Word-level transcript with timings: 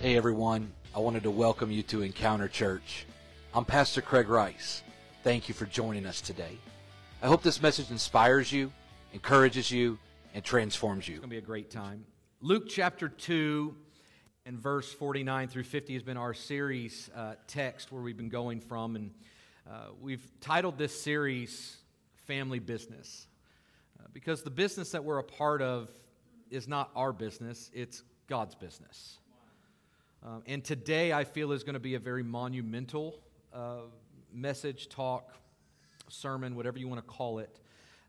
Hey 0.00 0.16
everyone, 0.16 0.70
I 0.94 1.00
wanted 1.00 1.24
to 1.24 1.30
welcome 1.32 1.72
you 1.72 1.82
to 1.82 2.02
Encounter 2.02 2.46
Church. 2.46 3.04
I'm 3.52 3.64
Pastor 3.64 4.00
Craig 4.00 4.28
Rice. 4.28 4.84
Thank 5.24 5.48
you 5.48 5.54
for 5.54 5.66
joining 5.66 6.06
us 6.06 6.20
today. 6.20 6.56
I 7.20 7.26
hope 7.26 7.42
this 7.42 7.60
message 7.60 7.90
inspires 7.90 8.52
you, 8.52 8.72
encourages 9.12 9.72
you, 9.72 9.98
and 10.34 10.44
transforms 10.44 11.08
you. 11.08 11.14
It's 11.14 11.20
going 11.22 11.30
to 11.30 11.34
be 11.34 11.38
a 11.38 11.40
great 11.40 11.72
time. 11.72 12.04
Luke 12.40 12.68
chapter 12.68 13.08
2 13.08 13.74
and 14.46 14.56
verse 14.56 14.92
49 14.92 15.48
through 15.48 15.64
50 15.64 15.94
has 15.94 16.04
been 16.04 16.16
our 16.16 16.32
series 16.32 17.10
uh, 17.16 17.34
text 17.48 17.90
where 17.90 18.00
we've 18.00 18.16
been 18.16 18.28
going 18.28 18.60
from. 18.60 18.94
And 18.94 19.10
uh, 19.68 19.86
we've 20.00 20.30
titled 20.40 20.78
this 20.78 20.98
series 21.02 21.76
Family 22.28 22.60
Business 22.60 23.26
uh, 23.98 24.06
because 24.12 24.44
the 24.44 24.50
business 24.50 24.92
that 24.92 25.02
we're 25.02 25.18
a 25.18 25.24
part 25.24 25.60
of 25.60 25.90
is 26.52 26.68
not 26.68 26.92
our 26.94 27.12
business, 27.12 27.68
it's 27.74 28.04
God's 28.28 28.54
business. 28.54 29.18
Um, 30.22 30.42
and 30.46 30.64
today 30.64 31.12
I 31.12 31.24
feel 31.24 31.52
is 31.52 31.62
going 31.62 31.74
to 31.74 31.80
be 31.80 31.94
a 31.94 31.98
very 31.98 32.24
monumental 32.24 33.20
uh, 33.52 33.82
message, 34.32 34.88
talk, 34.88 35.32
sermon, 36.08 36.56
whatever 36.56 36.78
you 36.78 36.88
want 36.88 37.00
to 37.00 37.06
call 37.06 37.38
it. 37.38 37.60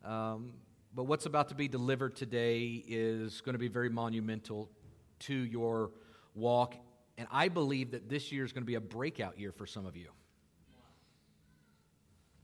Um, 0.04 0.54
but 0.96 1.04
what's 1.04 1.28
about 1.28 1.50
to 1.50 1.56
be 1.56 1.68
delivered 1.68 2.16
today 2.16 2.84
is 2.88 3.42
going 3.42 3.54
to 3.54 3.60
be 3.60 3.68
very 3.68 3.90
monumental 3.90 4.72
to 5.20 5.34
your 5.34 5.92
walk. 6.34 6.76
And 7.18 7.28
I 7.32 7.48
believe 7.48 7.92
that 7.92 8.10
this 8.10 8.32
year 8.32 8.44
is 8.44 8.54
going 8.54 8.64
to 8.64 8.68
be 8.68 8.76
a 8.76 8.82
breakout 8.82 9.40
year 9.40 9.52
for 9.52 9.68
some 9.68 9.86
of 9.86 9.96
you. 9.96 10.08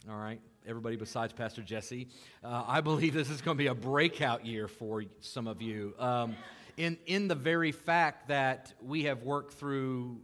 All 0.07 0.17
right, 0.17 0.39
everybody 0.67 0.95
besides 0.95 1.33
Pastor 1.33 1.63
Jesse. 1.63 2.07
Uh, 2.43 2.63
I 2.67 2.81
believe 2.81 3.15
this 3.15 3.31
is 3.31 3.41
going 3.41 3.57
to 3.57 3.63
be 3.63 3.67
a 3.67 3.73
breakout 3.73 4.45
year 4.45 4.67
for 4.67 5.03
some 5.21 5.47
of 5.47 5.63
you. 5.63 5.95
Um, 5.97 6.35
in, 6.77 6.97
in 7.05 7.27
the 7.27 7.35
very 7.35 7.71
fact 7.71 8.27
that 8.27 8.73
we 8.81 9.03
have 9.03 9.23
worked 9.23 9.53
through 9.53 10.19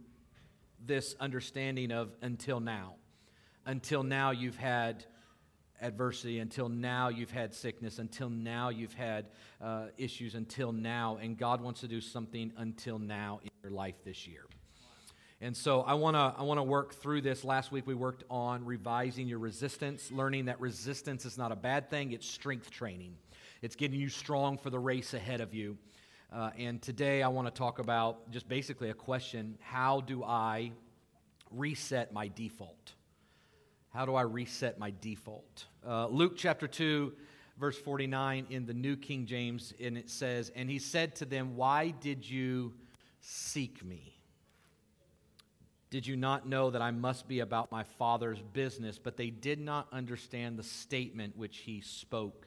this 0.84 1.14
understanding 1.20 1.92
of 1.92 2.14
until 2.22 2.60
now. 2.60 2.94
Until 3.64 4.02
now, 4.02 4.32
you've 4.32 4.56
had 4.56 5.04
adversity. 5.80 6.38
Until 6.38 6.68
now, 6.68 7.08
you've 7.08 7.30
had 7.30 7.54
sickness. 7.54 7.98
Until 7.98 8.28
now, 8.28 8.68
you've 8.68 8.94
had 8.94 9.26
uh, 9.60 9.86
issues. 9.96 10.34
Until 10.34 10.72
now. 10.72 11.18
And 11.20 11.38
God 11.38 11.60
wants 11.60 11.80
to 11.80 11.88
do 11.88 12.00
something 12.00 12.52
until 12.56 12.98
now 12.98 13.40
in 13.42 13.50
your 13.62 13.72
life 13.72 13.96
this 14.04 14.26
year. 14.26 14.44
And 15.40 15.56
so 15.56 15.80
I 15.80 15.94
want 15.94 16.14
to 16.14 16.34
I 16.38 16.44
want 16.44 16.58
to 16.58 16.62
work 16.62 16.94
through 16.94 17.22
this. 17.22 17.42
Last 17.42 17.72
week 17.72 17.84
we 17.84 17.94
worked 17.94 18.22
on 18.30 18.64
revising 18.64 19.26
your 19.26 19.40
resistance, 19.40 20.12
learning 20.12 20.44
that 20.44 20.60
resistance 20.60 21.24
is 21.24 21.36
not 21.36 21.50
a 21.50 21.56
bad 21.56 21.90
thing, 21.90 22.12
it's 22.12 22.28
strength 22.28 22.70
training. 22.70 23.16
It's 23.60 23.74
getting 23.74 23.98
you 23.98 24.08
strong 24.08 24.56
for 24.56 24.70
the 24.70 24.78
race 24.78 25.14
ahead 25.14 25.40
of 25.40 25.52
you. 25.52 25.78
Uh, 26.32 26.50
and 26.56 26.80
today 26.80 27.22
I 27.22 27.28
want 27.28 27.46
to 27.46 27.52
talk 27.52 27.78
about 27.78 28.30
just 28.30 28.48
basically 28.48 28.88
a 28.88 28.94
question 28.94 29.58
how 29.60 30.00
do 30.00 30.24
I 30.24 30.72
reset 31.50 32.10
my 32.14 32.28
default? 32.28 32.94
How 33.90 34.06
do 34.06 34.14
I 34.14 34.22
reset 34.22 34.78
my 34.78 34.94
default? 35.02 35.66
Uh, 35.86 36.06
Luke 36.06 36.32
chapter 36.34 36.66
2, 36.66 37.12
verse 37.58 37.76
49 37.76 38.46
in 38.48 38.64
the 38.64 38.72
New 38.72 38.96
King 38.96 39.26
James, 39.26 39.74
and 39.78 39.98
it 39.98 40.08
says, 40.08 40.50
And 40.56 40.70
he 40.70 40.78
said 40.78 41.16
to 41.16 41.26
them, 41.26 41.54
Why 41.54 41.90
did 41.90 42.28
you 42.28 42.72
seek 43.20 43.84
me? 43.84 44.16
Did 45.90 46.06
you 46.06 46.16
not 46.16 46.48
know 46.48 46.70
that 46.70 46.80
I 46.80 46.92
must 46.92 47.28
be 47.28 47.40
about 47.40 47.70
my 47.70 47.84
Father's 47.98 48.40
business? 48.54 48.98
But 48.98 49.18
they 49.18 49.28
did 49.28 49.60
not 49.60 49.86
understand 49.92 50.58
the 50.58 50.62
statement 50.62 51.36
which 51.36 51.58
he 51.58 51.82
spoke 51.82 52.46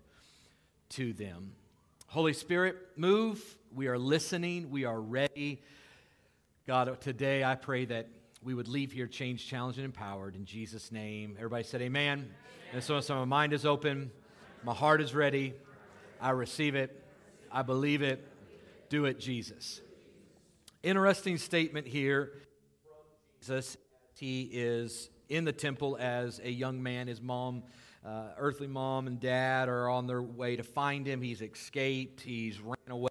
to 0.90 1.14
them. 1.14 1.52
Holy 2.08 2.34
Spirit, 2.34 2.78
move. 2.96 3.44
We 3.76 3.88
are 3.88 4.00
listening. 4.00 4.70
We 4.70 4.86
are 4.86 5.02
ready. 5.02 5.62
God, 6.66 7.02
today 7.02 7.44
I 7.44 7.56
pray 7.56 7.84
that 7.84 8.08
we 8.42 8.54
would 8.54 8.70
leave 8.70 8.94
here 8.94 9.06
changed, 9.06 9.50
challenged, 9.50 9.80
and 9.80 9.84
empowered 9.84 10.38
in 10.38 10.46
Jesus' 10.46 10.94
name. 10.94 11.36
Everybody 11.38 11.66
said 11.66 11.82
amen. 11.82 12.20
amen. 12.20 12.30
And 12.72 12.82
so, 12.82 13.02
so 13.02 13.16
my 13.16 13.26
mind 13.26 13.52
is 13.52 13.66
open, 13.66 14.12
my 14.64 14.74
heart 14.74 15.02
is 15.02 15.14
ready. 15.14 15.56
I 16.22 16.30
receive 16.30 16.76
it, 16.76 17.04
I 17.52 17.64
believe 17.64 18.02
it. 18.02 18.26
Do 18.88 19.04
it, 19.04 19.20
Jesus. 19.20 19.82
Interesting 20.82 21.38
statement 21.38 21.86
here. 21.86 22.32
Jesus, 23.42 23.76
he 24.18 24.44
is 24.54 25.10
in 25.28 25.44
the 25.44 25.52
temple 25.52 25.98
as 26.00 26.40
a 26.42 26.50
young 26.50 26.82
man. 26.82 27.08
His 27.08 27.22
mom 27.22 27.64
uh, 28.06 28.30
earthly 28.38 28.68
mom 28.68 29.08
and 29.08 29.20
dad 29.20 29.68
are 29.68 29.90
on 29.90 30.08
their 30.08 30.22
way 30.22 30.56
to 30.56 30.64
find 30.64 31.06
him. 31.06 31.22
He's 31.22 31.42
escaped, 31.42 32.22
he's 32.22 32.62
ran 32.62 32.78
away. 32.88 33.10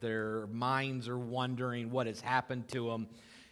Their 0.00 0.46
minds 0.48 1.08
are 1.08 1.18
wondering 1.18 1.90
what 1.90 2.06
has 2.06 2.20
happened 2.20 2.68
to 2.68 2.90
him. 2.90 3.08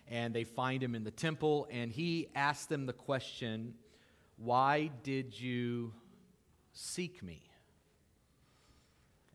And 0.09 0.33
they 0.33 0.45
find 0.45 0.83
him 0.83 0.95
in 0.95 1.03
the 1.03 1.11
temple, 1.11 1.67
and 1.69 1.91
he 1.91 2.29
asks 2.37 2.67
them 2.67 2.87
the 2.87 2.93
question 2.93 3.75
Why 4.37 4.91
did 5.03 5.39
you 5.39 5.93
seek 6.73 7.23
me? 7.23 7.43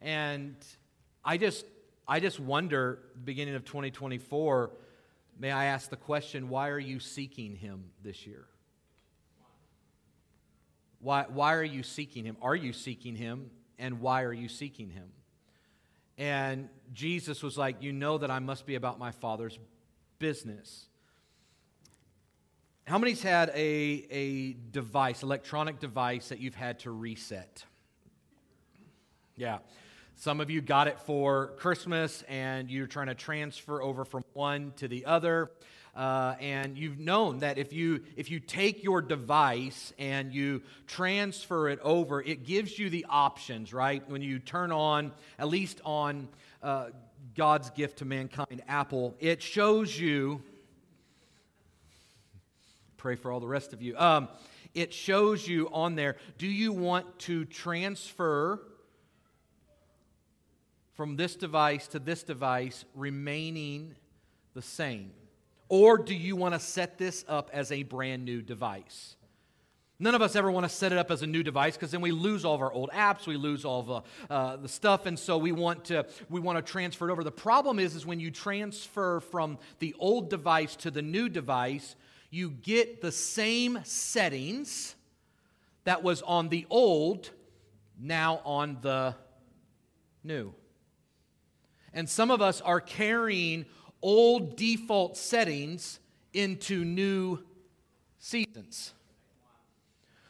And 0.02 0.56
I 1.24 1.38
just, 1.38 1.66
I 2.08 2.20
just 2.20 2.40
wonder, 2.40 3.00
beginning 3.24 3.56
of 3.56 3.66
2024, 3.66 4.72
may 5.40 5.52
I 5.52 5.66
ask 5.66 5.90
the 5.90 5.98
question, 5.98 6.50
why 6.50 6.70
are 6.70 6.80
you 6.80 7.00
seeking 7.00 7.56
him 7.56 7.92
this 8.04 8.26
year? 8.26 8.46
Why, 11.00 11.26
why 11.30 11.54
are 11.56 11.64
you 11.64 11.84
seeking 11.84 12.26
him? 12.26 12.38
Are 12.42 12.56
you 12.56 12.74
seeking 12.74 13.16
him? 13.16 13.52
And 13.78 14.02
why 14.02 14.24
are 14.24 14.34
you 14.34 14.48
seeking 14.48 14.90
him? 14.90 15.10
And 16.22 16.70
Jesus 16.94 17.42
was 17.42 17.58
like, 17.58 17.82
You 17.82 17.92
know 17.92 18.20
that 18.20 18.30
I 18.30 18.38
must 18.38 18.68
be 18.68 18.76
about 18.76 19.00
my 19.00 19.10
Father's 19.10 19.58
business. 20.20 20.86
How 22.86 23.00
many's 23.00 23.24
had 23.24 23.50
a, 23.56 24.06
a 24.12 24.54
device, 24.54 25.24
electronic 25.24 25.80
device, 25.80 26.30
that 26.30 26.40
you've 26.40 26.54
had 26.54 26.78
to 26.82 26.92
reset? 26.92 27.66
Yeah. 29.36 29.60
Some 30.16 30.42
of 30.42 30.52
you 30.52 30.62
got 30.62 30.88
it 30.88 31.00
for 31.00 31.54
Christmas 31.58 32.24
and 32.30 32.70
you're 32.70 32.86
trying 32.86 33.08
to 33.08 33.16
transfer 33.16 33.82
over 33.82 34.06
from 34.06 34.24
one 34.34 34.74
to 34.76 34.88
the 34.88 35.08
other. 35.08 35.50
Uh, 35.96 36.36
and 36.40 36.78
you've 36.78 37.00
known 37.00 37.40
that 37.40 37.58
if 37.58 37.74
you 37.74 38.02
if 38.16 38.32
you 38.32 38.40
take 38.40 38.84
your 38.84 39.02
device 39.02 39.94
and 40.00 40.34
you 40.34 40.62
transfer 40.88 41.68
it 41.68 41.80
over, 41.82 42.22
it 42.22 42.46
gives 42.46 42.80
you 42.80 42.90
the 42.90 43.06
options, 43.10 43.74
right? 43.74 44.08
When 44.10 44.22
you 44.22 44.40
turn 44.40 44.72
on, 44.72 45.12
at 45.38 45.50
least 45.50 45.82
on 45.84 46.30
uh, 46.64 46.88
God's 47.36 47.70
gift 47.72 48.00
to 48.00 48.06
mankind, 48.06 48.64
Apple, 48.68 49.16
it 49.20 49.42
shows 49.42 50.00
you. 50.00 50.42
Pray 52.98 53.16
for 53.16 53.32
all 53.32 53.40
the 53.40 53.48
rest 53.48 53.74
of 53.74 53.82
you. 53.82 53.98
Um, 53.98 54.30
it 54.74 54.94
shows 54.94 55.46
you 55.48 55.70
on 55.74 55.96
there. 55.96 56.18
Do 56.38 56.48
you 56.48 56.72
want 56.72 57.20
to 57.20 57.46
transfer? 57.46 58.62
from 61.02 61.16
this 61.16 61.36
device 61.36 61.88
to 61.88 61.98
this 61.98 62.22
device 62.22 62.86
remaining 62.94 63.96
the 64.54 64.62
same? 64.62 65.12
Or 65.72 65.98
do 65.98 66.14
you 66.14 66.36
want 66.36 66.54
to 66.54 66.60
set 66.60 66.98
this 66.98 67.24
up 67.30 67.50
as 67.54 67.72
a 67.72 67.84
brand 67.84 68.26
new 68.26 68.42
device? 68.42 69.16
None 70.00 70.14
of 70.14 70.22
us 70.22 70.36
ever 70.36 70.52
want 70.52 70.66
to 70.66 70.70
set 70.70 70.92
it 70.92 70.98
up 70.98 71.10
as 71.10 71.22
a 71.22 71.28
new 71.28 71.44
device 71.44 71.78
because 71.78 71.92
then 71.92 72.02
we 72.02 72.12
lose 72.12 72.44
all 72.44 72.56
of 72.56 72.62
our 72.62 72.74
old 72.74 72.90
apps, 72.90 73.26
we 73.26 73.38
lose 73.38 73.64
all 73.64 73.80
of 73.80 73.90
uh, 73.90 74.02
uh, 74.30 74.58
the 74.58 74.68
stuff, 74.68 75.06
and 75.06 75.18
so 75.18 75.38
we 75.38 75.54
want 75.54 75.86
to 75.86 76.06
we 76.30 76.42
want 76.42 76.58
to 76.58 76.62
transfer 76.62 77.08
it 77.08 77.12
over. 77.14 77.24
The 77.24 77.32
problem 77.32 77.80
is, 77.80 77.96
is 77.96 78.06
when 78.06 78.20
you 78.20 78.32
transfer 78.32 79.22
from 79.22 79.60
the 79.80 79.96
old 79.98 80.30
device 80.30 80.76
to 80.78 80.92
the 80.92 81.02
new 81.02 81.30
device, 81.30 81.96
you 82.30 82.50
get 82.50 83.02
the 83.02 83.14
same 83.14 83.80
settings 83.86 84.96
that 85.86 86.04
was 86.04 86.22
on 86.24 86.50
the 86.50 86.66
old 86.70 87.30
now 87.98 88.42
on 88.44 88.80
the 88.82 89.16
new. 90.22 90.54
And 91.94 92.10
some 92.10 92.32
of 92.32 92.42
us 92.42 92.62
are 92.62 92.82
carrying 92.82 93.66
old 94.02 94.56
default 94.56 95.18
settings 95.18 96.00
into 96.34 96.84
new 96.84 97.40
seasons. 98.20 98.94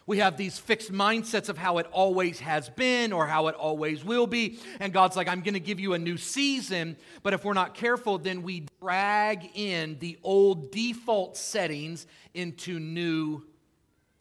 We 0.08 0.18
have 0.18 0.36
these 0.36 0.58
fixed 0.58 0.92
mindsets 0.92 1.48
of 1.48 1.58
how 1.58 1.78
it 1.78 1.86
always 1.92 2.40
has 2.40 2.70
been 2.70 3.14
or 3.14 3.28
how 3.28 3.48
it 3.48 3.56
always 3.56 4.04
will 4.04 4.28
be. 4.28 4.60
And 4.80 4.92
God's 4.92 5.16
like, 5.16 5.28
I'm 5.28 5.42
going 5.42 5.54
to 5.54 5.60
give 5.60 5.80
you 5.80 5.94
a 5.94 6.00
new 6.00 6.18
season. 6.18 6.98
But 7.24 7.34
if 7.34 7.46
we're 7.46 7.54
not 7.54 7.76
careful, 7.76 8.18
then 8.18 8.44
we 8.44 8.66
drag 8.82 9.52
in 9.54 9.98
the 10.00 10.18
old 10.24 10.72
default 10.72 11.38
settings 11.38 12.08
into 12.34 12.80
new 12.80 13.46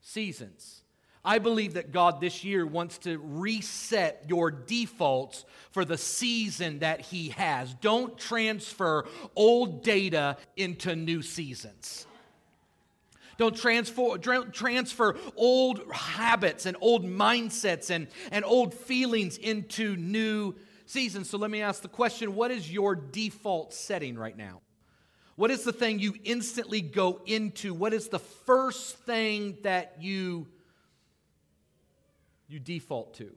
seasons. 0.01 0.80
I 1.25 1.39
believe 1.39 1.75
that 1.75 1.93
God 1.93 2.21
this 2.21 2.45
year 2.45 2.67
wants 2.67 2.99
to 2.99 3.19
reset 3.19 4.25
your 4.27 4.51
defaults 4.51 5.45
for 5.71 5.85
the 5.85 5.99
season 5.99 6.79
that 6.79 7.01
He 7.01 7.29
has. 7.31 7.75
Don't 7.75 8.17
transfer 8.17 9.07
old 9.37 9.83
data 9.83 10.39
into 10.57 10.97
new 10.97 11.21
seasons. 11.21 12.07
Don't 13.37 13.57
transfer, 13.57 14.19
transfer 14.19 15.17
old 15.37 15.83
habits 15.93 16.67
and 16.67 16.77
old 16.81 17.05
mindsets 17.07 17.91
and, 17.91 18.09
and 18.31 18.45
old 18.45 18.75
feelings 18.75 19.39
into 19.39 19.97
new 19.97 20.55
seasons. 20.85 21.31
So 21.31 21.39
let 21.39 21.51
me 21.51 21.63
ask 21.63 21.81
the 21.81 21.89
question 21.89 22.35
what 22.35 22.51
is 22.51 22.71
your 22.71 22.95
default 22.95 23.73
setting 23.73 24.19
right 24.19 24.37
now? 24.37 24.61
What 25.37 25.51
is 25.51 25.65
the 25.65 25.73
thing 25.73 26.01
you 26.01 26.15
instantly 26.25 26.83
go 26.83 27.23
into? 27.25 27.73
What 27.73 27.95
is 27.95 28.09
the 28.09 28.19
first 28.19 28.99
thing 28.99 29.57
that 29.63 29.97
you 30.01 30.47
you 32.53 32.59
default 32.59 33.15
to? 33.15 33.31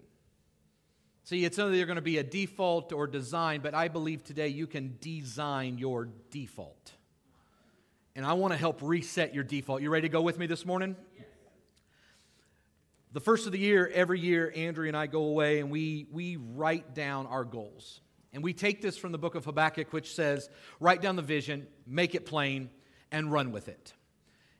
See, 1.25 1.45
it's 1.45 1.57
either 1.57 1.86
going 1.86 1.95
to 1.95 2.01
be 2.01 2.18
a 2.18 2.24
default 2.24 2.92
or 2.92 3.07
design, 3.07 3.62
but 3.62 3.74
I 3.74 3.88
believe 3.88 4.24
today 4.24 4.50
you 4.50 4.68
can 4.68 4.98
design 5.00 5.77
your 5.77 6.10
default. 6.31 6.92
And 8.15 8.25
I 8.25 8.33
want 8.33 8.54
to 8.54 8.57
help 8.57 8.80
reset 8.81 9.33
your 9.33 9.44
default. 9.44 9.81
You 9.81 9.89
ready 9.89 10.07
to 10.07 10.12
go 10.12 10.21
with 10.21 10.38
me 10.38 10.48
this 10.48 10.65
morning? 10.65 10.95
The 13.13 13.21
first 13.21 13.45
of 13.45 13.51
the 13.51 13.60
year, 13.60 13.89
every 13.94 14.19
year, 14.19 14.51
Andrew 14.56 14.88
and 14.88 14.98
I 14.98 15.07
go 15.07 15.24
away 15.25 15.59
and 15.59 15.71
we, 15.71 16.07
we 16.12 16.36
write 16.36 16.94
down 16.94 17.27
our 17.27 17.44
goals. 17.44 18.01
And 18.33 18.44
we 18.44 18.54
take 18.54 18.81
this 18.81 18.98
from 18.98 19.12
the 19.12 19.19
book 19.19 19.36
of 19.36 19.45
Habakkuk, 19.45 19.94
which 19.94 20.16
says, 20.16 20.50
write 20.80 21.01
down 21.01 21.16
the 21.16 21.21
vision, 21.21 21.68
make 21.86 22.16
it 22.16 22.25
plain, 22.25 22.71
and 23.12 23.31
run 23.31 23.51
with 23.51 23.68
it. 23.69 23.94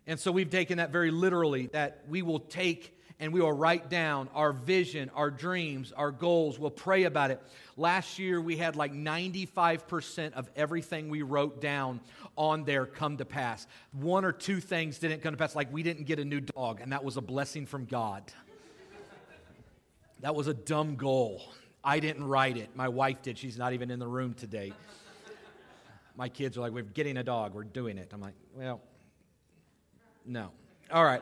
And 0.06 0.20
so 0.20 0.32
we've 0.32 0.50
taken 0.50 0.78
that 0.78 0.92
very 0.92 1.10
literally, 1.10 1.68
that 1.68 2.04
we 2.08 2.22
will 2.22 2.40
take 2.40 2.96
and 3.24 3.32
we 3.32 3.40
will 3.40 3.54
write 3.54 3.90
down 3.90 4.28
our 4.36 4.52
vision, 4.52 5.10
our 5.16 5.32
dreams, 5.32 5.94
our 5.94 6.12
goals. 6.12 6.60
We'll 6.60 6.72
pray 6.72 7.06
about 7.06 7.32
it. 7.32 7.42
Last 7.78 8.20
year, 8.20 8.42
we 8.42 8.58
had 8.58 8.76
like 8.76 8.92
95% 8.92 10.34
of 10.34 10.50
everything 10.58 11.08
we 11.08 11.22
wrote 11.22 11.62
down 11.62 12.02
on 12.38 12.66
there 12.66 12.86
come 12.86 13.16
to 13.18 13.26
pass. 13.26 13.66
One 13.94 14.26
or 14.26 14.34
two 14.34 14.60
things 14.60 15.00
didn't 15.00 15.22
come 15.22 15.32
to 15.32 15.38
pass, 15.38 15.56
like 15.56 15.72
we 15.72 15.84
didn't 15.84 16.04
get 16.04 16.20
a 16.20 16.26
new 16.26 16.42
dog, 16.42 16.82
and 16.82 16.92
that 16.92 17.06
was 17.06 17.16
a 17.16 17.22
blessing 17.22 17.66
from 17.66 17.86
God. 17.86 18.24
That 20.20 20.36
was 20.36 20.48
a 20.48 20.54
dumb 20.54 20.98
goal. 20.98 21.44
I 21.82 22.02
didn't 22.02 22.26
write 22.26 22.58
it. 22.58 22.76
My 22.76 22.90
wife 22.90 23.22
did. 23.22 23.38
She's 23.38 23.58
not 23.58 23.72
even 23.72 23.90
in 23.90 24.00
the 24.00 24.08
room 24.08 24.34
today. 24.34 24.74
My 26.18 26.28
kids 26.28 26.58
are 26.58 26.62
like, 26.62 26.74
We're 26.74 26.84
getting 26.84 27.16
a 27.16 27.24
dog. 27.24 27.54
We're 27.54 27.64
doing 27.64 27.98
it. 27.98 28.12
I'm 28.14 28.20
like, 28.20 28.36
Well, 28.54 28.82
no. 30.26 30.52
All 30.92 31.06
right. 31.06 31.22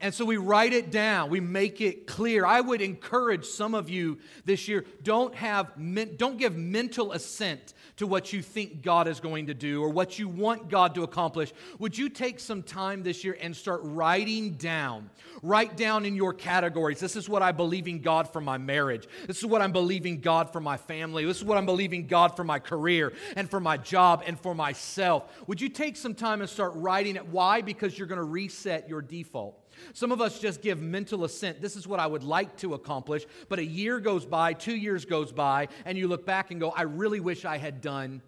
And 0.00 0.12
so 0.12 0.24
we 0.24 0.36
write 0.36 0.72
it 0.72 0.90
down, 0.90 1.30
we 1.30 1.40
make 1.40 1.80
it 1.80 2.06
clear. 2.06 2.44
I 2.44 2.60
would 2.60 2.82
encourage 2.82 3.46
some 3.46 3.74
of 3.74 3.88
you 3.88 4.18
this 4.44 4.68
year 4.68 4.84
don't 5.02 5.34
have 5.34 5.72
don't 6.16 6.36
give 6.36 6.56
mental 6.56 7.12
assent 7.12 7.74
to 7.96 8.06
what 8.06 8.32
you 8.32 8.42
think 8.42 8.82
God 8.82 9.06
is 9.06 9.20
going 9.20 9.46
to 9.46 9.54
do 9.54 9.82
or 9.82 9.88
what 9.88 10.18
you 10.18 10.28
want 10.28 10.68
God 10.68 10.94
to 10.96 11.04
accomplish. 11.04 11.52
Would 11.78 11.96
you 11.96 12.08
take 12.08 12.40
some 12.40 12.62
time 12.62 13.02
this 13.02 13.22
year 13.22 13.36
and 13.40 13.56
start 13.56 13.80
writing 13.84 14.54
down? 14.54 15.10
Write 15.42 15.76
down 15.76 16.04
in 16.04 16.16
your 16.16 16.34
categories. 16.34 16.98
This 16.98 17.14
is 17.14 17.28
what 17.28 17.42
I 17.42 17.52
believe 17.52 17.86
in 17.86 18.00
God 18.00 18.32
for 18.32 18.40
my 18.40 18.58
marriage. 18.58 19.06
This 19.26 19.38
is 19.38 19.46
what 19.46 19.62
I'm 19.62 19.72
believing 19.72 20.20
God 20.20 20.52
for 20.52 20.60
my 20.60 20.76
family. 20.76 21.24
This 21.24 21.36
is 21.36 21.44
what 21.44 21.56
I'm 21.56 21.66
believing 21.66 22.06
God 22.06 22.34
for 22.34 22.42
my 22.44 22.58
career 22.58 23.12
and 23.36 23.48
for 23.48 23.60
my 23.60 23.76
job 23.76 24.24
and 24.26 24.38
for 24.38 24.54
myself. 24.54 25.30
Would 25.46 25.60
you 25.60 25.68
take 25.68 25.96
some 25.96 26.14
time 26.14 26.40
and 26.40 26.50
start 26.50 26.72
writing 26.74 27.16
it? 27.16 27.26
Why? 27.28 27.60
Because 27.60 27.96
you're 27.96 28.08
going 28.08 28.18
to 28.18 28.24
reset 28.24 28.88
your 28.88 29.02
default. 29.02 29.63
Some 29.92 30.12
of 30.12 30.20
us 30.20 30.38
just 30.38 30.62
give 30.62 30.80
mental 30.80 31.24
assent. 31.24 31.60
This 31.60 31.76
is 31.76 31.86
what 31.86 32.00
I 32.00 32.06
would 32.06 32.22
like 32.22 32.56
to 32.58 32.74
accomplish. 32.74 33.24
But 33.48 33.58
a 33.58 33.64
year 33.64 34.00
goes 34.00 34.26
by, 34.26 34.52
two 34.52 34.76
years 34.76 35.04
goes 35.04 35.32
by, 35.32 35.68
and 35.84 35.96
you 35.96 36.08
look 36.08 36.26
back 36.26 36.50
and 36.50 36.60
go, 36.60 36.70
I 36.70 36.82
really 36.82 37.20
wish 37.20 37.44
I 37.44 37.58
had 37.58 37.80
done 37.80 38.22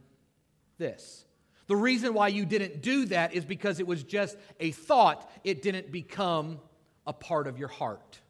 this. 0.78 1.25
The 1.66 1.76
reason 1.76 2.14
why 2.14 2.28
you 2.28 2.44
didn't 2.44 2.82
do 2.82 3.06
that 3.06 3.34
is 3.34 3.44
because 3.44 3.81
it 3.81 3.87
was 3.87 4.04
just 4.04 4.37
a 4.60 4.70
thought, 4.70 5.28
it 5.43 5.62
didn't 5.62 5.90
become 5.90 6.60
a 7.06 7.12
part 7.12 7.46
of 7.46 7.58
your 7.58 7.69
heart. 7.69 8.20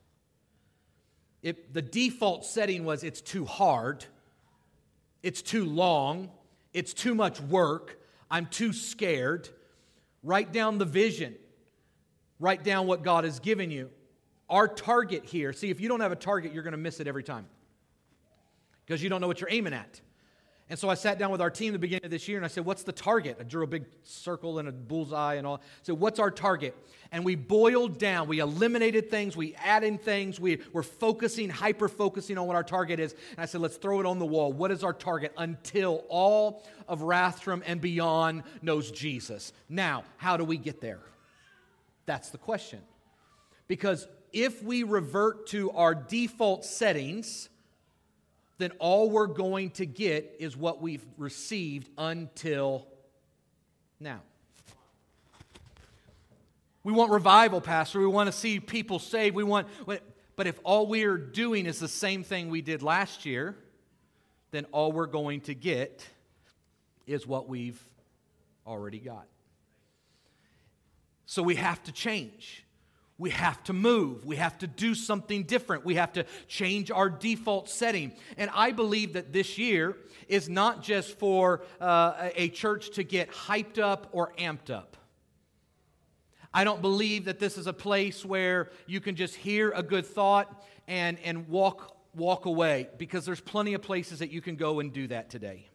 It, 1.43 1.73
the 1.75 1.83
default 1.83 2.45
setting 2.45 2.85
was 2.85 3.05
it's 3.05 3.21
too 3.21 3.45
hard, 3.45 4.05
it's 5.23 5.43
too 5.43 5.65
long, 5.65 6.31
it's 6.73 6.95
too 6.95 7.15
much 7.15 7.41
work, 7.41 8.01
I'm 8.31 8.47
too 8.47 8.73
scared. 8.73 9.49
Write 10.23 10.53
down 10.53 10.79
the 10.79 10.85
vision. 10.85 11.37
Write 12.39 12.65
down 12.65 12.87
what 12.87 13.03
God 13.03 13.25
has 13.25 13.41
given 13.41 13.71
you. 13.71 13.91
Our 14.49 14.69
target 14.69 15.25
here, 15.25 15.53
see, 15.53 15.71
if 15.71 15.81
you 15.81 15.89
don't 15.89 16.01
have 16.01 16.13
a 16.13 16.17
target, 16.17 16.53
you're 16.53 16.63
going 16.63 16.73
to 16.73 16.79
miss 16.79 17.01
it 17.01 17.09
every 17.09 17.25
time 17.25 17.47
because 18.85 19.03
you 19.03 19.09
don't 19.09 19.21
know 19.21 19.27
what 19.27 19.41
you're 19.41 19.51
aiming 19.51 19.73
at. 19.73 20.01
And 20.69 20.77
so 20.77 20.89
I 20.89 20.95
sat 20.95 21.19
down 21.19 21.31
with 21.31 21.41
our 21.41 21.51
team 21.51 21.69
at 21.69 21.73
the 21.75 21.79
beginning 21.79 22.07
of 22.07 22.11
this 22.11 22.27
year 22.27 22.39
and 22.39 22.45
I 22.45 22.49
said, 22.49 22.65
What's 22.65 22.83
the 22.83 22.93
target? 22.93 23.37
I 23.39 23.45
drew 23.45 23.63
a 23.63 23.69
big 23.69 23.85
circle 24.03 24.59
and 24.59 24.69
a 24.69 24.73
bullseye 24.73 25.35
and 25.35 25.47
all. 25.47 25.57
I 25.57 25.61
said, 25.83 26.01
What's 26.01 26.19
our 26.19 26.31
target? 26.31 26.77
And 27.13 27.25
we 27.25 27.37
boiled 27.37 27.99
down, 27.99 28.27
we 28.27 28.41
eliminated 28.41 29.09
things, 29.09 29.37
we 29.37 29.55
added 29.65 30.03
things, 30.03 30.41
we 30.41 30.61
were 30.73 30.83
focusing, 30.83 31.51
hyper 31.51 31.89
focusing 31.89 32.37
on 32.37 32.49
what 32.49 32.57
our 32.57 32.65
target 32.65 32.99
is. 32.99 33.13
And 33.13 33.39
I 33.39 33.47
said, 33.47 33.61
Let's 33.61 33.77
throw 33.77 34.01
it 34.01 34.07
on 34.07 34.19
the 34.19 34.27
wall. 34.27 34.53
What 34.53 34.73
is 34.73 34.83
our 34.83 34.93
target? 34.93 35.33
Until 35.39 36.05
all 36.09 36.65
of 36.89 37.01
Rathdrum 37.01 37.63
and 37.65 37.81
beyond 37.81 38.43
knows 38.61 38.91
Jesus. 38.91 39.53
Now, 39.69 40.03
how 40.17 40.37
do 40.37 40.43
we 40.43 40.57
get 40.57 40.81
there? 40.81 41.01
That's 42.07 42.31
the 42.31 42.39
question. 42.39 42.81
Because 43.69 44.07
if 44.33 44.63
we 44.63 44.83
revert 44.83 45.49
to 45.49 45.71
our 45.73 45.95
default 45.95 46.65
settings, 46.65 47.49
then 48.59 48.71
all 48.79 49.11
we're 49.11 49.27
going 49.27 49.71
to 49.71 49.87
get 49.87 50.37
is 50.39 50.57
what 50.57 50.81
we've 50.81 51.05
received 51.19 51.91
until 51.99 52.87
now. 54.01 54.21
We 56.85 56.93
want 56.93 57.11
revival, 57.11 57.61
Pastor. 57.61 57.99
We 57.99 58.07
want 58.07 58.29
to 58.29 58.33
see 58.33 58.61
people 58.61 59.01
saved. 59.01 59.35
We 59.35 59.43
want, 59.43 59.67
but 59.87 60.47
if 60.47 60.61
all 60.63 60.87
we 60.87 61.05
are 61.05 61.19
doing 61.19 61.67
is 61.67 61.81
the 61.81 61.89
same 61.89 62.23
thing 62.23 62.49
we 62.49 62.63
did 62.63 62.83
last 62.83 63.27
year, 63.27 63.57
then 64.53 64.67
all 64.71 64.93
we're 64.93 65.07
going 65.07 65.41
to 65.43 65.55
get 65.55 66.07
is 67.07 67.27
what 67.27 67.49
we've 67.49 67.81
already 68.67 69.01
got. 69.01 69.27
So 71.27 71.43
we 71.43 71.57
have 71.57 71.83
to 71.85 71.93
change. 71.93 72.65
We 73.19 73.31
have 73.31 73.63
to 73.65 73.73
move. 73.73 74.25
We 74.25 74.37
have 74.37 74.59
to 74.59 74.67
do 74.67 74.95
something 74.95 75.45
different. 75.45 75.85
We 75.85 75.95
have 75.95 76.13
to 76.15 76.25
change 76.49 76.91
our 76.91 77.09
default 77.09 77.69
setting. 77.69 78.13
And 78.37 78.51
I 78.55 78.73
believe 78.73 79.15
that 79.15 79.33
this 79.33 79.59
year 79.59 79.97
is 80.29 80.49
not 80.49 80.83
just 80.83 81.19
for 81.19 81.63
uh, 81.81 82.31
a 82.35 82.49
church 82.51 82.91
to 82.91 83.03
get 83.03 83.31
hyped 83.31 83.79
up 83.79 84.09
or 84.13 84.33
amped 84.39 84.71
up. 84.71 84.97
I 86.53 86.65
don't 86.65 86.81
believe 86.81 87.25
that 87.25 87.39
this 87.39 87.59
is 87.59 87.67
a 87.67 87.73
place 87.73 88.25
where 88.25 88.71
you 88.87 89.01
can 89.01 89.15
just 89.15 89.35
hear 89.35 89.73
a 89.73 89.83
good 89.83 90.07
thought 90.07 90.65
and, 90.87 91.19
and 91.25 91.49
walk, 91.49 91.97
walk 92.15 92.47
away, 92.47 92.89
because 92.99 93.27
there's 93.27 93.41
plenty 93.41 93.75
of 93.75 93.83
places 93.83 94.21
that 94.21 94.31
you 94.31 94.41
can 94.41 94.57
go 94.57 94.81
and 94.81 94.93
do 94.93 95.07
that 95.09 95.29
today. 95.29 95.69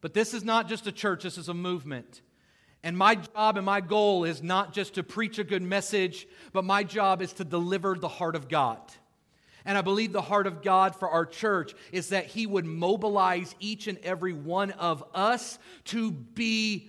But 0.00 0.14
this 0.14 0.34
is 0.34 0.44
not 0.44 0.68
just 0.68 0.86
a 0.86 0.92
church, 0.92 1.22
this 1.22 1.38
is 1.38 1.48
a 1.48 1.54
movement. 1.54 2.22
And 2.82 2.96
my 2.96 3.14
job 3.14 3.56
and 3.56 3.66
my 3.66 3.80
goal 3.80 4.24
is 4.24 4.42
not 4.42 4.72
just 4.72 4.94
to 4.94 5.02
preach 5.02 5.38
a 5.38 5.44
good 5.44 5.62
message, 5.62 6.26
but 6.52 6.64
my 6.64 6.82
job 6.82 7.20
is 7.20 7.32
to 7.34 7.44
deliver 7.44 7.94
the 7.94 8.08
heart 8.08 8.34
of 8.34 8.48
God. 8.48 8.80
And 9.64 9.76
I 9.76 9.82
believe 9.82 10.12
the 10.12 10.22
heart 10.22 10.46
of 10.46 10.62
God 10.62 10.96
for 10.96 11.08
our 11.08 11.26
church 11.26 11.74
is 11.92 12.08
that 12.08 12.26
He 12.26 12.46
would 12.46 12.64
mobilize 12.64 13.54
each 13.60 13.86
and 13.86 13.98
every 13.98 14.32
one 14.32 14.70
of 14.72 15.04
us 15.14 15.58
to 15.86 16.10
be 16.10 16.88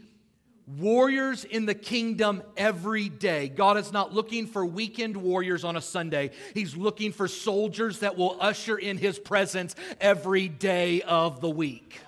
warriors 0.78 1.44
in 1.44 1.66
the 1.66 1.76
kingdom 1.76 2.42
every 2.56 3.10
day. 3.10 3.50
God 3.50 3.78
is 3.78 3.92
not 3.92 4.14
looking 4.14 4.48
for 4.48 4.66
weekend 4.66 5.18
warriors 5.18 5.66
on 5.66 5.76
a 5.76 5.82
Sunday, 5.82 6.32
He's 6.54 6.78
looking 6.78 7.12
for 7.12 7.28
soldiers 7.28 8.00
that 8.00 8.18
will 8.18 8.38
usher 8.40 8.78
in 8.78 8.98
His 8.98 9.20
presence 9.20 9.76
every 10.00 10.48
day 10.48 11.02
of 11.02 11.42
the 11.42 11.50
week. 11.50 12.00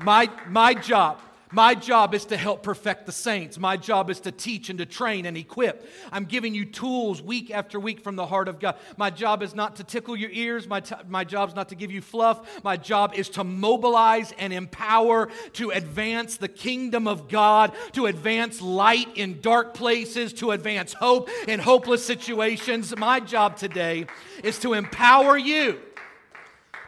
My, 0.00 0.28
my 0.48 0.74
job, 0.74 1.20
my 1.54 1.76
job 1.76 2.14
is 2.14 2.24
to 2.26 2.36
help 2.36 2.64
perfect 2.64 3.06
the 3.06 3.12
saints. 3.12 3.60
My 3.60 3.76
job 3.76 4.10
is 4.10 4.18
to 4.20 4.32
teach 4.32 4.70
and 4.70 4.78
to 4.80 4.86
train 4.86 5.24
and 5.24 5.36
equip. 5.36 5.88
I'm 6.10 6.24
giving 6.24 6.52
you 6.52 6.64
tools 6.64 7.22
week 7.22 7.52
after 7.52 7.78
week 7.78 8.00
from 8.00 8.16
the 8.16 8.26
heart 8.26 8.48
of 8.48 8.58
God. 8.58 8.76
My 8.96 9.10
job 9.10 9.40
is 9.40 9.54
not 9.54 9.76
to 9.76 9.84
tickle 9.84 10.16
your 10.16 10.30
ears. 10.30 10.66
My, 10.66 10.80
t- 10.80 10.96
my 11.06 11.22
job 11.22 11.50
is 11.50 11.54
not 11.54 11.68
to 11.68 11.76
give 11.76 11.92
you 11.92 12.00
fluff. 12.00 12.64
My 12.64 12.76
job 12.76 13.14
is 13.14 13.28
to 13.30 13.44
mobilize 13.44 14.32
and 14.36 14.52
empower 14.52 15.28
to 15.52 15.70
advance 15.70 16.38
the 16.38 16.48
kingdom 16.48 17.06
of 17.06 17.28
God, 17.28 17.72
to 17.92 18.06
advance 18.06 18.60
light 18.60 19.16
in 19.16 19.40
dark 19.40 19.74
places, 19.74 20.32
to 20.34 20.50
advance 20.50 20.92
hope 20.92 21.30
in 21.46 21.60
hopeless 21.60 22.04
situations. 22.04 22.96
My 22.96 23.20
job 23.20 23.56
today 23.56 24.06
is 24.42 24.58
to 24.58 24.72
empower 24.72 25.38
you, 25.38 25.78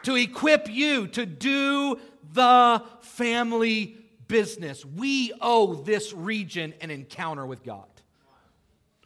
to 0.03 0.15
equip 0.15 0.69
you 0.69 1.07
to 1.07 1.25
do 1.25 1.99
the 2.37 2.83
family 3.01 3.97
business. 4.29 4.85
We 4.85 5.33
owe 5.41 5.73
this 5.73 6.13
region 6.13 6.73
an 6.79 6.89
encounter 6.91 7.45
with 7.45 7.63
God. 7.63 7.87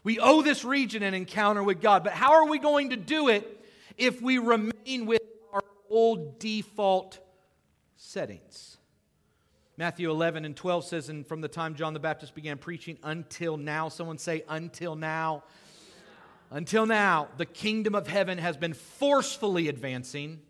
We 0.03 0.19
owe 0.19 0.41
this 0.41 0.63
region 0.63 1.03
an 1.03 1.13
encounter 1.13 1.63
with 1.63 1.81
God. 1.81 2.03
But 2.03 2.13
how 2.13 2.33
are 2.33 2.47
we 2.47 2.59
going 2.59 2.91
to 2.91 2.95
do 2.95 3.29
it 3.29 3.65
if 3.97 4.21
we 4.21 4.38
remain 4.38 5.05
with 5.05 5.21
our 5.53 5.63
old 5.89 6.39
default 6.39 7.19
settings? 7.95 8.77
Matthew 9.77 10.11
11 10.11 10.45
and 10.45 10.55
12 10.55 10.85
says, 10.85 11.09
and 11.09 11.25
from 11.25 11.41
the 11.41 11.47
time 11.47 11.75
John 11.75 11.93
the 11.93 12.00
Baptist 12.00 12.35
began 12.35 12.57
preaching 12.57 12.97
until 13.03 13.57
now, 13.57 13.89
someone 13.89 14.17
say, 14.17 14.43
until 14.47 14.95
now. 14.95 15.43
Until 16.50 16.85
now, 16.85 17.29
the 17.38 17.45
kingdom 17.45 17.95
of 17.95 18.07
heaven 18.07 18.38
has 18.38 18.57
been 18.57 18.73
forcefully 18.73 19.69
advancing, 19.69 20.41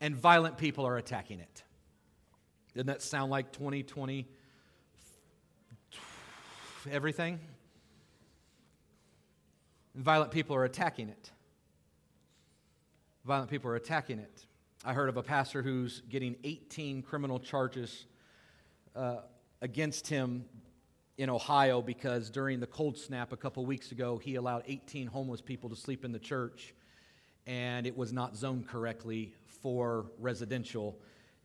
and 0.00 0.14
violent 0.14 0.58
people 0.58 0.86
are 0.86 0.98
attacking 0.98 1.40
it. 1.40 1.61
Doesn't 2.74 2.86
that 2.86 3.02
sound 3.02 3.30
like 3.30 3.52
2020? 3.52 4.26
Everything? 6.90 7.38
And 9.94 10.02
violent 10.02 10.30
people 10.30 10.56
are 10.56 10.64
attacking 10.64 11.08
it. 11.08 11.30
Violent 13.24 13.50
people 13.50 13.70
are 13.70 13.76
attacking 13.76 14.18
it. 14.18 14.46
I 14.84 14.94
heard 14.94 15.08
of 15.08 15.16
a 15.16 15.22
pastor 15.22 15.62
who's 15.62 16.02
getting 16.08 16.34
18 16.42 17.02
criminal 17.02 17.38
charges 17.38 18.06
uh, 18.96 19.18
against 19.60 20.08
him 20.08 20.44
in 21.18 21.30
Ohio 21.30 21.82
because 21.82 22.30
during 22.30 22.58
the 22.58 22.66
cold 22.66 22.96
snap 22.98 23.32
a 23.32 23.36
couple 23.36 23.64
weeks 23.64 23.92
ago, 23.92 24.16
he 24.16 24.34
allowed 24.34 24.64
18 24.66 25.06
homeless 25.06 25.40
people 25.40 25.70
to 25.70 25.76
sleep 25.76 26.04
in 26.04 26.10
the 26.10 26.18
church, 26.18 26.74
and 27.46 27.86
it 27.86 27.96
was 27.96 28.12
not 28.12 28.34
zoned 28.34 28.66
correctly 28.66 29.34
for 29.46 30.06
residential. 30.18 30.98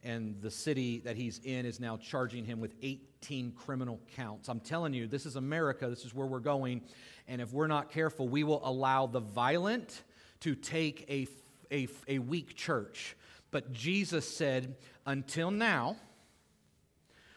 And 0.04 0.42
the 0.42 0.52
city 0.52 1.00
that 1.00 1.16
he's 1.16 1.40
in 1.44 1.66
is 1.66 1.80
now 1.80 1.98
charging 1.98 2.46
him 2.46 2.60
with 2.60 2.74
18 2.82 3.52
criminal 3.54 4.00
counts. 4.16 4.48
I'm 4.48 4.60
telling 4.60 4.94
you, 4.94 5.08
this 5.08 5.26
is 5.26 5.36
America. 5.36 5.90
This 5.90 6.06
is 6.06 6.14
where 6.14 6.28
we're 6.28 6.40
going. 6.40 6.82
And 7.28 7.42
if 7.42 7.52
we're 7.52 7.68
not 7.68 7.92
careful, 7.92 8.28
we 8.30 8.44
will 8.44 8.62
allow 8.64 9.08
the 9.08 9.20
violent 9.20 10.04
to 10.42 10.56
take 10.56 11.06
a, 11.10 11.28
a, 11.72 11.88
a 12.08 12.20
weak 12.20 12.56
church. 12.56 13.18
But 13.52 13.72
Jesus 13.74 14.30
said, 14.30 14.76
until 15.06 15.52
now, 15.52 15.98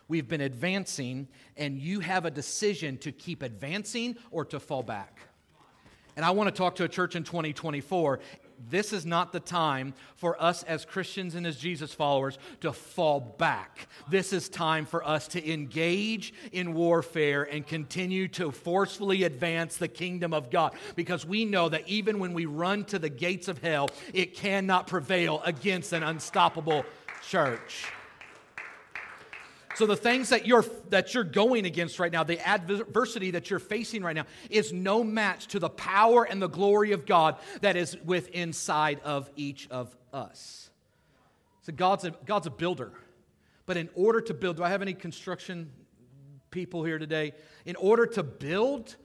we've 0.07 0.29
been 0.29 0.41
advancing, 0.41 1.29
and 1.57 1.79
you 1.79 2.01
have 2.01 2.25
a 2.25 2.31
decision 2.31 2.99
to 2.99 3.13
keep 3.13 3.43
advancing 3.43 4.17
or 4.31 4.45
to 4.47 4.61
fall 4.61 4.83
back. 4.83 5.21
And 6.17 6.25
I 6.25 6.33
want 6.33 6.49
to 6.49 6.55
talk 6.55 6.77
to 6.77 6.85
a 6.85 6.89
church 6.89 7.17
in 7.17 7.25
2024. 7.25 8.21
This 8.69 8.93
is 8.93 9.07
not 9.07 9.33
the 9.33 9.41
time 9.41 9.95
for 10.17 10.41
us 10.43 10.63
as 10.65 10.85
Christians 10.85 11.35
and 11.35 11.47
as 11.47 11.57
Jesus 11.57 11.95
followers 11.95 12.39
to 12.61 12.73
fall 12.73 13.21
back. 13.21 13.89
This 14.11 14.33
is 14.33 14.49
time 14.49 14.85
for 14.87 15.07
us 15.07 15.29
to 15.29 15.53
engage 15.53 16.35
in 16.53 16.75
warfare 16.75 17.45
and 17.45 17.67
continue 17.67 18.29
to 18.29 18.51
forcefully 18.51 19.25
advance 19.25 19.77
the 19.77 19.89
kingdom 19.89 20.35
of 20.35 20.51
God 20.51 20.75
because 20.97 21.25
we 21.25 21.45
know 21.45 21.69
that 21.69 21.89
even 21.89 22.19
when 22.19 22.35
we 22.35 22.47
run 22.47 22.85
to 22.87 22.99
the 22.99 23.09
gates 23.09 23.49
of 23.49 23.59
hell, 23.59 23.89
it 24.13 24.35
cannot 24.35 24.87
prevail 24.87 25.41
against 25.45 25.93
an 25.93 26.03
unstoppable 26.03 26.85
church. 27.23 27.87
So 29.81 29.87
the 29.87 29.97
things 29.97 30.29
that 30.29 30.47
you're 30.47 30.67
that 30.91 31.15
you're 31.15 31.25
going 31.25 31.65
against 31.65 31.99
right 31.99 32.13
now, 32.13 32.23
the 32.23 32.39
adversity 32.47 33.31
that 33.31 33.49
you're 33.49 33.59
facing 33.59 34.03
right 34.03 34.15
now 34.15 34.27
is 34.51 34.75
no 34.75 35.03
match 35.03 35.47
to 35.47 35.59
the 35.59 35.71
power 35.71 36.25
and 36.25 36.43
the 36.43 36.51
glory 36.51 36.93
of 36.93 37.07
God 37.07 37.37
that 37.63 37.77
is 37.77 37.97
within 38.05 38.35
inside 38.35 39.01
of 39.05 39.31
each 39.37 39.71
of 39.71 39.97
us. 40.13 40.69
So 41.63 41.73
God's 41.73 42.05
a, 42.05 42.11
God's 42.27 42.47
a 42.47 42.51
builder. 42.51 42.93
But 43.65 43.79
in 43.79 43.89
order 43.95 44.21
to 44.21 44.35
build, 44.35 44.59
do 44.59 44.65
I 44.65 44.69
have 44.69 44.83
any 44.83 44.93
construction 44.93 45.71
people 46.51 46.85
here 46.85 46.99
today? 46.99 47.33
In 47.65 47.77
order 47.77 48.05
to 48.05 48.23
build, 48.23 48.97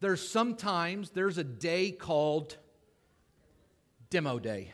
there's 0.00 0.20
sometimes 0.20 1.08
there's 1.12 1.38
a 1.38 1.44
day 1.44 1.92
called 1.92 2.58
demo 4.10 4.38
day. 4.38 4.70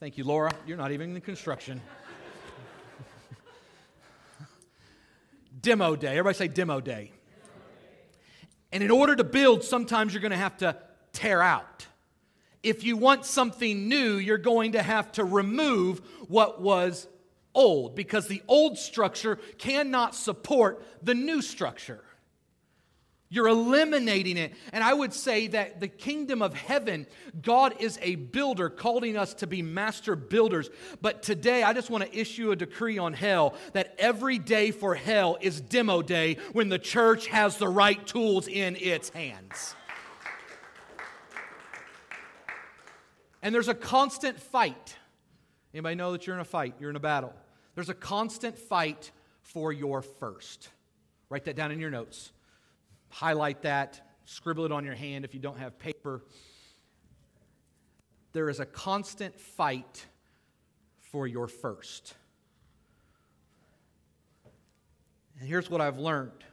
Thank 0.00 0.16
you, 0.16 0.24
Laura. 0.24 0.50
You're 0.66 0.78
not 0.78 0.92
even 0.92 1.14
in 1.14 1.20
construction. 1.20 1.82
Demo 5.60 5.96
day. 5.96 6.10
Everybody 6.10 6.36
say 6.36 6.48
demo 6.48 6.80
day. 6.80 7.12
And 8.72 8.82
in 8.82 8.90
order 8.90 9.16
to 9.16 9.24
build, 9.24 9.64
sometimes 9.64 10.12
you're 10.12 10.20
going 10.20 10.32
to 10.32 10.36
have 10.36 10.58
to 10.58 10.76
tear 11.12 11.40
out. 11.40 11.86
If 12.62 12.84
you 12.84 12.96
want 12.96 13.24
something 13.24 13.88
new, 13.88 14.16
you're 14.16 14.36
going 14.36 14.72
to 14.72 14.82
have 14.82 15.12
to 15.12 15.24
remove 15.24 16.00
what 16.28 16.60
was 16.60 17.06
old 17.54 17.94
because 17.94 18.28
the 18.28 18.42
old 18.46 18.76
structure 18.78 19.36
cannot 19.56 20.14
support 20.14 20.84
the 21.02 21.14
new 21.14 21.40
structure. 21.40 22.02
You're 23.30 23.48
eliminating 23.48 24.38
it. 24.38 24.54
And 24.72 24.82
I 24.82 24.94
would 24.94 25.12
say 25.12 25.48
that 25.48 25.80
the 25.80 25.88
kingdom 25.88 26.40
of 26.40 26.54
heaven, 26.54 27.06
God 27.42 27.74
is 27.78 27.98
a 28.00 28.14
builder, 28.14 28.70
calling 28.70 29.18
us 29.18 29.34
to 29.34 29.46
be 29.46 29.60
master 29.60 30.16
builders. 30.16 30.70
But 31.02 31.22
today, 31.22 31.62
I 31.62 31.74
just 31.74 31.90
want 31.90 32.04
to 32.04 32.18
issue 32.18 32.52
a 32.52 32.56
decree 32.56 32.96
on 32.96 33.12
hell 33.12 33.54
that 33.74 33.94
every 33.98 34.38
day 34.38 34.70
for 34.70 34.94
hell 34.94 35.36
is 35.42 35.60
demo 35.60 36.00
day 36.00 36.38
when 36.52 36.70
the 36.70 36.78
church 36.78 37.26
has 37.26 37.58
the 37.58 37.68
right 37.68 38.04
tools 38.06 38.48
in 38.48 38.76
its 38.76 39.10
hands. 39.10 39.74
And 43.42 43.54
there's 43.54 43.68
a 43.68 43.74
constant 43.74 44.40
fight. 44.40 44.96
Anybody 45.74 45.96
know 45.96 46.12
that 46.12 46.26
you're 46.26 46.34
in 46.34 46.40
a 46.40 46.46
fight? 46.46 46.74
You're 46.80 46.90
in 46.90 46.96
a 46.96 47.00
battle. 47.00 47.34
There's 47.74 47.90
a 47.90 47.94
constant 47.94 48.58
fight 48.58 49.12
for 49.42 49.70
your 49.70 50.00
first. 50.00 50.70
Write 51.28 51.44
that 51.44 51.56
down 51.56 51.70
in 51.72 51.78
your 51.78 51.90
notes 51.90 52.32
highlight 53.10 53.62
that, 53.62 54.00
scribble 54.24 54.64
it 54.64 54.72
on 54.72 54.84
your 54.84 54.94
hand 54.94 55.24
if 55.24 55.34
you 55.34 55.40
don't 55.40 55.58
have 55.58 55.78
paper. 55.78 56.22
There 58.32 58.48
is 58.48 58.60
a 58.60 58.66
constant 58.66 59.38
fight 59.40 60.06
for 60.98 61.26
your 61.26 61.48
first. 61.48 62.14
And 65.38 65.48
here's 65.48 65.70
what 65.70 65.80
I've 65.80 65.98
learned 65.98 66.44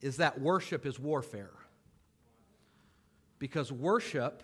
is 0.00 0.18
that 0.18 0.40
worship 0.40 0.84
is 0.84 0.98
warfare. 0.98 1.52
Because 3.38 3.72
worship 3.72 4.42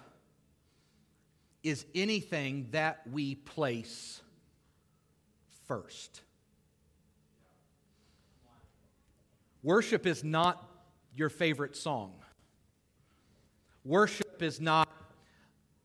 is 1.62 1.84
anything 1.94 2.68
that 2.70 3.00
we 3.10 3.34
place 3.34 4.20
first. 5.66 6.22
Worship 9.62 10.06
is 10.06 10.22
not 10.22 10.68
your 11.14 11.28
favorite 11.28 11.76
song. 11.76 12.12
Worship 13.84 14.42
is 14.42 14.60
not 14.60 14.88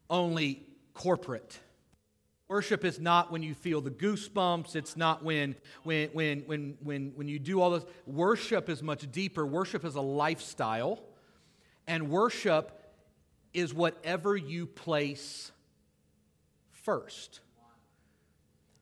only 0.10 0.66
corporate. 0.94 1.60
Worship 2.48 2.86
is 2.86 3.00
not 3.00 3.32
when 3.32 3.42
you 3.42 3.54
feel 3.56 3.82
the 3.82 3.90
goosebumps. 3.90 4.76
It's 4.76 4.96
not 4.96 5.24
when, 5.24 5.56
when, 5.84 6.10
when, 6.10 6.40
when, 6.42 6.78
when, 6.84 7.12
when 7.16 7.28
you 7.28 7.40
do 7.40 7.62
all 7.62 7.72
this. 7.72 7.86
Worship 8.06 8.70
is 8.70 8.84
much 8.84 9.12
deeper. 9.12 9.46
Worship 9.46 9.86
is 9.86 9.96
a 9.96 10.02
lifestyle. 10.02 11.02
And 11.88 12.10
worship 12.10 12.80
is 13.54 13.74
whatever 13.74 14.36
you 14.36 14.66
place 14.68 15.52
first. 16.72 17.40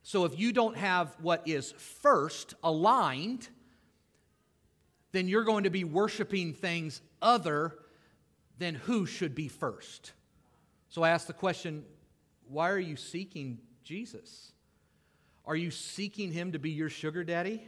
So 0.02 0.24
if 0.24 0.38
you 0.38 0.52
don't 0.52 0.76
have 0.76 1.14
what 1.20 1.46
is 1.46 1.72
first 1.72 2.54
aligned, 2.62 3.48
then 5.12 5.28
you're 5.28 5.44
going 5.44 5.64
to 5.64 5.70
be 5.70 5.84
worshiping 5.84 6.54
things 6.54 7.00
other 7.20 7.76
than 8.58 8.74
who 8.74 9.06
should 9.06 9.34
be 9.34 9.48
first. 9.48 10.12
So 10.88 11.02
I 11.02 11.10
ask 11.10 11.26
the 11.26 11.32
question 11.32 11.84
why 12.48 12.70
are 12.70 12.78
you 12.78 12.96
seeking 12.96 13.58
Jesus? 13.82 14.52
Are 15.44 15.56
you 15.56 15.70
seeking 15.70 16.32
him 16.32 16.52
to 16.52 16.58
be 16.58 16.70
your 16.70 16.90
sugar 16.90 17.24
daddy? 17.24 17.62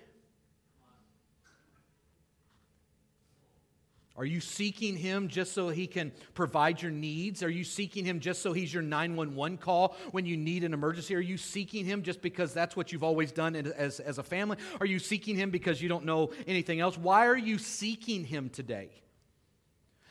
Are 4.17 4.25
you 4.25 4.41
seeking 4.41 4.97
him 4.97 5.27
just 5.27 5.53
so 5.53 5.71
he 5.71 5.89
can 5.89 6.13
provide 6.35 6.81
your 6.81 6.93
needs? 6.93 7.43
Are 7.43 7.51
you 7.51 7.65
seeking 7.65 8.05
him 8.05 8.21
just 8.21 8.43
so 8.43 8.53
he's 8.53 8.73
your 8.73 8.83
911 8.83 9.59
call 9.59 9.97
when 10.13 10.25
you 10.25 10.37
need 10.37 10.63
an 10.63 10.73
emergency? 10.73 11.17
Are 11.17 11.21
you 11.21 11.37
seeking 11.37 11.85
him 11.85 12.03
just 12.03 12.23
because 12.23 12.55
that's 12.55 12.77
what 12.77 12.93
you've 12.93 13.03
always 13.03 13.33
done 13.33 13.57
as, 13.57 13.99
as 13.99 14.19
a 14.19 14.23
family? 14.23 14.57
Are 14.79 14.87
you 14.87 15.01
seeking 15.01 15.35
him 15.35 15.51
because 15.51 15.83
you 15.83 15.89
don't 15.89 16.05
know 16.05 16.31
anything 16.47 16.79
else? 16.79 16.97
Why 16.97 17.27
are 17.27 17.37
you 17.37 17.59
seeking 17.59 18.25
him 18.25 18.51
today? 18.51 18.91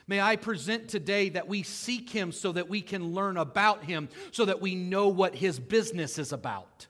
May 0.06 0.20
I 0.20 0.36
present 0.36 0.90
today 0.90 1.30
that 1.30 1.48
we 1.48 1.64
seek 1.64 2.10
him 2.10 2.34
so 2.34 2.52
that 2.52 2.68
we 2.68 2.82
can 2.82 3.14
learn 3.14 3.38
about 3.38 3.86
him, 3.86 4.10
so 4.32 4.44
that 4.44 4.60
we 4.60 4.76
know 4.76 5.08
what 5.08 5.34
his 5.34 5.60
business 5.60 6.20
is 6.20 6.34
about. 6.34 6.88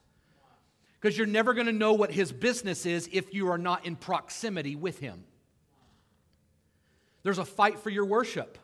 Because 1.00 1.15
you're 1.15 1.27
never 1.27 1.53
going 1.53 1.67
to 1.67 1.74
know 1.74 1.93
what 1.93 2.12
his 2.12 2.32
business 2.32 2.88
is 2.88 3.08
if 3.12 3.36
you 3.36 3.51
are 3.51 3.60
not 3.60 3.86
in 3.86 3.96
proximity 3.96 4.75
with 4.75 4.98
him. 4.98 5.25
There's 7.23 7.39
a 7.39 7.45
fight 7.45 7.79
for 7.79 7.89
your 7.89 8.05
worship. 8.05 8.57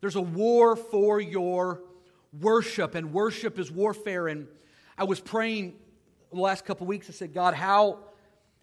There's 0.00 0.16
a 0.16 0.20
war 0.20 0.76
for 0.76 1.20
your 1.20 1.82
worship, 2.40 2.94
and 2.94 3.12
worship 3.12 3.58
is 3.58 3.70
warfare. 3.70 4.28
And 4.28 4.46
I 4.96 5.04
was 5.04 5.20
praying 5.20 5.74
the 6.32 6.40
last 6.40 6.64
couple 6.64 6.86
weeks. 6.86 7.08
I 7.08 7.12
said, 7.12 7.34
God, 7.34 7.54
how, 7.54 7.98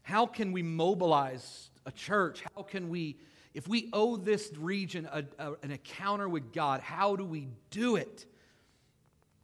how 0.03 0.25
can 0.25 0.51
we 0.51 0.62
mobilize 0.62 1.70
a 1.86 1.91
church? 1.91 2.43
How 2.55 2.63
can 2.63 2.89
we, 2.89 3.17
if 3.53 3.67
we 3.67 3.89
owe 3.93 4.17
this 4.17 4.51
region 4.58 5.08
a, 5.12 5.24
a, 5.39 5.53
an 5.63 5.72
encounter 5.72 6.29
with 6.29 6.53
God, 6.53 6.81
how 6.81 7.15
do 7.15 7.25
we 7.25 7.48
do 7.70 7.96
it? 7.96 8.25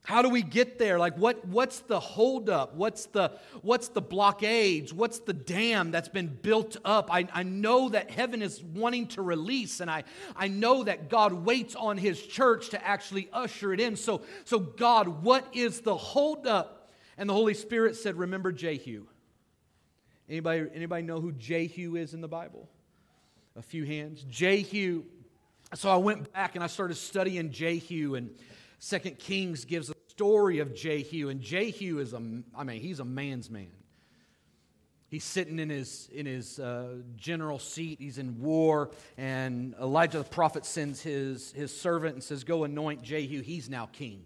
How 0.07 0.21
do 0.21 0.29
we 0.29 0.41
get 0.41 0.79
there? 0.79 0.97
Like 0.97 1.17
what, 1.17 1.45
what's 1.45 1.81
the 1.81 1.99
holdup? 1.99 2.75
What's 2.75 3.07
the, 3.07 3.33
what's 3.61 3.89
the 3.89 3.99
blockades? 3.99 4.93
What's 4.93 5.19
the 5.19 5.33
dam 5.33 5.91
that's 5.91 6.07
been 6.07 6.27
built 6.27 6.77
up? 6.85 7.09
I, 7.11 7.27
I 7.33 7.43
know 7.43 7.89
that 7.89 8.09
heaven 8.09 8.41
is 8.41 8.63
wanting 8.63 9.07
to 9.07 9.21
release, 9.21 9.81
and 9.81 9.91
I, 9.91 10.05
I 10.33 10.47
know 10.47 10.85
that 10.85 11.09
God 11.09 11.33
waits 11.33 11.75
on 11.75 11.97
his 11.97 12.25
church 12.25 12.69
to 12.69 12.87
actually 12.87 13.27
usher 13.33 13.73
it 13.73 13.81
in. 13.81 13.97
So, 13.97 14.21
so 14.45 14.59
God, 14.59 15.23
what 15.25 15.45
is 15.51 15.81
the 15.81 15.97
holdup? 15.97 16.89
And 17.17 17.27
the 17.29 17.33
Holy 17.33 17.53
Spirit 17.53 17.97
said, 17.97 18.15
Remember 18.15 18.53
Jehu. 18.53 19.07
Anybody, 20.29 20.67
anybody 20.73 21.03
know 21.03 21.19
who 21.19 21.33
Jehu 21.33 21.97
is 21.97 22.13
in 22.13 22.21
the 22.21 22.29
Bible? 22.29 22.69
A 23.57 23.61
few 23.61 23.83
hands. 23.83 24.23
Jehu. 24.29 25.03
So 25.73 25.89
I 25.89 25.97
went 25.97 26.31
back 26.31 26.55
and 26.55 26.63
I 26.63 26.67
started 26.67 26.95
studying 26.95 27.51
Jehu, 27.51 28.15
and 28.15 28.29
Second 28.79 29.19
Kings 29.19 29.65
gives 29.65 29.89
a 29.89 29.96
story 30.17 30.57
of 30.57 30.73
Jehu. 30.73 31.29
And 31.29 31.39
Jehu 31.39 31.99
is 31.99 32.13
a, 32.13 32.41
I 32.55 32.63
mean, 32.63 32.81
he's 32.81 32.99
a 32.99 33.05
man's 33.05 33.51
man. 33.51 33.69
He's 35.09 35.23
sitting 35.23 35.59
in 35.59 35.69
his, 35.69 36.09
in 36.11 36.25
his 36.25 36.57
uh, 36.57 36.95
general 37.15 37.59
seat. 37.59 37.99
He's 37.99 38.17
in 38.17 38.41
war. 38.41 38.89
And 39.15 39.75
Elijah 39.79 40.17
the 40.17 40.23
prophet 40.23 40.65
sends 40.65 41.01
his, 41.01 41.51
his 41.51 41.79
servant 41.79 42.15
and 42.15 42.23
says, 42.23 42.43
Go 42.43 42.63
anoint 42.63 43.03
Jehu. 43.03 43.43
He's 43.43 43.69
now 43.69 43.85
king. 43.85 44.25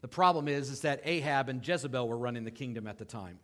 The 0.00 0.06
problem 0.06 0.46
is, 0.46 0.70
is 0.70 0.82
that 0.82 1.00
Ahab 1.02 1.48
and 1.48 1.66
Jezebel 1.66 2.06
were 2.06 2.16
running 2.16 2.44
the 2.44 2.52
kingdom 2.52 2.86
at 2.86 2.98
the 2.98 3.04
time. 3.04 3.40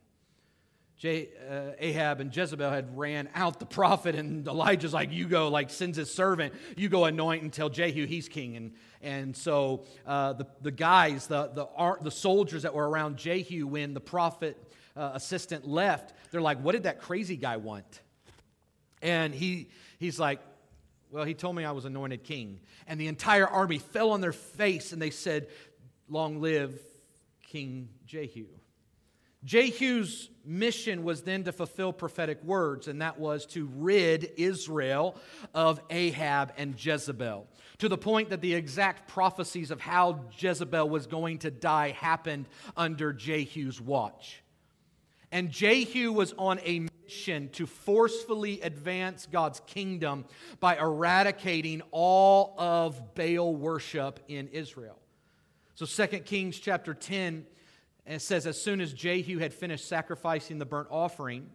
Je- 0.99 1.28
uh, 1.49 1.71
Ahab 1.78 2.21
and 2.21 2.35
Jezebel 2.37 2.71
had 2.71 2.99
ran 2.99 3.28
out 3.35 3.61
the 3.61 3.67
prophet, 3.67 4.17
and 4.17 4.47
Elijah's 4.49 4.93
like, 4.93 5.12
You 5.12 5.28
go, 5.28 5.49
like, 5.49 5.71
sends 5.71 5.97
his 5.97 6.12
servant, 6.12 6.52
you 6.76 6.88
go 6.88 7.05
anoint 7.05 7.45
and 7.45 7.52
tell 7.52 7.69
Jehu 7.69 8.05
he's 8.05 8.28
king. 8.28 8.57
And, 8.57 8.73
and 9.00 9.37
so 9.37 9.85
uh, 10.05 10.33
the, 10.33 10.47
the 10.61 10.73
guys, 10.73 11.28
the, 11.28 11.50
the, 11.55 11.97
the 12.02 12.11
soldiers 12.11 12.64
that 12.64 12.75
were 12.75 12.88
around 12.88 13.17
Jehu 13.17 13.69
when 13.69 13.95
the 13.95 14.00
prophet 14.00 14.57
uh, 14.97 15.12
assistant 15.14 15.67
left, 15.67 16.14
they're 16.33 16.40
like, 16.40 16.61
What 16.61 16.73
did 16.73 16.83
that 16.83 17.00
crazy 17.00 17.37
guy 17.37 17.59
want? 17.59 18.00
And 19.00 19.33
he, 19.33 19.69
he's 20.00 20.19
like, 20.19 20.40
Well, 21.12 21.25
he 21.25 21.35
told 21.35 21.55
me 21.55 21.64
I 21.64 21.71
was 21.71 21.85
anointed 21.85 22.25
king. 22.25 22.59
And 22.88 23.00
the 23.00 23.07
entire 23.07 23.47
army 23.47 23.78
fell 23.78 24.11
on 24.11 24.21
their 24.21 24.33
face 24.33 24.93
and 24.93 25.00
they 25.00 25.11
said, 25.11 25.47
Long 26.09 26.40
live 26.40 26.76
King 27.47 27.88
Jehu. 28.05 28.47
Jehu's 29.45 30.28
mission 30.49 31.05
was 31.05 31.23
then 31.23 31.45
to 31.45 31.52
fulfill 31.52 31.93
prophetic 31.93 32.43
words, 32.43 32.88
and 32.88 33.02
that 33.02 33.21
was 33.21 33.45
to 33.47 33.69
rid 33.76 34.33
Israel 34.37 35.14
of 35.55 35.81
Ahab 35.90 36.52
and 36.57 36.75
Jezebel. 36.83 37.47
To 37.78 37.88
the 37.88 37.99
point 37.99 38.31
that 38.31 38.40
the 38.40 38.55
exact 38.55 39.09
prophecies 39.09 39.71
of 39.71 39.81
how 39.81 40.25
Jezebel 40.37 40.88
was 40.88 41.07
going 41.07 41.38
to 41.40 41.50
die 41.50 41.90
happened 41.90 42.47
under 42.76 43.12
Jehu's 43.12 43.81
watch. 43.81 44.43
And 45.31 45.50
Jehu 45.50 46.12
was 46.12 46.33
on 46.38 46.59
a 46.64 46.88
mission 47.05 47.50
to 47.50 47.67
forcefully 47.67 48.62
advance 48.62 49.28
God's 49.31 49.61
kingdom 49.67 50.25
by 50.59 50.76
eradicating 50.76 51.83
all 51.90 52.55
of 52.59 53.14
Baal 53.14 53.55
worship 53.55 54.21
in 54.28 54.49
Israel. 54.49 54.99
So 55.75 55.87
2 55.87 56.21
Kings 56.21 56.59
chapter 56.59 56.95
10 56.95 57.47
it 58.17 58.23
says 58.23 58.47
as 58.47 58.61
soon 58.61 58.81
as 58.81 58.93
Jehu 58.93 59.38
had 59.38 59.53
finished 59.53 59.87
sacrificing 59.87 60.59
the 60.59 60.67
burnt 60.67 60.88
offering, 60.91 61.50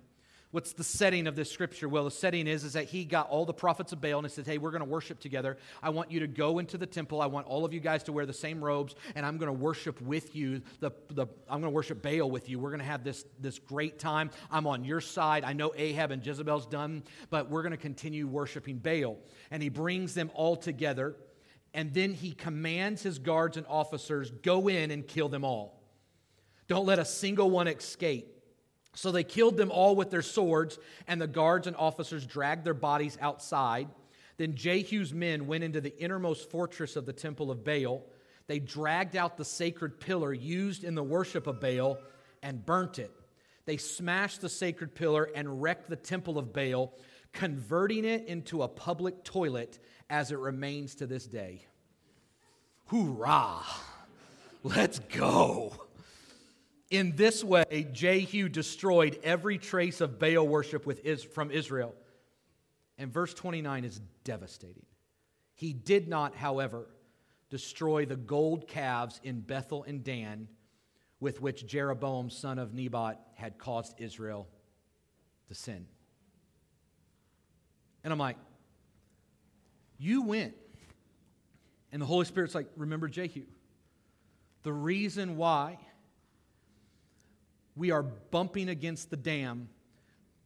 What's 0.53 0.73
the 0.73 0.83
setting 0.83 1.25
of 1.25 1.35
this 1.35 1.51
scripture? 1.51 1.89
Well, 1.89 2.03
the 2.03 2.11
setting 2.11 2.45
is, 2.45 2.63
is 2.63 2.73
that 2.73 2.85
he 2.85 3.05
got 3.05 3.27
all 3.31 3.43
the 3.43 3.55
prophets 3.55 3.91
of 3.91 3.99
Baal 3.99 4.19
and 4.19 4.27
he 4.27 4.31
said, 4.31 4.45
Hey, 4.45 4.59
we're 4.59 4.69
going 4.69 4.83
to 4.83 4.87
worship 4.87 5.19
together. 5.19 5.57
I 5.81 5.89
want 5.89 6.11
you 6.11 6.19
to 6.19 6.27
go 6.27 6.59
into 6.59 6.77
the 6.77 6.85
temple. 6.85 7.23
I 7.23 7.25
want 7.25 7.47
all 7.47 7.65
of 7.65 7.73
you 7.73 7.79
guys 7.79 8.03
to 8.03 8.11
wear 8.11 8.27
the 8.27 8.33
same 8.33 8.63
robes, 8.63 8.93
and 9.15 9.25
I'm 9.25 9.39
going 9.39 9.47
to 9.47 9.59
worship 9.59 9.99
with 9.99 10.35
you. 10.35 10.61
The, 10.79 10.91
the, 11.09 11.25
I'm 11.49 11.59
going 11.59 11.71
to 11.71 11.75
worship 11.75 12.03
Baal 12.03 12.29
with 12.29 12.49
you. 12.49 12.59
We're 12.59 12.69
going 12.69 12.81
to 12.81 12.85
have 12.85 13.03
this, 13.03 13.25
this 13.39 13.57
great 13.57 13.97
time. 13.97 14.29
I'm 14.51 14.67
on 14.67 14.85
your 14.85 15.01
side. 15.01 15.43
I 15.43 15.53
know 15.53 15.73
Ahab 15.75 16.11
and 16.11 16.23
Jezebel's 16.23 16.67
done, 16.67 17.01
but 17.31 17.49
we're 17.49 17.63
going 17.63 17.71
to 17.71 17.77
continue 17.77 18.27
worshiping 18.27 18.77
Baal. 18.77 19.17
And 19.49 19.63
he 19.63 19.69
brings 19.69 20.13
them 20.13 20.29
all 20.35 20.55
together, 20.55 21.15
and 21.73 21.95
then 21.95 22.13
he 22.13 22.31
commands 22.31 23.01
his 23.01 23.17
guards 23.17 23.57
and 23.57 23.65
officers, 23.67 24.29
Go 24.29 24.67
in 24.67 24.91
and 24.91 25.07
kill 25.07 25.29
them 25.29 25.43
all. 25.43 25.82
Don't 26.73 26.87
let 26.87 26.97
a 26.97 27.05
single 27.05 27.51
one 27.51 27.67
escape. 27.67 28.35
So 28.95 29.11
they 29.11 29.23
killed 29.23 29.57
them 29.57 29.69
all 29.69 29.95
with 29.95 30.09
their 30.09 30.23
swords, 30.23 30.79
and 31.07 31.21
the 31.21 31.27
guards 31.27 31.67
and 31.67 31.75
officers 31.75 32.25
dragged 32.25 32.65
their 32.65 32.73
bodies 32.73 33.15
outside. 33.21 33.89
Then 34.37 34.55
Jehu's 34.55 35.13
men 35.13 35.45
went 35.45 35.63
into 35.63 35.81
the 35.81 35.95
innermost 36.01 36.49
fortress 36.49 36.95
of 36.95 37.05
the 37.05 37.13
temple 37.13 37.51
of 37.51 37.63
Baal. 37.63 38.01
They 38.47 38.57
dragged 38.57 39.15
out 39.15 39.37
the 39.37 39.45
sacred 39.45 39.99
pillar 39.99 40.33
used 40.33 40.83
in 40.83 40.95
the 40.95 41.03
worship 41.03 41.45
of 41.45 41.61
Baal 41.61 41.99
and 42.41 42.65
burnt 42.65 42.97
it. 42.97 43.11
They 43.65 43.77
smashed 43.77 44.41
the 44.41 44.49
sacred 44.49 44.95
pillar 44.95 45.29
and 45.35 45.61
wrecked 45.61 45.91
the 45.91 45.95
temple 45.95 46.39
of 46.39 46.53
Baal, 46.53 46.97
converting 47.33 48.03
it 48.03 48.25
into 48.25 48.63
a 48.63 48.67
public 48.67 49.23
toilet 49.23 49.77
as 50.09 50.31
it 50.31 50.39
remains 50.39 50.95
to 50.95 51.05
this 51.05 51.27
day. 51.27 51.67
Hoorah! 52.87 53.61
Let's 54.63 54.97
go. 54.97 55.82
In 56.93 57.15
this 57.15 57.43
way, 57.43 57.87
Jehu 57.91 58.47
destroyed 58.49 59.17
every 59.23 59.57
trace 59.57 59.99
of 59.99 60.19
Baal 60.19 60.47
worship 60.47 60.85
with 60.85 61.01
from 61.33 61.49
Israel. 61.49 61.95
And 62.99 63.11
verse 63.11 63.33
29 63.33 63.83
is 63.83 63.99
devastating. 64.23 64.85
He 65.55 65.73
did 65.73 66.07
not, 66.07 66.35
however, 66.35 66.87
destroy 67.49 68.05
the 68.05 68.15
gold 68.15 68.67
calves 68.67 69.19
in 69.23 69.39
Bethel 69.39 69.83
and 69.85 70.03
Dan 70.03 70.47
with 71.19 71.41
which 71.41 71.65
Jeroboam, 71.65 72.29
son 72.29 72.59
of 72.59 72.75
Nebat, 72.75 73.19
had 73.33 73.57
caused 73.57 73.95
Israel 73.97 74.47
to 75.47 75.55
sin. 75.55 75.87
And 78.03 78.13
I'm 78.13 78.19
like, 78.19 78.37
you 79.97 80.21
went. 80.21 80.53
And 81.91 81.99
the 81.99 82.05
Holy 82.05 82.25
Spirit's 82.25 82.53
like, 82.53 82.67
remember 82.77 83.07
Jehu. 83.07 83.45
The 84.61 84.73
reason 84.73 85.37
why 85.37 85.79
we 87.75 87.91
are 87.91 88.03
bumping 88.03 88.69
against 88.69 89.09
the 89.09 89.17
dam, 89.17 89.69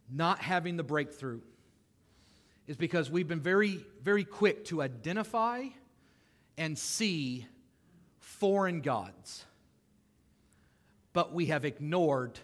not 0.09 0.39
having 0.39 0.77
the 0.77 0.83
breakthrough, 0.83 1.41
is 2.67 2.77
because 2.77 3.09
we've 3.09 3.27
been 3.27 3.41
very, 3.41 3.85
very 4.01 4.23
quick 4.23 4.65
to 4.65 4.81
identify 4.81 5.65
and 6.57 6.77
see 6.77 7.45
foreign 8.19 8.81
gods, 8.81 9.45
but 11.13 11.33
we 11.33 11.47
have 11.47 11.65
ignored 11.65 12.39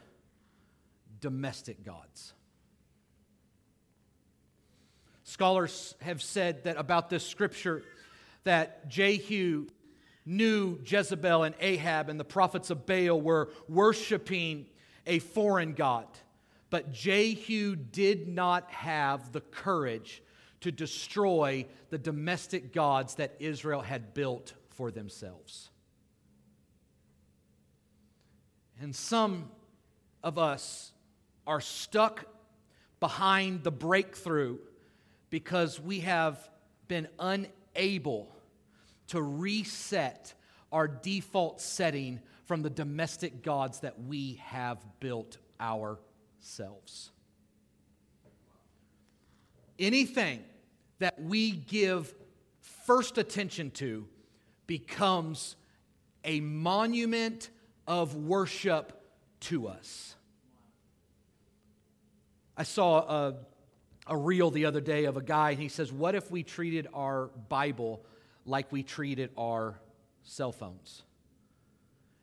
domestic 1.19 1.84
gods. 1.84 2.34
Scholars 5.24 5.96
have 6.02 6.22
said 6.22 6.65
that 6.65 6.78
about 6.78 7.10
this 7.10 7.26
scripture 7.26 7.84
that 8.43 8.89
Jehu 8.89 9.67
knew 10.26 10.80
Jezebel 10.86 11.43
and 11.43 11.56
Ahab 11.60 12.10
and 12.10 12.19
the 12.19 12.26
prophets 12.26 12.69
of 12.69 12.86
Baal 12.86 13.19
were 13.19 13.50
worshiping 13.67 14.67
a 15.06 15.20
foreign 15.20 15.74
God. 15.74 16.08
But 16.70 16.92
Jehu 16.92 17.76
did 17.76 18.28
not 18.28 18.70
have 18.72 19.32
the 19.32 19.42
courage 19.42 20.24
to 20.62 20.72
destroy 20.72 21.66
the 21.89 21.98
domestic 21.98 22.74
gods 22.74 23.16
that 23.16 23.36
Israel 23.39 23.82
had 23.82 24.13
built 24.13 24.54
for 24.70 24.89
themselves. 24.89 25.70
And 28.82 28.96
some 28.96 29.52
of 30.24 30.38
us 30.38 30.92
are 31.46 31.62
stuck 31.62 32.26
behind 33.00 33.63
the 33.63 33.72
breakthrough 33.72 34.58
because 35.30 35.80
we 35.80 36.00
have 36.00 36.39
been 36.88 37.08
unable 37.20 38.34
to 39.08 39.22
reset 39.22 40.34
our 40.72 40.88
default 40.88 41.62
setting 41.62 42.20
from 42.45 42.62
the 42.62 42.69
domestic 42.69 43.41
gods 43.41 43.79
that 43.82 44.01
we 44.01 44.41
have 44.43 44.84
built 44.99 45.38
ourselves. 45.60 47.12
Anything 49.79 50.43
that 50.99 51.21
we 51.21 51.51
give 51.51 52.13
first 52.86 53.17
attention 53.17 53.71
to 53.71 54.08
becomes 54.67 55.56
a 56.23 56.39
monument 56.39 57.49
of 57.88 58.15
worship 58.15 59.01
to 59.41 59.67
us. 59.67 60.15
I 62.56 62.63
saw 62.63 62.99
a, 62.99 63.36
a 64.08 64.15
reel 64.15 64.51
the 64.51 64.65
other 64.65 64.79
day 64.79 65.06
of 65.06 65.17
a 65.17 65.21
guy, 65.21 65.51
and 65.51 65.60
he 65.60 65.69
says, 65.69 65.91
What 65.91 66.15
if 66.15 66.29
we 66.29 66.43
treated 66.43 66.88
our 66.93 67.27
Bible 67.49 68.06
like 68.45 68.71
we 68.71 68.84
treated 68.84 69.32
our 69.38 69.79
cell 70.23 70.51
phones? 70.51 71.03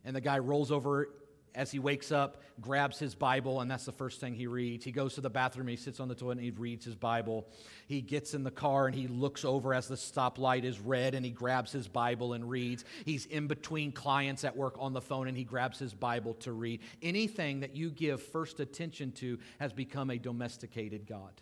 And 0.05 0.15
the 0.15 0.21
guy 0.21 0.39
rolls 0.39 0.71
over 0.71 1.09
as 1.53 1.71
he 1.71 1.79
wakes 1.79 2.11
up, 2.11 2.41
grabs 2.59 2.97
his 2.97 3.15
Bible, 3.15 3.61
and 3.61 3.69
that's 3.69 3.85
the 3.85 3.91
first 3.91 4.19
thing 4.21 4.33
he 4.33 4.47
reads. 4.47 4.85
He 4.85 4.91
goes 4.91 5.15
to 5.15 5.21
the 5.21 5.29
bathroom, 5.29 5.67
he 5.67 5.75
sits 5.75 5.99
on 5.99 6.07
the 6.07 6.15
toilet, 6.15 6.37
and 6.37 6.41
he 6.41 6.51
reads 6.51 6.85
his 6.85 6.95
Bible. 6.95 7.47
He 7.87 8.01
gets 8.01 8.33
in 8.33 8.43
the 8.43 8.51
car 8.51 8.87
and 8.87 8.95
he 8.95 9.07
looks 9.07 9.43
over 9.43 9.73
as 9.73 9.87
the 9.87 9.95
stoplight 9.95 10.63
is 10.63 10.79
red, 10.79 11.13
and 11.13 11.25
he 11.25 11.31
grabs 11.31 11.71
his 11.71 11.87
Bible 11.87 12.33
and 12.33 12.49
reads. 12.49 12.85
He's 13.05 13.25
in 13.25 13.47
between 13.47 13.91
clients 13.91 14.43
at 14.43 14.55
work 14.55 14.75
on 14.79 14.93
the 14.93 15.01
phone, 15.01 15.27
and 15.27 15.37
he 15.37 15.43
grabs 15.43 15.79
his 15.79 15.93
Bible 15.93 16.35
to 16.35 16.51
read. 16.53 16.81
Anything 17.01 17.61
that 17.61 17.75
you 17.75 17.89
give 17.89 18.21
first 18.21 18.59
attention 18.59 19.11
to 19.13 19.37
has 19.59 19.73
become 19.73 20.09
a 20.09 20.17
domesticated 20.17 21.05
God. 21.05 21.33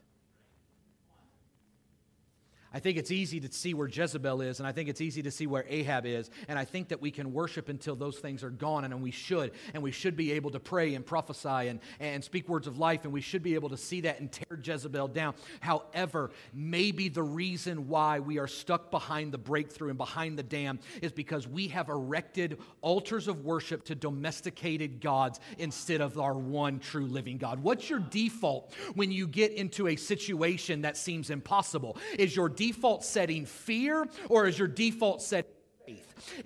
I 2.73 2.79
think 2.79 2.97
it's 2.97 3.11
easy 3.11 3.39
to 3.39 3.51
see 3.51 3.73
where 3.73 3.87
Jezebel 3.87 4.41
is, 4.41 4.59
and 4.59 4.67
I 4.67 4.71
think 4.71 4.89
it's 4.89 5.01
easy 5.01 5.23
to 5.23 5.31
see 5.31 5.47
where 5.47 5.65
Ahab 5.67 6.05
is. 6.05 6.29
And 6.47 6.59
I 6.59 6.65
think 6.65 6.89
that 6.89 7.01
we 7.01 7.09
can 7.09 7.33
worship 7.33 7.67
until 7.67 7.95
those 7.95 8.19
things 8.19 8.43
are 8.43 8.51
gone, 8.51 8.83
and 8.83 9.01
we 9.01 9.11
should. 9.11 9.51
And 9.73 9.81
we 9.81 9.91
should 9.91 10.15
be 10.15 10.33
able 10.33 10.51
to 10.51 10.59
pray 10.59 10.93
and 10.93 11.05
prophesy 11.05 11.69
and, 11.69 11.79
and 11.99 12.23
speak 12.23 12.47
words 12.47 12.67
of 12.67 12.77
life, 12.77 13.05
and 13.05 13.13
we 13.13 13.21
should 13.21 13.41
be 13.41 13.55
able 13.55 13.69
to 13.69 13.77
see 13.77 14.01
that 14.01 14.19
and 14.19 14.31
tear 14.31 14.59
Jezebel 14.61 15.07
down. 15.07 15.33
However, 15.61 16.31
maybe 16.53 17.09
the 17.09 17.23
reason 17.23 17.87
why 17.87 18.19
we 18.19 18.37
are 18.37 18.47
stuck 18.47 18.91
behind 18.91 19.31
the 19.31 19.37
breakthrough 19.39 19.89
and 19.89 19.97
behind 19.97 20.37
the 20.37 20.43
dam 20.43 20.79
is 21.01 21.11
because 21.11 21.47
we 21.47 21.69
have 21.69 21.89
erected 21.89 22.59
altars 22.81 23.27
of 23.27 23.45
worship 23.45 23.85
to 23.85 23.95
domesticated 23.95 25.01
gods 25.01 25.39
instead 25.57 26.01
of 26.01 26.19
our 26.19 26.35
one 26.35 26.79
true 26.79 27.07
living 27.07 27.37
God. 27.37 27.63
What's 27.63 27.89
your 27.89 27.99
default 27.99 28.73
when 28.93 29.11
you 29.11 29.27
get 29.27 29.53
into 29.53 29.87
a 29.87 29.95
situation 29.95 30.81
that 30.81 30.97
seems 30.97 31.31
impossible? 31.31 31.97
Is 32.17 32.35
your 32.35 32.49
default 32.59 33.05
setting 33.05 33.45
fear 33.45 34.05
or 34.27 34.45
is 34.45 34.59
your 34.59 34.67
default 34.67 35.21
setting 35.21 35.49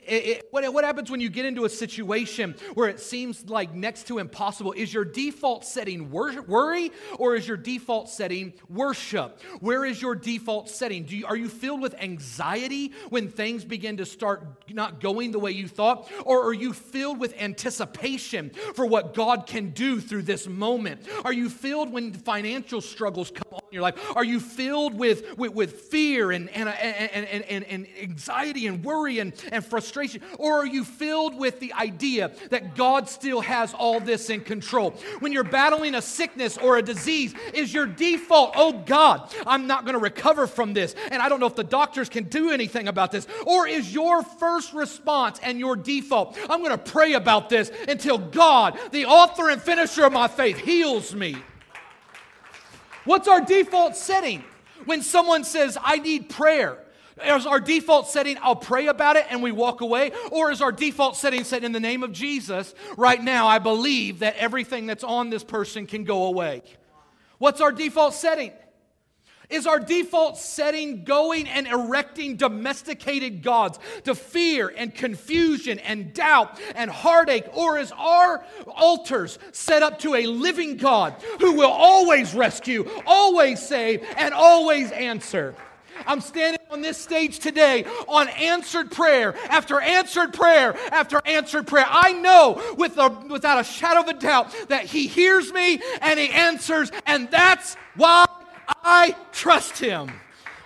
it, 0.05 0.25
it, 0.25 0.47
what, 0.51 0.71
what 0.73 0.83
happens 0.83 1.09
when 1.09 1.19
you 1.19 1.29
get 1.29 1.45
into 1.45 1.65
a 1.65 1.69
situation 1.69 2.55
where 2.73 2.89
it 2.89 2.99
seems 2.99 3.49
like 3.49 3.73
next 3.73 4.07
to 4.07 4.19
impossible? 4.19 4.73
Is 4.73 4.93
your 4.93 5.05
default 5.05 5.65
setting 5.65 6.11
wor- 6.11 6.41
worry 6.43 6.91
or 7.17 7.35
is 7.35 7.47
your 7.47 7.57
default 7.57 8.09
setting 8.09 8.53
worship? 8.69 9.41
Where 9.59 9.85
is 9.85 10.01
your 10.01 10.15
default 10.15 10.69
setting? 10.69 11.07
You, 11.07 11.25
are 11.25 11.35
you 11.35 11.49
filled 11.49 11.81
with 11.81 11.95
anxiety 11.95 12.93
when 13.09 13.29
things 13.29 13.63
begin 13.65 13.97
to 13.97 14.05
start 14.05 14.45
not 14.69 14.99
going 14.99 15.31
the 15.31 15.39
way 15.39 15.51
you 15.51 15.67
thought? 15.67 16.11
Or 16.25 16.47
are 16.47 16.53
you 16.53 16.73
filled 16.73 17.19
with 17.19 17.33
anticipation 17.39 18.51
for 18.75 18.85
what 18.85 19.13
God 19.13 19.47
can 19.47 19.71
do 19.71 19.99
through 19.99 20.23
this 20.23 20.47
moment? 20.47 21.07
Are 21.23 21.33
you 21.33 21.49
filled 21.49 21.91
when 21.91 22.13
financial 22.13 22.81
struggles 22.81 23.31
come 23.31 23.47
on 23.51 23.61
in 23.69 23.73
your 23.73 23.81
life? 23.81 23.95
Are 24.15 24.23
you 24.23 24.39
filled 24.39 24.93
with, 24.93 25.37
with, 25.37 25.53
with 25.53 25.81
fear 25.81 26.31
and, 26.31 26.49
and, 26.49 26.69
and, 26.69 27.25
and, 27.25 27.43
and, 27.43 27.63
and 27.65 27.87
anxiety 28.01 28.67
and 28.67 28.83
worry 28.83 29.19
and, 29.19 29.33
and 29.63 29.69
frustration? 29.69 30.21
Or 30.37 30.59
are 30.59 30.65
you 30.65 30.83
filled 30.83 31.35
with 31.35 31.59
the 31.59 31.73
idea 31.73 32.31
that 32.49 32.75
God 32.75 33.09
still 33.09 33.41
has 33.41 33.73
all 33.73 33.99
this 33.99 34.29
in 34.29 34.41
control? 34.41 34.91
When 35.19 35.31
you're 35.31 35.43
battling 35.43 35.95
a 35.95 36.01
sickness 36.01 36.57
or 36.57 36.77
a 36.77 36.81
disease, 36.81 37.33
is 37.53 37.73
your 37.73 37.85
default, 37.85 38.53
oh 38.55 38.73
God, 38.73 39.33
I'm 39.47 39.67
not 39.67 39.85
going 39.85 39.93
to 39.93 39.99
recover 39.99 40.47
from 40.47 40.73
this, 40.73 40.95
and 41.11 41.21
I 41.21 41.29
don't 41.29 41.39
know 41.39 41.47
if 41.47 41.55
the 41.55 41.63
doctors 41.63 42.09
can 42.09 42.25
do 42.25 42.51
anything 42.51 42.87
about 42.87 43.11
this? 43.11 43.27
Or 43.45 43.67
is 43.67 43.93
your 43.93 44.23
first 44.23 44.73
response 44.73 45.39
and 45.41 45.59
your 45.59 45.75
default, 45.75 46.37
I'm 46.49 46.59
going 46.59 46.71
to 46.71 46.77
pray 46.77 47.13
about 47.13 47.49
this 47.49 47.71
until 47.87 48.17
God, 48.17 48.77
the 48.91 49.05
author 49.05 49.49
and 49.49 49.61
finisher 49.61 50.05
of 50.05 50.13
my 50.13 50.27
faith, 50.27 50.57
heals 50.57 51.15
me? 51.15 51.37
What's 53.05 53.27
our 53.27 53.41
default 53.41 53.95
setting? 53.95 54.43
When 54.85 55.01
someone 55.01 55.43
says, 55.43 55.77
I 55.81 55.97
need 55.97 56.29
prayer, 56.29 56.77
is 57.21 57.45
our 57.45 57.59
default 57.59 58.07
setting, 58.07 58.37
I'll 58.41 58.55
pray 58.55 58.87
about 58.87 59.15
it 59.15 59.25
and 59.29 59.43
we 59.43 59.51
walk 59.51 59.81
away? 59.81 60.11
Or 60.31 60.51
is 60.51 60.61
our 60.61 60.71
default 60.71 61.15
setting 61.15 61.43
set 61.43 61.63
in 61.63 61.71
the 61.71 61.79
name 61.79 62.03
of 62.03 62.11
Jesus, 62.11 62.73
right 62.97 63.21
now, 63.21 63.47
I 63.47 63.59
believe 63.59 64.19
that 64.19 64.35
everything 64.37 64.87
that's 64.87 65.03
on 65.03 65.29
this 65.29 65.43
person 65.43 65.85
can 65.85 66.03
go 66.03 66.25
away? 66.25 66.63
What's 67.37 67.61
our 67.61 67.71
default 67.71 68.13
setting? 68.13 68.51
Is 69.49 69.67
our 69.67 69.79
default 69.79 70.37
setting 70.37 71.03
going 71.03 71.47
and 71.47 71.67
erecting 71.67 72.37
domesticated 72.37 73.43
gods 73.43 73.77
to 74.05 74.15
fear 74.15 74.73
and 74.75 74.93
confusion 74.95 75.77
and 75.79 76.13
doubt 76.13 76.59
and 76.73 76.89
heartache? 76.89 77.45
Or 77.53 77.77
is 77.77 77.91
our 77.91 78.43
altars 78.65 79.37
set 79.51 79.83
up 79.83 79.99
to 79.99 80.15
a 80.15 80.25
living 80.25 80.77
God 80.77 81.13
who 81.39 81.53
will 81.53 81.69
always 81.69 82.33
rescue, 82.33 82.89
always 83.05 83.61
save, 83.61 84.03
and 84.17 84.33
always 84.33 84.91
answer? 84.91 85.55
I'm 86.05 86.21
standing 86.21 86.59
on 86.69 86.81
this 86.81 86.97
stage 86.97 87.39
today 87.39 87.85
on 88.07 88.27
answered 88.29 88.91
prayer 88.91 89.35
after 89.49 89.79
answered 89.79 90.33
prayer 90.33 90.75
after 90.91 91.21
answered 91.25 91.67
prayer. 91.67 91.85
I 91.87 92.13
know 92.13 92.61
with 92.77 92.97
a, 92.97 93.09
without 93.29 93.59
a 93.59 93.63
shadow 93.63 94.01
of 94.01 94.07
a 94.07 94.13
doubt 94.13 94.53
that 94.69 94.85
He 94.85 95.07
hears 95.07 95.51
me 95.53 95.81
and 96.01 96.19
He 96.19 96.29
answers, 96.29 96.91
and 97.05 97.29
that's 97.29 97.75
why 97.95 98.25
I 98.83 99.15
trust 99.31 99.77
Him. 99.77 100.11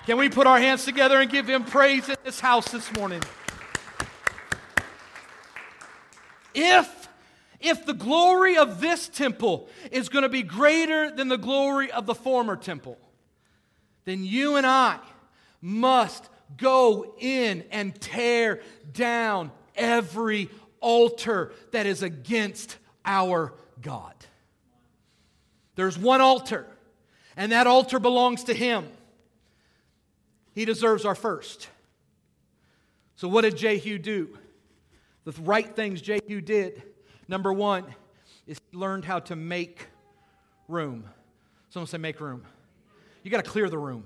Can 0.06 0.18
we 0.18 0.30
put 0.30 0.48
our 0.48 0.60
hands 0.60 0.86
together 0.86 1.20
and 1.20 1.30
give 1.30 1.50
Him 1.50 1.66
praise 1.66 2.08
in 2.08 2.16
this 2.24 2.40
house 2.40 2.72
this 2.72 2.92
morning? 2.94 3.22
If 6.54 6.98
if 7.60 7.86
the 7.86 7.94
glory 7.94 8.58
of 8.58 8.82
this 8.82 9.10
temple 9.10 9.68
is 9.92 10.10
going 10.10 10.22
to 10.24 10.30
be 10.30 10.44
greater 10.44 11.10
than 11.10 11.28
the 11.28 11.38
glory 11.38 11.92
of 11.92 12.06
the 12.06 12.14
former 12.14 12.56
temple, 12.56 12.98
then 14.06 14.24
you 14.24 14.58
and 14.58 14.66
I 14.66 15.00
must 15.62 16.30
go 16.58 17.16
in 17.20 17.66
and 17.72 18.00
tear 18.00 18.62
down 18.94 19.52
every 19.76 20.50
altar 20.80 21.52
that 21.72 21.86
is 21.86 22.04
against 22.04 22.78
our 23.06 23.54
God. 23.82 24.14
There's 25.76 25.98
one 25.98 26.22
altar, 26.22 26.66
and 27.36 27.52
that 27.52 27.68
altar 27.68 28.00
belongs 28.00 28.46
to 28.46 28.54
Him. 28.54 28.88
He 30.56 30.66
deserves 30.66 31.06
our 31.06 31.16
first. 31.16 31.70
So, 33.16 33.28
what 33.28 33.42
did 33.42 33.58
Jehu 33.58 33.98
do? 33.98 34.38
The 35.24 35.34
right 35.42 35.76
things 35.76 36.02
Jehu 36.02 36.42
did. 36.42 36.82
Number 37.28 37.52
one 37.52 37.86
is 38.48 38.58
he 38.72 38.78
learned 38.78 39.06
how 39.06 39.20
to 39.20 39.36
make 39.36 39.88
room. 40.68 41.04
Someone 41.70 41.88
say, 41.88 41.98
make 41.98 42.22
room. 42.22 42.44
You 43.24 43.32
got 43.32 43.44
to 43.44 43.50
clear 43.50 43.70
the 43.70 43.78
room. 43.78 44.06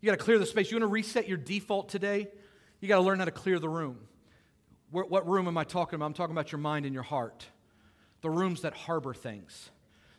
You 0.00 0.10
got 0.10 0.18
to 0.18 0.24
clear 0.24 0.38
the 0.38 0.46
space. 0.46 0.70
You 0.70 0.76
want 0.76 0.82
to 0.82 0.92
reset 0.92 1.28
your 1.28 1.38
default 1.38 1.88
today? 1.88 2.28
You 2.80 2.88
got 2.88 2.96
to 2.96 3.02
learn 3.02 3.18
how 3.18 3.24
to 3.24 3.30
clear 3.30 3.58
the 3.58 3.68
room. 3.68 3.98
What 4.90 5.28
room 5.28 5.48
am 5.48 5.58
I 5.58 5.64
talking 5.64 5.96
about? 5.96 6.06
I'm 6.06 6.14
talking 6.14 6.34
about 6.34 6.50
your 6.50 6.60
mind 6.60 6.86
and 6.86 6.94
your 6.94 7.02
heart. 7.02 7.44
The 8.22 8.30
rooms 8.30 8.62
that 8.62 8.74
harbor 8.74 9.12
things, 9.12 9.70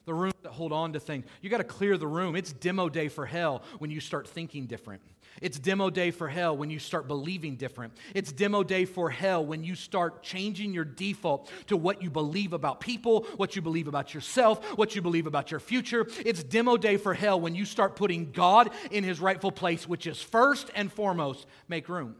the 0.05 0.13
rooms 0.13 0.35
that 0.43 0.51
hold 0.51 0.71
on 0.71 0.93
to 0.93 0.99
things. 0.99 1.25
You 1.41 1.49
got 1.49 1.57
to 1.57 1.63
clear 1.63 1.97
the 1.97 2.07
room. 2.07 2.35
It's 2.35 2.53
demo 2.53 2.87
day 2.87 3.07
for 3.07 3.25
hell 3.25 3.63
when 3.79 3.89
you 3.89 3.99
start 3.99 4.27
thinking 4.27 4.67
different. 4.67 5.01
It's 5.41 5.59
demo 5.59 5.89
day 5.89 6.11
for 6.11 6.27
hell 6.27 6.55
when 6.55 6.69
you 6.69 6.79
start 6.79 7.07
believing 7.07 7.55
different. 7.55 7.93
It's 8.13 8.31
demo 8.31 8.63
day 8.63 8.85
for 8.85 9.09
hell 9.09 9.45
when 9.45 9.63
you 9.63 9.75
start 9.75 10.23
changing 10.23 10.73
your 10.73 10.85
default 10.85 11.51
to 11.67 11.77
what 11.77 12.01
you 12.01 12.09
believe 12.09 12.53
about 12.53 12.79
people, 12.79 13.25
what 13.37 13.55
you 13.55 13.61
believe 13.61 13.87
about 13.87 14.13
yourself, 14.13 14.77
what 14.77 14.95
you 14.95 15.01
believe 15.01 15.27
about 15.27 15.51
your 15.51 15.59
future. 15.59 16.07
It's 16.25 16.43
demo 16.43 16.77
day 16.77 16.97
for 16.97 17.13
hell 17.13 17.39
when 17.39 17.55
you 17.55 17.65
start 17.65 17.95
putting 17.95 18.31
God 18.31 18.69
in 18.91 19.03
his 19.03 19.19
rightful 19.19 19.51
place, 19.51 19.87
which 19.87 20.07
is 20.07 20.21
first 20.21 20.69
and 20.75 20.91
foremost 20.91 21.45
make 21.67 21.89
room. 21.89 22.15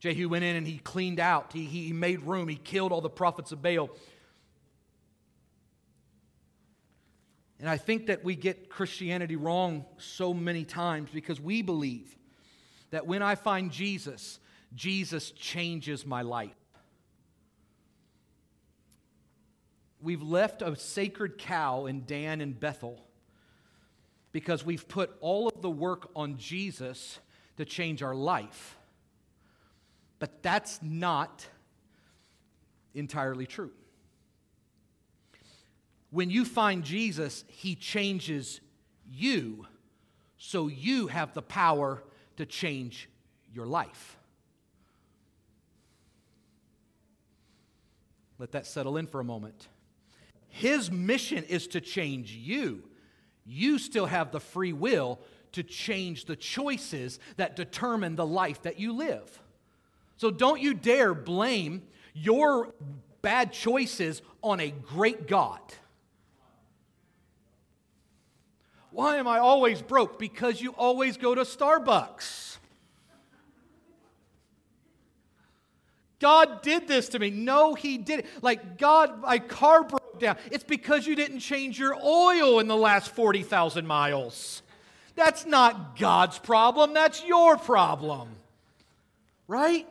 Jehu 0.00 0.28
went 0.28 0.44
in 0.44 0.54
and 0.54 0.66
he 0.66 0.78
cleaned 0.78 1.18
out, 1.18 1.52
he, 1.52 1.64
he 1.64 1.92
made 1.92 2.22
room, 2.22 2.48
he 2.48 2.54
killed 2.56 2.92
all 2.92 3.00
the 3.00 3.10
prophets 3.10 3.50
of 3.50 3.60
Baal. 3.60 3.90
And 7.60 7.68
I 7.68 7.76
think 7.76 8.06
that 8.06 8.22
we 8.22 8.36
get 8.36 8.70
Christianity 8.70 9.36
wrong 9.36 9.84
so 9.98 10.32
many 10.32 10.64
times 10.64 11.10
because 11.12 11.40
we 11.40 11.62
believe 11.62 12.16
that 12.90 13.06
when 13.06 13.22
I 13.22 13.34
find 13.34 13.70
Jesus, 13.70 14.38
Jesus 14.74 15.32
changes 15.32 16.06
my 16.06 16.22
life. 16.22 16.54
We've 20.00 20.22
left 20.22 20.62
a 20.62 20.76
sacred 20.76 21.38
cow 21.38 21.86
in 21.86 22.04
Dan 22.04 22.40
and 22.40 22.58
Bethel 22.58 23.04
because 24.30 24.64
we've 24.64 24.86
put 24.86 25.10
all 25.20 25.48
of 25.48 25.60
the 25.60 25.70
work 25.70 26.10
on 26.14 26.36
Jesus 26.36 27.18
to 27.56 27.64
change 27.64 28.02
our 28.02 28.14
life. 28.14 28.76
But 30.20 30.42
that's 30.42 30.80
not 30.82 31.44
entirely 32.94 33.46
true. 33.46 33.72
When 36.10 36.30
you 36.30 36.44
find 36.44 36.84
Jesus, 36.84 37.44
he 37.48 37.74
changes 37.74 38.60
you 39.10 39.66
so 40.38 40.68
you 40.68 41.08
have 41.08 41.34
the 41.34 41.42
power 41.42 42.02
to 42.36 42.46
change 42.46 43.08
your 43.52 43.66
life. 43.66 44.16
Let 48.38 48.52
that 48.52 48.66
settle 48.66 48.96
in 48.96 49.06
for 49.06 49.20
a 49.20 49.24
moment. 49.24 49.68
His 50.48 50.90
mission 50.90 51.44
is 51.44 51.66
to 51.68 51.80
change 51.80 52.32
you. 52.32 52.84
You 53.44 53.78
still 53.78 54.06
have 54.06 54.30
the 54.30 54.40
free 54.40 54.72
will 54.72 55.18
to 55.52 55.62
change 55.62 56.26
the 56.26 56.36
choices 56.36 57.18
that 57.36 57.56
determine 57.56 58.16
the 58.16 58.26
life 58.26 58.62
that 58.62 58.78
you 58.78 58.92
live. 58.92 59.40
So 60.16 60.30
don't 60.30 60.60
you 60.60 60.74
dare 60.74 61.14
blame 61.14 61.82
your 62.14 62.72
bad 63.22 63.52
choices 63.52 64.22
on 64.42 64.60
a 64.60 64.70
great 64.70 65.26
God. 65.26 65.60
Why 68.90 69.16
am 69.16 69.28
I 69.28 69.38
always 69.38 69.82
broke? 69.82 70.18
Because 70.18 70.60
you 70.60 70.70
always 70.72 71.16
go 71.16 71.34
to 71.34 71.42
Starbucks. 71.42 72.56
God 76.20 76.62
did 76.62 76.88
this 76.88 77.10
to 77.10 77.18
me. 77.18 77.30
No, 77.30 77.74
He 77.74 77.98
did. 77.98 78.26
Like, 78.42 78.78
God, 78.78 79.22
my 79.22 79.38
car 79.38 79.84
broke 79.84 80.18
down. 80.18 80.36
It's 80.50 80.64
because 80.64 81.06
you 81.06 81.14
didn't 81.14 81.40
change 81.40 81.78
your 81.78 81.94
oil 81.94 82.58
in 82.58 82.66
the 82.66 82.76
last 82.76 83.10
40,000 83.14 83.86
miles. 83.86 84.62
That's 85.14 85.46
not 85.46 85.98
God's 85.98 86.38
problem, 86.38 86.94
that's 86.94 87.24
your 87.24 87.56
problem. 87.56 88.28
Right? 89.46 89.86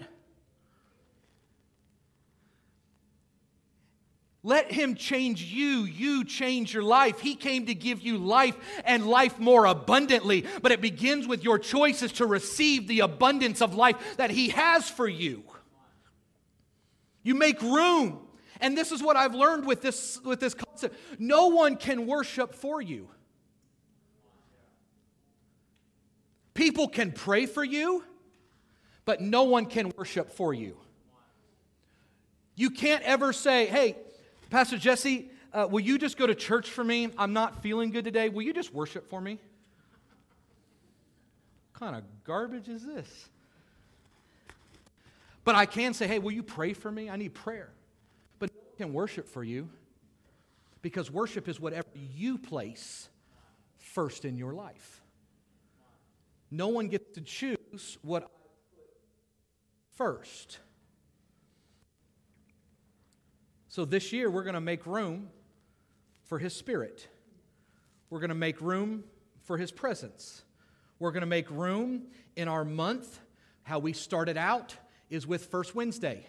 Let 4.47 4.71
him 4.71 4.95
change 4.95 5.43
you. 5.43 5.83
You 5.83 6.23
change 6.23 6.73
your 6.73 6.81
life. 6.81 7.19
He 7.19 7.35
came 7.35 7.65
to 7.65 7.75
give 7.75 7.99
you 7.99 8.17
life 8.17 8.55
and 8.85 9.05
life 9.05 9.39
more 9.39 9.65
abundantly. 9.65 10.45
But 10.61 10.71
it 10.71 10.79
begins 10.79 11.27
with 11.27 11.43
your 11.43 11.59
choices 11.59 12.13
to 12.13 12.25
receive 12.25 12.87
the 12.87 13.01
abundance 13.01 13.61
of 13.61 13.75
life 13.75 13.97
that 14.15 14.31
he 14.31 14.47
has 14.47 14.89
for 14.89 15.05
you. 15.05 15.43
You 17.23 17.35
make 17.35 17.61
room. 17.61 18.21
And 18.61 18.77
this 18.77 18.93
is 18.93 19.03
what 19.03 19.17
I've 19.17 19.35
learned 19.35 19.65
with 19.65 19.81
this, 19.81 20.21
with 20.23 20.39
this 20.39 20.53
concept 20.53 20.95
no 21.19 21.47
one 21.47 21.75
can 21.75 22.07
worship 22.07 22.55
for 22.55 22.81
you. 22.81 23.09
People 26.53 26.87
can 26.87 27.11
pray 27.11 27.47
for 27.47 27.65
you, 27.65 28.01
but 29.03 29.19
no 29.19 29.43
one 29.43 29.65
can 29.65 29.91
worship 29.97 30.31
for 30.31 30.53
you. 30.53 30.77
You 32.55 32.69
can't 32.69 33.03
ever 33.03 33.33
say, 33.33 33.65
hey, 33.65 33.97
Pastor 34.49 34.77
Jesse, 34.77 35.29
uh, 35.53 35.67
will 35.69 35.81
you 35.81 35.97
just 35.97 36.17
go 36.17 36.25
to 36.25 36.35
church 36.35 36.69
for 36.69 36.83
me? 36.83 37.09
I'm 37.17 37.33
not 37.33 37.61
feeling 37.61 37.91
good 37.91 38.05
today. 38.05 38.29
Will 38.29 38.43
you 38.43 38.53
just 38.53 38.73
worship 38.73 39.09
for 39.09 39.19
me? 39.19 39.39
What 41.73 41.79
kind 41.79 41.95
of 41.95 42.03
garbage 42.23 42.69
is 42.69 42.85
this? 42.85 43.29
But 45.43 45.55
I 45.55 45.65
can 45.65 45.93
say, 45.93 46.07
hey, 46.07 46.19
will 46.19 46.31
you 46.31 46.43
pray 46.43 46.73
for 46.73 46.91
me? 46.91 47.09
I 47.09 47.15
need 47.17 47.33
prayer. 47.33 47.69
But 48.39 48.51
I 48.51 48.77
can 48.77 48.93
worship 48.93 49.27
for 49.27 49.43
you 49.43 49.69
because 50.81 51.11
worship 51.11 51.47
is 51.49 51.59
whatever 51.59 51.87
you 52.15 52.37
place 52.37 53.09
first 53.77 54.25
in 54.25 54.37
your 54.37 54.53
life. 54.53 55.01
No 56.49 56.69
one 56.69 56.87
gets 56.87 57.15
to 57.15 57.21
choose 57.21 57.97
what 58.01 58.29
first. 59.95 60.59
So 63.77 63.85
this 63.85 64.11
year, 64.11 64.31
we're 64.31 64.41
going 64.41 64.55
to 64.55 64.59
make 64.59 64.87
room 64.87 65.29
for 66.23 66.39
His 66.39 66.55
Spirit. 66.55 67.07
We're 68.09 68.19
going 68.19 68.29
to 68.29 68.33
make 68.33 68.59
room 68.59 69.03
for 69.43 69.55
His 69.55 69.71
presence. 69.71 70.41
We're 70.97 71.11
going 71.11 71.21
to 71.21 71.27
make 71.27 71.47
room 71.51 72.07
in 72.35 72.47
our 72.47 72.65
month. 72.65 73.19
How 73.61 73.77
we 73.77 73.93
started 73.93 74.35
out 74.35 74.75
is 75.11 75.27
with 75.27 75.45
First 75.45 75.75
Wednesday. 75.75 76.25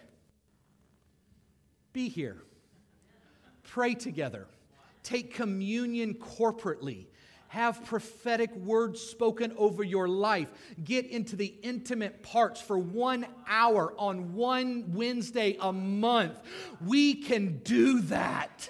Be 1.91 2.07
here, 2.07 2.37
pray 3.63 3.95
together, 3.95 4.45
take 5.01 5.33
communion 5.33 6.13
corporately 6.13 7.07
have 7.49 7.83
prophetic 7.85 8.55
words 8.55 9.01
spoken 9.01 9.53
over 9.57 9.83
your 9.83 10.07
life. 10.07 10.47
Get 10.83 11.07
into 11.07 11.35
the 11.35 11.53
intimate 11.63 12.23
parts 12.23 12.61
for 12.61 12.77
one 12.77 13.25
hour 13.47 13.93
on 13.97 14.33
one 14.33 14.93
Wednesday 14.93 15.57
a 15.59 15.73
month. 15.73 16.39
We 16.85 17.15
can 17.15 17.59
do 17.63 18.01
that. 18.01 18.69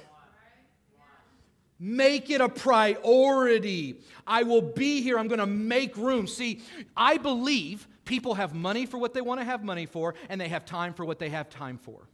Make 1.77 2.29
it 2.29 2.41
a 2.41 2.49
priority. 2.49 4.01
I 4.25 4.43
will 4.43 4.61
be 4.61 5.01
here. 5.01 5.19
I'm 5.19 5.27
going 5.27 5.39
to 5.39 5.45
make 5.45 5.95
room. 5.95 6.27
See, 6.27 6.61
I 6.95 7.17
believe 7.17 7.87
people 8.05 8.35
have 8.35 8.53
money 8.53 8.85
for 8.85 8.97
what 8.97 9.13
they 9.13 9.21
want 9.21 9.39
to 9.39 9.45
have 9.45 9.63
money 9.63 9.85
for, 9.85 10.15
and 10.29 10.39
they 10.39 10.49
have 10.49 10.65
time 10.65 10.93
for 10.93 11.05
what 11.05 11.19
they 11.19 11.29
have 11.29 11.49
time 11.49 11.77
for. 11.77 12.07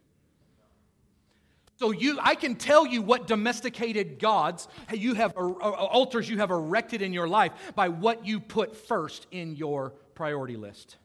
So 1.78 1.92
you, 1.92 2.18
I 2.22 2.36
can 2.36 2.56
tell 2.56 2.86
you 2.86 3.02
what 3.02 3.28
domesticated 3.28 4.18
gods 4.18 4.68
you 4.94 5.14
have, 5.14 5.36
uh, 5.36 5.42
uh, 5.42 5.52
uh, 5.52 5.72
altars 5.72 6.30
you 6.30 6.38
have 6.38 6.50
erected 6.50 7.02
in 7.02 7.12
your 7.12 7.28
life 7.28 7.52
by 7.76 7.90
what 7.90 8.26
you 8.26 8.40
put 8.40 8.76
first 8.76 9.28
in 9.32 9.56
your 9.56 9.92
priority 10.14 10.56
list. 10.56 10.96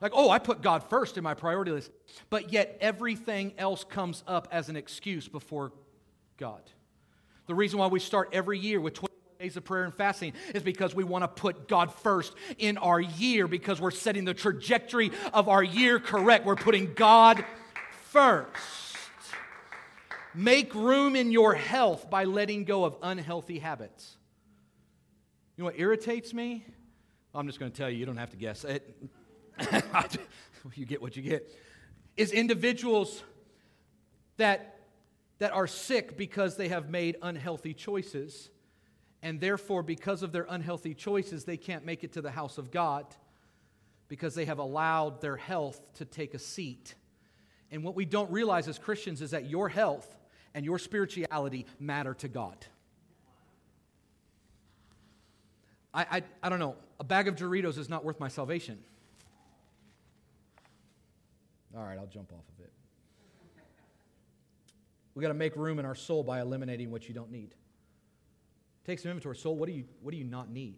Like, 0.00 0.12
oh, 0.14 0.30
I 0.30 0.38
put 0.38 0.62
God 0.62 0.82
first 0.82 1.18
in 1.18 1.22
my 1.22 1.34
priority 1.34 1.70
list, 1.70 1.90
but 2.30 2.52
yet 2.52 2.78
everything 2.80 3.52
else 3.58 3.84
comes 3.84 4.24
up 4.26 4.48
as 4.50 4.68
an 4.68 4.76
excuse 4.76 5.28
before 5.28 5.72
God. 6.38 6.62
The 7.46 7.54
reason 7.54 7.78
why 7.78 7.88
we 7.88 8.00
start 8.00 8.30
every 8.32 8.58
year 8.58 8.80
with 8.80 8.94
20 8.94 9.14
days 9.38 9.56
of 9.56 9.64
prayer 9.64 9.84
and 9.84 9.94
fasting 9.94 10.32
is 10.54 10.62
because 10.62 10.94
we 10.94 11.04
want 11.04 11.22
to 11.22 11.28
put 11.28 11.68
God 11.68 11.92
first 11.92 12.34
in 12.58 12.78
our 12.78 13.00
year 13.00 13.46
because 13.46 13.80
we're 13.80 13.90
setting 13.90 14.24
the 14.24 14.34
trajectory 14.34 15.12
of 15.34 15.48
our 15.48 15.62
year 15.62 16.00
correct. 16.00 16.46
We're 16.46 16.56
putting 16.56 16.94
God 16.94 17.44
first. 18.10 18.48
Make 20.34 20.74
room 20.74 21.14
in 21.14 21.30
your 21.30 21.54
health 21.54 22.08
by 22.08 22.24
letting 22.24 22.64
go 22.64 22.84
of 22.84 22.96
unhealthy 23.02 23.58
habits. 23.58 24.16
You 25.56 25.62
know 25.62 25.66
what 25.66 25.78
irritates 25.78 26.32
me? 26.32 26.64
I'm 27.34 27.46
just 27.46 27.60
going 27.60 27.70
to 27.70 27.76
tell 27.76 27.90
you, 27.90 27.98
you 27.98 28.06
don't 28.06 28.16
have 28.16 28.30
to 28.30 28.36
guess 28.36 28.64
it. 28.64 28.96
you 30.74 30.86
get 30.86 31.02
what 31.02 31.16
you 31.16 31.22
get. 31.22 31.50
Is 32.16 32.32
individuals 32.32 33.22
that, 34.38 34.80
that 35.38 35.52
are 35.52 35.66
sick 35.66 36.16
because 36.16 36.56
they 36.56 36.68
have 36.68 36.88
made 36.88 37.16
unhealthy 37.22 37.74
choices, 37.74 38.50
and 39.22 39.40
therefore, 39.40 39.82
because 39.82 40.22
of 40.22 40.32
their 40.32 40.46
unhealthy 40.48 40.94
choices, 40.94 41.44
they 41.44 41.56
can't 41.56 41.84
make 41.84 42.04
it 42.04 42.12
to 42.12 42.22
the 42.22 42.30
house 42.30 42.58
of 42.58 42.70
God 42.70 43.06
because 44.08 44.34
they 44.34 44.46
have 44.46 44.58
allowed 44.58 45.20
their 45.20 45.36
health 45.36 45.80
to 45.94 46.04
take 46.04 46.34
a 46.34 46.38
seat. 46.38 46.94
And 47.70 47.84
what 47.84 47.94
we 47.94 48.04
don't 48.04 48.30
realize 48.30 48.68
as 48.68 48.78
Christians 48.78 49.22
is 49.22 49.30
that 49.30 49.46
your 49.48 49.68
health 49.68 50.16
and 50.54 50.64
your 50.64 50.78
spirituality 50.78 51.66
matter 51.78 52.14
to 52.14 52.28
God. 52.28 52.66
I, 55.94 56.06
I, 56.10 56.22
I 56.42 56.48
don't 56.48 56.58
know, 56.58 56.76
a 57.00 57.04
bag 57.04 57.28
of 57.28 57.36
Doritos 57.36 57.78
is 57.78 57.88
not 57.88 58.04
worth 58.04 58.18
my 58.20 58.28
salvation. 58.28 58.78
All 61.76 61.82
right, 61.82 61.98
I'll 61.98 62.06
jump 62.06 62.32
off 62.32 62.44
of 62.58 62.64
it. 62.64 62.72
We 65.14 65.22
got 65.22 65.28
to 65.28 65.34
make 65.34 65.56
room 65.56 65.78
in 65.78 65.84
our 65.84 65.94
soul 65.94 66.22
by 66.22 66.40
eliminating 66.40 66.90
what 66.90 67.08
you 67.08 67.14
don't 67.14 67.30
need. 67.30 67.54
Take 68.86 68.98
some 68.98 69.10
inventory. 69.10 69.36
Soul, 69.36 69.56
what 69.56 69.68
do 69.68 69.72
you, 69.74 69.84
what 70.00 70.10
do 70.10 70.16
you 70.16 70.24
not 70.24 70.50
need? 70.50 70.76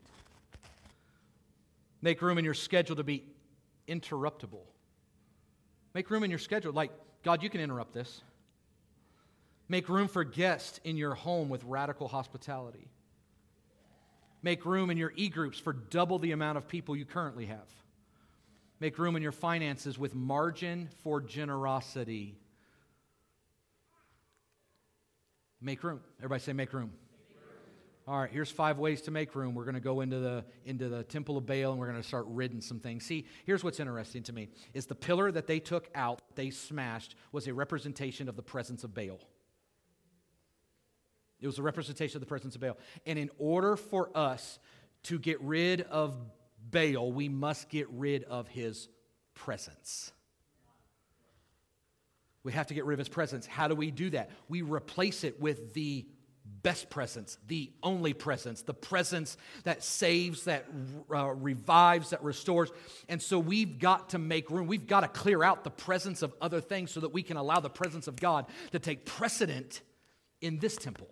Make 2.02 2.20
room 2.20 2.36
in 2.38 2.44
your 2.44 2.54
schedule 2.54 2.96
to 2.96 3.04
be 3.04 3.24
interruptible. 3.88 4.66
Make 5.94 6.10
room 6.10 6.24
in 6.24 6.30
your 6.30 6.38
schedule. 6.38 6.72
Like, 6.72 6.90
God, 7.22 7.42
you 7.42 7.48
can 7.48 7.60
interrupt 7.60 7.94
this. 7.94 8.22
Make 9.68 9.88
room 9.88 10.08
for 10.08 10.24
guests 10.24 10.80
in 10.84 10.96
your 10.96 11.14
home 11.14 11.48
with 11.48 11.64
radical 11.64 12.08
hospitality. 12.08 12.90
Make 14.42 14.66
room 14.66 14.90
in 14.90 14.98
your 14.98 15.12
e 15.16 15.28
groups 15.28 15.58
for 15.58 15.72
double 15.72 16.18
the 16.18 16.32
amount 16.32 16.58
of 16.58 16.68
people 16.68 16.94
you 16.94 17.06
currently 17.06 17.46
have. 17.46 17.66
Make 18.78 18.98
room 18.98 19.16
in 19.16 19.22
your 19.22 19.32
finances 19.32 19.98
with 19.98 20.14
margin 20.14 20.90
for 21.02 21.20
generosity. 21.22 22.36
Make 25.62 25.82
room. 25.82 26.00
Everybody 26.18 26.42
say, 26.42 26.52
make 26.52 26.74
room. 26.74 26.92
All 28.06 28.20
right, 28.20 28.30
here's 28.30 28.50
five 28.50 28.78
ways 28.78 29.00
to 29.02 29.10
make 29.10 29.34
room. 29.34 29.54
We're 29.54 29.64
going 29.64 29.76
to 29.76 29.80
go 29.80 30.02
into 30.02 30.18
the 30.18 30.44
into 30.66 30.90
the 30.90 31.04
temple 31.04 31.38
of 31.38 31.46
Baal 31.46 31.70
and 31.70 31.78
we're 31.78 31.88
going 31.88 32.02
to 32.02 32.06
start 32.06 32.26
ridding 32.28 32.60
some 32.60 32.78
things. 32.78 33.06
See, 33.06 33.24
here's 33.46 33.64
what's 33.64 33.80
interesting 33.80 34.22
to 34.24 34.32
me 34.34 34.50
is 34.74 34.84
the 34.84 34.94
pillar 34.94 35.32
that 35.32 35.46
they 35.46 35.58
took 35.58 35.88
out, 35.94 36.20
they 36.34 36.50
smashed 36.50 37.14
was 37.32 37.46
a 37.46 37.54
representation 37.54 38.28
of 38.28 38.36
the 38.36 38.42
presence 38.42 38.84
of 38.84 38.92
Baal. 38.92 39.20
It 41.44 41.46
was 41.46 41.58
a 41.58 41.62
representation 41.62 42.16
of 42.16 42.20
the 42.20 42.26
presence 42.26 42.54
of 42.54 42.62
Baal. 42.62 42.78
And 43.04 43.18
in 43.18 43.28
order 43.38 43.76
for 43.76 44.08
us 44.16 44.58
to 45.04 45.18
get 45.18 45.38
rid 45.42 45.82
of 45.82 46.16
Baal, 46.70 47.12
we 47.12 47.28
must 47.28 47.68
get 47.68 47.86
rid 47.90 48.24
of 48.24 48.48
his 48.48 48.88
presence. 49.34 50.10
We 52.44 52.52
have 52.52 52.68
to 52.68 52.74
get 52.74 52.86
rid 52.86 52.94
of 52.94 52.98
his 52.98 53.10
presence. 53.10 53.46
How 53.46 53.68
do 53.68 53.74
we 53.74 53.90
do 53.90 54.08
that? 54.10 54.30
We 54.48 54.62
replace 54.62 55.22
it 55.22 55.38
with 55.38 55.74
the 55.74 56.06
best 56.62 56.88
presence, 56.88 57.36
the 57.46 57.70
only 57.82 58.14
presence, 58.14 58.62
the 58.62 58.72
presence 58.72 59.36
that 59.64 59.84
saves, 59.84 60.44
that 60.44 60.64
uh, 61.14 61.26
revives, 61.34 62.10
that 62.10 62.24
restores. 62.24 62.70
And 63.10 63.20
so 63.20 63.38
we've 63.38 63.78
got 63.78 64.10
to 64.10 64.18
make 64.18 64.50
room. 64.50 64.66
We've 64.66 64.86
got 64.86 65.00
to 65.00 65.08
clear 65.08 65.42
out 65.42 65.62
the 65.62 65.70
presence 65.70 66.22
of 66.22 66.32
other 66.40 66.62
things 66.62 66.90
so 66.90 67.00
that 67.00 67.12
we 67.12 67.22
can 67.22 67.36
allow 67.36 67.60
the 67.60 67.68
presence 67.68 68.08
of 68.08 68.16
God 68.16 68.46
to 68.72 68.78
take 68.78 69.04
precedent 69.04 69.82
in 70.40 70.58
this 70.58 70.76
temple. 70.76 71.08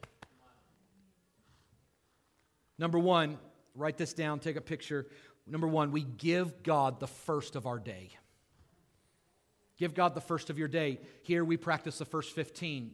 Number 2.78 2.98
one, 2.98 3.38
write 3.74 3.96
this 3.96 4.12
down, 4.12 4.40
take 4.40 4.56
a 4.56 4.60
picture. 4.60 5.06
Number 5.46 5.68
one, 5.68 5.92
we 5.92 6.02
give 6.02 6.62
God 6.62 7.00
the 7.00 7.06
first 7.06 7.56
of 7.56 7.66
our 7.66 7.78
day. 7.78 8.10
Give 9.76 9.94
God 9.94 10.14
the 10.14 10.20
first 10.20 10.50
of 10.50 10.58
your 10.58 10.68
day. 10.68 11.00
Here 11.22 11.44
we 11.44 11.56
practice 11.56 11.98
the 11.98 12.04
first 12.04 12.34
15. 12.34 12.92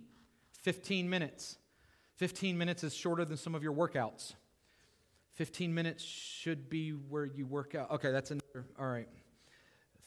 15 0.62 1.10
minutes. 1.10 1.58
15 2.16 2.56
minutes 2.56 2.82
is 2.82 2.94
shorter 2.94 3.24
than 3.24 3.36
some 3.36 3.54
of 3.54 3.62
your 3.62 3.72
workouts. 3.72 4.34
15 5.34 5.72
minutes 5.72 6.02
should 6.02 6.68
be 6.68 6.90
where 6.90 7.24
you 7.24 7.46
work 7.46 7.74
out. 7.74 7.90
Okay, 7.92 8.10
that's 8.10 8.30
another. 8.30 8.66
All 8.78 8.86
right. 8.86 9.08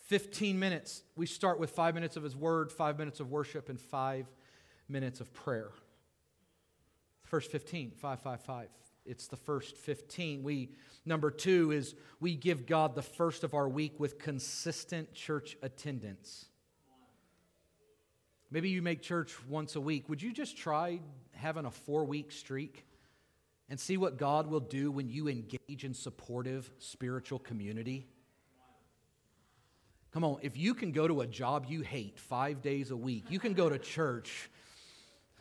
15 0.08 0.60
minutes. 0.60 1.04
We 1.16 1.26
start 1.26 1.60
with 1.60 1.70
five 1.70 1.96
minutes 1.96 2.18
of 2.18 2.24
His 2.24 2.36
Word, 2.36 2.72
five 2.72 2.98
minutes 2.98 3.20
of 3.22 3.32
worship, 3.32 3.70
and 3.70 3.80
five 3.80 4.26
minutes 4.90 5.22
of 5.22 5.34
prayer. 5.34 5.70
First 7.24 7.50
15, 7.50 7.92
5, 7.92 8.20
5, 8.20 8.42
5. 8.42 8.68
It's 9.12 9.28
the 9.28 9.36
first 9.36 9.76
15. 9.76 10.42
We 10.42 10.70
number 11.06 11.30
2 11.30 11.72
is 11.72 11.96
we 12.22 12.34
give 12.34 12.66
God 12.66 12.96
the 12.96 13.02
first 13.02 13.44
of 13.44 13.54
our 13.54 13.68
week 13.68 14.00
with 14.00 14.18
consistent 14.18 15.14
church 15.14 15.58
attendance. 15.62 16.46
Maybe 18.50 18.70
you 18.70 18.82
make 18.82 19.02
church 19.02 19.36
once 19.50 19.76
a 19.76 19.82
week. 19.82 20.08
Would 20.08 20.22
you 20.22 20.32
just 20.32 20.56
try 20.56 21.02
having 21.34 21.66
a 21.66 21.70
4-week 21.70 22.32
streak 22.32 22.86
and 23.70 23.78
see 23.78 23.98
what 23.98 24.18
God 24.18 24.48
will 24.48 24.62
do 24.62 24.90
when 24.92 25.10
you 25.10 25.28
engage 25.28 25.84
in 25.84 25.94
supportive 25.94 26.72
spiritual 26.80 27.40
community? 27.40 28.08
Come 30.14 30.24
on, 30.24 30.38
if 30.42 30.56
you 30.56 30.74
can 30.74 30.94
go 30.94 31.06
to 31.06 31.20
a 31.20 31.28
job 31.28 31.66
you 31.68 31.82
hate 31.82 32.18
5 32.18 32.62
days 32.62 32.92
a 32.92 32.98
week, 32.98 33.26
you 33.30 33.40
can 33.40 33.54
go 33.56 33.68
to 33.68 33.78
church 33.78 34.50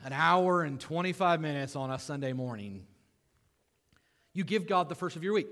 an 0.05 0.13
hour 0.13 0.63
and 0.65 0.81
25 0.81 1.41
minutes 1.41 1.77
on 1.77 1.93
a 1.93 1.99
Sunday 2.01 2.33
morning. 2.33 2.85
You 4.33 4.45
give 4.45 4.67
God 4.67 4.89
the 4.89 4.95
first 4.95 5.17
of 5.17 5.25
your 5.25 5.35
week. 5.35 5.49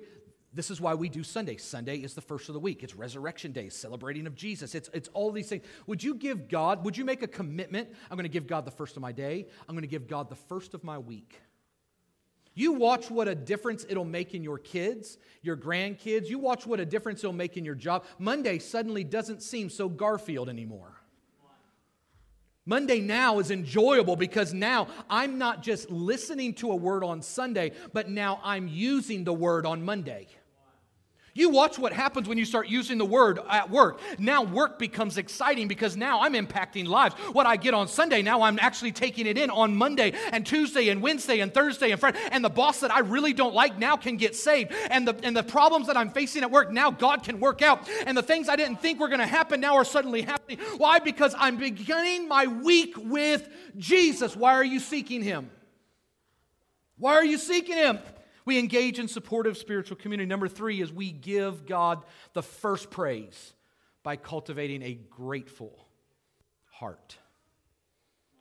This 0.54 0.70
is 0.70 0.80
why 0.80 0.94
we 0.94 1.08
do 1.08 1.22
Sunday. 1.22 1.56
Sunday 1.56 1.98
is 1.98 2.14
the 2.14 2.20
first 2.20 2.48
of 2.48 2.54
the 2.54 2.60
week. 2.60 2.82
It's 2.82 2.94
Resurrection 2.94 3.52
Day, 3.52 3.68
celebrating 3.68 4.26
of 4.26 4.34
Jesus. 4.34 4.74
It's, 4.74 4.88
it's 4.94 5.08
all 5.08 5.30
these 5.30 5.48
things. 5.48 5.64
Would 5.86 6.02
you 6.02 6.14
give 6.14 6.48
God, 6.48 6.84
would 6.84 6.96
you 6.96 7.04
make 7.04 7.22
a 7.22 7.28
commitment? 7.28 7.88
I'm 8.10 8.16
going 8.16 8.24
to 8.24 8.30
give 8.30 8.46
God 8.46 8.64
the 8.64 8.70
first 8.70 8.96
of 8.96 9.02
my 9.02 9.12
day. 9.12 9.46
I'm 9.68 9.74
going 9.74 9.82
to 9.82 9.88
give 9.88 10.08
God 10.08 10.30
the 10.30 10.36
first 10.36 10.72
of 10.72 10.82
my 10.84 10.98
week. 10.98 11.38
You 12.54 12.72
watch 12.72 13.10
what 13.10 13.28
a 13.28 13.34
difference 13.34 13.86
it'll 13.88 14.04
make 14.04 14.34
in 14.34 14.42
your 14.42 14.58
kids, 14.58 15.18
your 15.42 15.56
grandkids. 15.56 16.28
You 16.28 16.38
watch 16.40 16.66
what 16.66 16.80
a 16.80 16.86
difference 16.86 17.20
it'll 17.20 17.32
make 17.32 17.56
in 17.56 17.64
your 17.64 17.76
job. 17.76 18.04
Monday 18.18 18.58
suddenly 18.58 19.04
doesn't 19.04 19.42
seem 19.42 19.70
so 19.70 19.88
Garfield 19.88 20.48
anymore. 20.48 20.97
Monday 22.68 23.00
now 23.00 23.38
is 23.38 23.50
enjoyable 23.50 24.14
because 24.14 24.52
now 24.52 24.88
I'm 25.08 25.38
not 25.38 25.62
just 25.62 25.90
listening 25.90 26.52
to 26.54 26.70
a 26.70 26.76
word 26.76 27.02
on 27.02 27.22
Sunday, 27.22 27.72
but 27.94 28.10
now 28.10 28.40
I'm 28.44 28.68
using 28.68 29.24
the 29.24 29.32
word 29.32 29.64
on 29.64 29.82
Monday. 29.82 30.26
You 31.38 31.50
watch 31.50 31.78
what 31.78 31.92
happens 31.92 32.26
when 32.26 32.36
you 32.36 32.44
start 32.44 32.66
using 32.66 32.98
the 32.98 33.04
word 33.04 33.38
at 33.48 33.70
work. 33.70 34.00
Now 34.18 34.42
work 34.42 34.76
becomes 34.76 35.18
exciting 35.18 35.68
because 35.68 35.96
now 35.96 36.22
I'm 36.22 36.34
impacting 36.34 36.88
lives. 36.88 37.14
What 37.30 37.46
I 37.46 37.56
get 37.56 37.74
on 37.74 37.86
Sunday, 37.86 38.22
now 38.22 38.42
I'm 38.42 38.58
actually 38.58 38.90
taking 38.90 39.24
it 39.24 39.38
in 39.38 39.48
on 39.48 39.76
Monday 39.76 40.14
and 40.32 40.44
Tuesday 40.44 40.88
and 40.88 41.00
Wednesday 41.00 41.38
and 41.38 41.54
Thursday 41.54 41.92
and 41.92 42.00
Friday. 42.00 42.18
And 42.32 42.44
the 42.44 42.48
boss 42.48 42.80
that 42.80 42.92
I 42.92 42.98
really 42.98 43.32
don't 43.32 43.54
like 43.54 43.78
now 43.78 43.96
can 43.96 44.16
get 44.16 44.34
saved. 44.34 44.72
And 44.90 45.06
the, 45.06 45.14
and 45.22 45.36
the 45.36 45.44
problems 45.44 45.86
that 45.86 45.96
I'm 45.96 46.10
facing 46.10 46.42
at 46.42 46.50
work, 46.50 46.72
now 46.72 46.90
God 46.90 47.22
can 47.22 47.38
work 47.38 47.62
out. 47.62 47.88
And 48.04 48.18
the 48.18 48.22
things 48.22 48.48
I 48.48 48.56
didn't 48.56 48.82
think 48.82 48.98
were 48.98 49.06
going 49.06 49.20
to 49.20 49.26
happen 49.26 49.60
now 49.60 49.76
are 49.76 49.84
suddenly 49.84 50.22
happening. 50.22 50.58
Why? 50.76 50.98
Because 50.98 51.36
I'm 51.38 51.56
beginning 51.56 52.26
my 52.26 52.48
week 52.48 52.96
with 52.96 53.48
Jesus. 53.76 54.34
Why 54.34 54.54
are 54.54 54.64
you 54.64 54.80
seeking 54.80 55.22
Him? 55.22 55.52
Why 56.96 57.14
are 57.14 57.24
you 57.24 57.38
seeking 57.38 57.76
Him? 57.76 58.00
We 58.48 58.58
engage 58.58 58.98
in 58.98 59.08
supportive 59.08 59.58
spiritual 59.58 59.98
community. 59.98 60.26
Number 60.26 60.48
three 60.48 60.80
is 60.80 60.90
we 60.90 61.12
give 61.12 61.66
God 61.66 62.02
the 62.32 62.42
first 62.42 62.90
praise 62.90 63.52
by 64.02 64.16
cultivating 64.16 64.82
a 64.82 64.94
grateful 64.94 65.86
heart. 66.70 67.18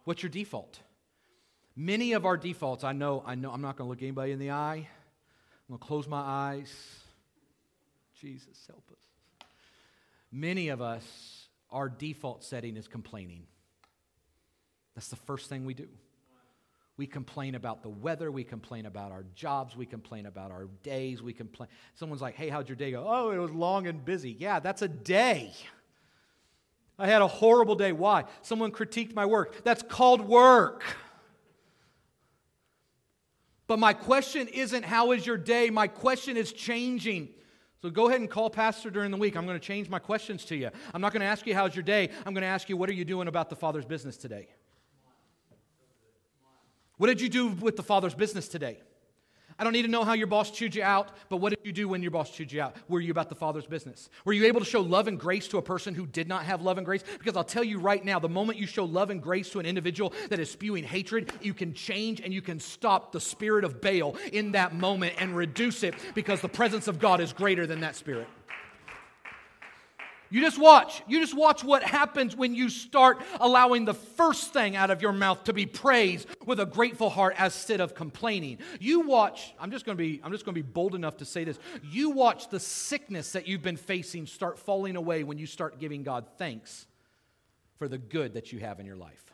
What's 0.06 0.24
your 0.24 0.30
default? 0.30 0.80
Many 1.76 2.13
of 2.13 2.26
our 2.26 2.38
defaults, 2.38 2.86
I 2.86 2.93
know, 2.93 3.22
I 3.26 3.36
know, 3.36 3.52
I'm 3.52 3.60
not 3.60 3.76
going 3.76 3.86
to 3.86 3.89
look 3.89 4.02
anybody 4.02 4.32
in 4.32 4.39
the 4.39 4.52
eye. 4.52 4.76
I'm 4.78 5.67
going 5.67 5.78
to 5.78 5.86
close 5.86 6.08
my 6.08 6.22
eyes. 6.22 6.74
Jesus, 8.22 8.65
help 8.65 8.89
us. 8.93 9.50
Many 10.32 10.70
of 10.70 10.82
us, 10.82 11.50
our 11.70 11.89
default 11.89 12.46
setting 12.46 12.78
is 12.78 12.88
complaining. 12.88 13.43
That's 14.96 15.10
the 15.10 15.17
first 15.17 15.50
thing 15.50 15.65
we 15.65 15.74
do. 15.74 15.89
We 16.97 17.05
complain 17.05 17.53
about 17.53 17.83
the 17.83 17.89
weather. 17.89 18.31
We 18.31 18.43
complain 18.43 18.88
about 18.88 19.12
our 19.12 19.23
jobs. 19.36 19.77
We 19.77 19.86
complain 19.86 20.25
about 20.25 20.49
our 20.51 20.65
days. 20.81 21.21
We 21.21 21.31
complain. 21.31 21.69
Someone's 21.93 22.23
like, 22.23 22.36
hey, 22.36 22.49
how'd 22.49 22.67
your 22.67 22.75
day 22.75 22.91
go? 22.91 23.05
Oh, 23.07 23.29
it 23.29 23.38
was 23.38 23.51
long 23.51 23.86
and 23.86 24.03
busy. 24.03 24.31
Yeah, 24.31 24.60
that's 24.60 24.81
a 24.81 24.88
day. 24.88 25.53
I 26.97 27.05
had 27.05 27.21
a 27.21 27.27
horrible 27.27 27.75
day. 27.75 27.91
Why? 27.91 28.23
Someone 28.41 28.71
critiqued 28.71 29.13
my 29.13 29.27
work. 29.27 29.63
That's 29.63 29.83
called 29.83 30.21
work. 30.21 30.83
But 33.67 33.77
my 33.77 33.93
question 33.93 34.47
isn't, 34.47 34.83
how 34.83 35.12
is 35.12 35.23
your 35.23 35.38
day? 35.38 35.69
My 35.69 35.88
question 35.88 36.36
is 36.36 36.51
changing. 36.51 37.29
So 37.83 37.91
go 37.91 38.07
ahead 38.07 38.21
and 38.21 38.29
call 38.29 38.49
Pastor 38.49 38.89
during 38.89 39.12
the 39.12 39.17
week. 39.17 39.38
I'm 39.38 39.45
going 39.45 39.60
to 39.60 39.63
change 39.63 39.88
my 39.88 39.99
questions 39.99 40.45
to 40.45 40.55
you. 40.55 40.71
I'm 40.95 41.01
not 41.01 41.13
going 41.13 41.21
to 41.21 41.27
ask 41.27 41.45
you, 41.45 41.53
how's 41.53 41.75
your 41.75 41.83
day? 41.83 42.10
I'm 42.25 42.33
going 42.33 42.41
to 42.41 42.47
ask 42.47 42.69
you, 42.69 42.77
what 42.77 42.89
are 42.89 42.93
you 42.93 43.05
doing 43.05 43.27
about 43.27 43.51
the 43.51 43.55
Father's 43.55 43.86
business 43.86 44.17
today? 44.17 44.47
What 46.97 47.07
did 47.07 47.21
you 47.21 47.29
do 47.29 47.47
with 47.47 47.75
the 47.75 47.83
Father's 47.83 48.15
business 48.15 48.47
today? 48.47 48.79
I 49.60 49.63
don't 49.63 49.73
need 49.73 49.83
to 49.83 49.88
know 49.88 50.03
how 50.03 50.13
your 50.13 50.27
boss 50.27 50.51
chewed 50.51 50.75
you 50.75 50.83
out, 50.83 51.10
but 51.29 51.38
what 51.38 51.49
did 51.49 51.60
you 51.63 51.71
do 51.71 51.88
when 51.88 52.03
your 52.03 52.12
boss 52.12 52.29
chewed 52.29 52.51
you 52.51 52.62
out? 52.62 52.75
Were 52.88 52.99
you 52.99 53.10
about 53.10 53.29
the 53.29 53.36
Father's 53.36 53.65
business? 53.65 54.07
Were 54.23 54.33
you 54.33 54.45
able 54.45 54.60
to 54.60 54.65
show 54.65 54.81
love 54.81 55.07
and 55.07 55.19
grace 55.19 55.47
to 55.47 55.57
a 55.57 55.63
person 55.63 55.95
who 55.95 56.05
did 56.05 56.27
not 56.27 56.43
have 56.43 56.62
love 56.62 56.77
and 56.77 56.86
grace? 56.86 57.03
Because 57.17 57.36
I'll 57.36 57.43
tell 57.43 57.63
you 57.63 57.79
right 57.79 58.03
now, 58.05 58.19
the 58.19 58.29
moment 58.29 58.60
you 58.60 58.67
show 58.67 58.86
love 58.86 59.10
and 59.10 59.21
grace 59.21 59.49
to 59.51 59.60
an 59.60 59.65
individual 59.65 60.13
that 60.29 60.39
is 60.39 60.51
spewing 60.51 60.83
hatred, 60.83 61.31
you 61.41 61.55
can 61.55 61.73
change 61.73 62.21
and 62.21 62.31
you 62.31 62.41
can 62.41 62.60
stop 62.60 63.12
the 63.12 63.19
spirit 63.19 63.63
of 63.63 63.81
Baal 63.81 64.15
in 64.31 64.51
that 64.51 64.75
moment 64.75 65.15
and 65.17 65.36
reduce 65.36 65.81
it 65.81 65.95
because 66.13 66.39
the 66.41 66.49
presence 66.49 66.88
of 66.88 66.99
God 66.99 67.19
is 67.19 67.33
greater 67.33 67.65
than 67.65 67.79
that 67.79 67.95
spirit. 67.95 68.27
You 70.29 70.41
just 70.41 70.59
watch. 70.59 71.01
You 71.07 71.19
just 71.19 71.35
watch 71.35 71.63
what 71.63 71.83
happens 71.83 72.35
when 72.35 72.53
you 72.53 72.69
start 72.69 73.21
allowing 73.39 73.85
the 73.85 73.93
first 73.93 74.51
thing 74.53 74.75
out 74.75 74.91
of 74.91 75.01
your 75.01 75.13
mouth 75.13 75.43
to 75.45 75.53
be 75.53 75.65
praise 75.65 76.25
with 76.45 76.59
a 76.59 76.65
grateful 76.65 77.09
heart 77.09 77.35
instead 77.39 77.79
of 77.79 77.95
complaining. 77.95 78.57
You 78.79 79.01
watch, 79.01 79.53
I'm 79.59 79.71
just 79.71 79.85
going 79.85 79.97
to 79.97 80.03
be 80.03 80.19
I'm 80.23 80.31
just 80.31 80.45
going 80.45 80.55
to 80.55 80.61
be 80.61 80.67
bold 80.67 80.95
enough 80.95 81.17
to 81.17 81.25
say 81.25 81.43
this. 81.43 81.59
You 81.83 82.09
watch 82.09 82.49
the 82.49 82.59
sickness 82.59 83.31
that 83.31 83.47
you've 83.47 83.61
been 83.61 83.77
facing 83.77 84.25
start 84.25 84.59
falling 84.59 84.95
away 84.95 85.23
when 85.23 85.37
you 85.37 85.45
start 85.45 85.79
giving 85.79 86.03
God 86.03 86.25
thanks 86.37 86.87
for 87.77 87.87
the 87.87 87.97
good 87.97 88.33
that 88.33 88.51
you 88.51 88.59
have 88.59 88.79
in 88.79 88.85
your 88.85 88.95
life. 88.95 89.33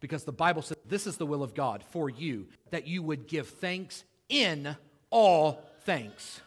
Because 0.00 0.24
the 0.24 0.32
Bible 0.32 0.62
says 0.62 0.76
this 0.86 1.06
is 1.06 1.16
the 1.16 1.26
will 1.26 1.42
of 1.42 1.54
God 1.54 1.84
for 1.90 2.10
you 2.10 2.48
that 2.70 2.86
you 2.86 3.02
would 3.02 3.26
give 3.26 3.48
thanks 3.48 4.04
in 4.28 4.76
all 5.10 5.62
things. 5.84 6.40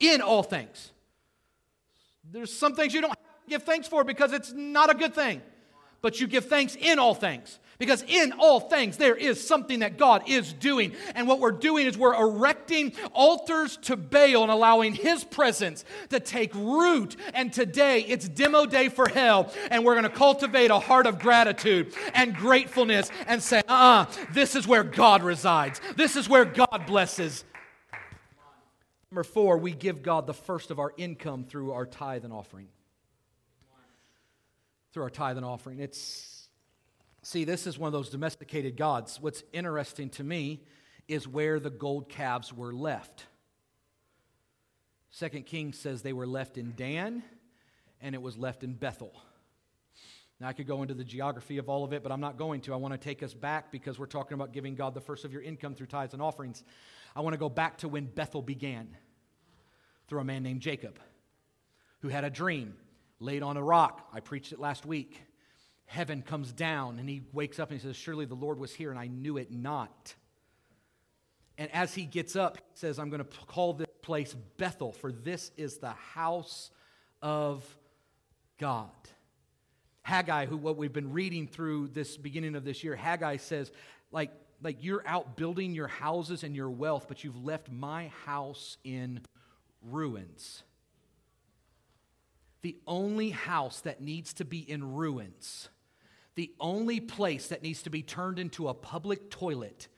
In 0.00 0.20
all 0.20 0.42
things. 0.42 0.90
There's 2.32 2.52
some 2.52 2.74
things 2.74 2.94
you 2.94 3.02
don't 3.02 3.14
give 3.48 3.62
thanks 3.62 3.86
for 3.86 4.04
because 4.04 4.32
it's 4.32 4.52
not 4.52 4.90
a 4.90 4.94
good 4.94 5.14
thing. 5.14 5.42
But 6.00 6.20
you 6.20 6.26
give 6.26 6.46
thanks 6.46 6.76
in 6.76 6.98
all 6.98 7.14
things. 7.14 7.60
Because 7.78 8.04
in 8.06 8.32
all 8.38 8.60
things, 8.60 8.96
there 8.96 9.14
is 9.14 9.44
something 9.44 9.80
that 9.80 9.98
God 9.98 10.28
is 10.28 10.52
doing. 10.52 10.92
And 11.14 11.26
what 11.26 11.40
we're 11.40 11.52
doing 11.52 11.86
is 11.86 11.98
we're 11.98 12.14
erecting 12.14 12.92
altars 13.12 13.76
to 13.82 13.96
Baal 13.96 14.42
and 14.42 14.50
allowing 14.50 14.94
His 14.94 15.24
presence 15.24 15.84
to 16.10 16.20
take 16.20 16.54
root. 16.54 17.16
And 17.34 17.52
today, 17.52 18.02
it's 18.02 18.28
demo 18.28 18.66
day 18.66 18.88
for 18.88 19.08
hell. 19.08 19.52
And 19.70 19.84
we're 19.84 19.94
going 19.94 20.04
to 20.04 20.10
cultivate 20.10 20.70
a 20.70 20.78
heart 20.78 21.06
of 21.06 21.18
gratitude 21.18 21.94
and 22.14 22.34
gratefulness 22.34 23.10
and 23.26 23.42
say, 23.42 23.62
uh 23.68 23.72
uh 23.82 24.06
this 24.32 24.54
is 24.54 24.66
where 24.66 24.84
God 24.84 25.22
resides. 25.22 25.80
This 25.96 26.16
is 26.16 26.28
where 26.28 26.44
God 26.44 26.84
blesses. 26.86 27.44
Number 29.12 29.24
four, 29.24 29.58
we 29.58 29.72
give 29.72 30.02
God 30.02 30.26
the 30.26 30.32
first 30.32 30.70
of 30.70 30.78
our 30.78 30.94
income 30.96 31.44
through 31.44 31.72
our 31.72 31.84
tithe 31.84 32.24
and 32.24 32.32
offering. 32.32 32.68
Through 34.94 35.02
our 35.02 35.10
tithe 35.10 35.36
and 35.36 35.44
offering. 35.44 35.80
It's, 35.80 36.48
see, 37.20 37.44
this 37.44 37.66
is 37.66 37.78
one 37.78 37.88
of 37.88 37.92
those 37.92 38.08
domesticated 38.08 38.74
gods. 38.74 39.20
What's 39.20 39.44
interesting 39.52 40.08
to 40.10 40.24
me 40.24 40.62
is 41.08 41.28
where 41.28 41.60
the 41.60 41.68
gold 41.68 42.08
calves 42.08 42.54
were 42.54 42.72
left. 42.72 43.26
Second 45.10 45.44
Kings 45.44 45.78
says 45.78 46.00
they 46.00 46.14
were 46.14 46.26
left 46.26 46.56
in 46.56 46.72
Dan 46.74 47.22
and 48.00 48.14
it 48.14 48.22
was 48.22 48.38
left 48.38 48.64
in 48.64 48.72
Bethel. 48.72 49.12
Now, 50.40 50.48
I 50.48 50.54
could 50.54 50.66
go 50.66 50.80
into 50.80 50.94
the 50.94 51.04
geography 51.04 51.58
of 51.58 51.68
all 51.68 51.84
of 51.84 51.92
it, 51.92 52.02
but 52.02 52.12
I'm 52.12 52.20
not 52.22 52.38
going 52.38 52.62
to. 52.62 52.72
I 52.72 52.76
want 52.76 52.94
to 52.94 52.98
take 52.98 53.22
us 53.22 53.34
back 53.34 53.70
because 53.70 53.98
we're 53.98 54.06
talking 54.06 54.36
about 54.36 54.54
giving 54.54 54.74
God 54.74 54.94
the 54.94 55.02
first 55.02 55.26
of 55.26 55.34
your 55.34 55.42
income 55.42 55.74
through 55.74 55.88
tithes 55.88 56.14
and 56.14 56.22
offerings. 56.22 56.64
I 57.14 57.20
want 57.20 57.34
to 57.34 57.38
go 57.38 57.48
back 57.48 57.78
to 57.78 57.88
when 57.88 58.06
Bethel 58.06 58.42
began 58.42 58.96
through 60.08 60.20
a 60.20 60.24
man 60.24 60.42
named 60.42 60.60
Jacob 60.60 60.98
who 62.00 62.08
had 62.08 62.24
a 62.24 62.30
dream 62.30 62.74
laid 63.20 63.42
on 63.42 63.56
a 63.56 63.62
rock. 63.62 64.08
I 64.12 64.20
preached 64.20 64.52
it 64.52 64.58
last 64.58 64.84
week. 64.84 65.20
Heaven 65.86 66.22
comes 66.22 66.52
down 66.52 66.98
and 66.98 67.08
he 67.08 67.22
wakes 67.32 67.58
up 67.58 67.70
and 67.70 67.80
he 67.80 67.86
says, 67.86 67.96
Surely 67.96 68.24
the 68.24 68.34
Lord 68.34 68.58
was 68.58 68.74
here 68.74 68.90
and 68.90 68.98
I 68.98 69.06
knew 69.06 69.36
it 69.36 69.50
not. 69.50 70.14
And 71.58 71.70
as 71.72 71.94
he 71.94 72.04
gets 72.04 72.34
up, 72.34 72.56
he 72.56 72.62
says, 72.74 72.98
I'm 72.98 73.10
going 73.10 73.24
to 73.24 73.38
call 73.46 73.74
this 73.74 73.86
place 74.00 74.34
Bethel, 74.56 74.92
for 74.92 75.12
this 75.12 75.50
is 75.56 75.78
the 75.78 75.90
house 75.90 76.70
of 77.20 77.64
God. 78.58 78.90
Haggai, 80.02 80.46
who 80.46 80.56
what 80.56 80.76
we've 80.76 80.92
been 80.92 81.12
reading 81.12 81.46
through 81.46 81.88
this 81.88 82.16
beginning 82.16 82.56
of 82.56 82.64
this 82.64 82.82
year, 82.82 82.96
Haggai 82.96 83.36
says, 83.36 83.70
like, 84.10 84.30
like 84.62 84.82
you're 84.82 85.06
out 85.06 85.36
building 85.36 85.74
your 85.74 85.88
houses 85.88 86.44
and 86.44 86.54
your 86.54 86.70
wealth, 86.70 87.06
but 87.08 87.24
you've 87.24 87.44
left 87.44 87.70
my 87.70 88.08
house 88.24 88.76
in 88.84 89.20
ruins. 89.82 90.62
The 92.62 92.76
only 92.86 93.30
house 93.30 93.80
that 93.80 94.00
needs 94.00 94.32
to 94.34 94.44
be 94.44 94.58
in 94.58 94.94
ruins, 94.94 95.68
the 96.36 96.52
only 96.60 97.00
place 97.00 97.48
that 97.48 97.62
needs 97.62 97.82
to 97.82 97.90
be 97.90 98.02
turned 98.02 98.38
into 98.38 98.68
a 98.68 98.74
public 98.74 99.30
toilet, 99.30 99.88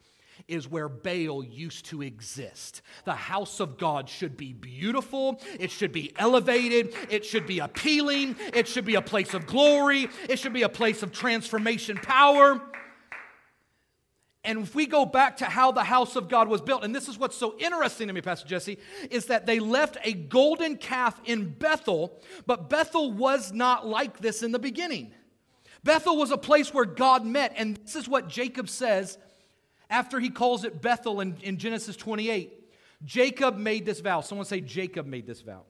is 0.49 0.69
where 0.69 0.89
Baal 0.89 1.45
used 1.45 1.87
to 1.87 2.03
exist. 2.03 2.83
The 3.05 3.15
house 3.15 3.61
of 3.61 3.79
God 3.79 4.09
should 4.09 4.37
be 4.37 4.53
beautiful, 4.53 5.41
it 5.61 5.71
should 5.71 5.93
be 5.93 6.12
elevated, 6.17 6.95
it 7.09 7.25
should 7.25 7.47
be 7.47 7.61
appealing, 7.61 8.37
it 8.53 8.67
should 8.67 8.85
be 8.85 8.97
a 8.97 9.03
place 9.03 9.35
of 9.35 9.47
glory, 9.47 10.09
it 10.29 10.39
should 10.39 10.53
be 10.53 10.62
a 10.62 10.69
place 10.69 11.03
of 11.03 11.12
transformation 11.12 11.97
power. 11.99 12.61
And 14.45 14.59
if 14.61 14.74
we 14.74 14.86
go 14.86 15.07
back 15.07 15.38
to 15.38 15.47
how 15.47 15.72
the 15.72 15.84
house 15.84 16.16
of 16.16 16.28
God 16.28 16.49
was 16.49 16.61
built, 16.61 16.84
and 16.84 16.95
this 16.95 17.09
is 17.09 17.18
what's 17.18 17.36
so 17.36 17.57
interesting 17.59 18.09
to 18.09 18.12
me, 18.12 18.20
Pastor 18.20 18.47
Jesse, 18.47 18.78
is 19.11 19.26
that 19.26 19.47
they 19.47 19.59
left 19.59 19.97
a 20.05 20.12
golden 20.12 20.76
calf 20.76 21.18
in 21.24 21.49
Bethel, 21.49 22.20
but 22.47 22.68
Bethel 22.68 23.12
was 23.12 23.53
not 23.53 23.86
like 23.86 24.18
this 24.18 24.42
in 24.42 24.53
the 24.53 24.59
beginning. 24.59 25.12
Bethel 25.82 26.16
was 26.16 26.30
a 26.30 26.36
place 26.36 26.74
where 26.74 26.84
God 26.84 27.24
met, 27.24 27.55
and 27.57 27.76
this 27.78 27.97
is 27.97 28.07
what 28.07 28.28
Jacob 28.28 28.68
says 28.68 29.16
after 29.88 30.20
he 30.20 30.28
calls 30.28 30.64
it 30.64 30.82
Bethel 30.82 31.20
in, 31.20 31.36
in 31.42 31.57
Genesis 31.57 31.97
28. 31.97 32.53
Jacob 33.05 33.57
made 33.57 33.86
this 33.86 34.01
vow. 34.01 34.20
Someone 34.20 34.47
say, 34.47 34.61
Jacob 34.61 35.07
made 35.07 35.26
this 35.26 35.40
vow. 35.40 35.62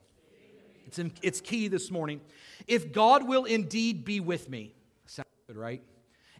It's, 0.85 0.99
in, 0.99 1.11
it's 1.21 1.41
key 1.41 1.67
this 1.67 1.91
morning. 1.91 2.21
If 2.67 2.91
God 2.91 3.27
will 3.27 3.45
indeed 3.45 4.05
be 4.05 4.19
with 4.19 4.49
me, 4.49 4.73
sounds 5.05 5.27
good, 5.47 5.57
right? 5.57 5.81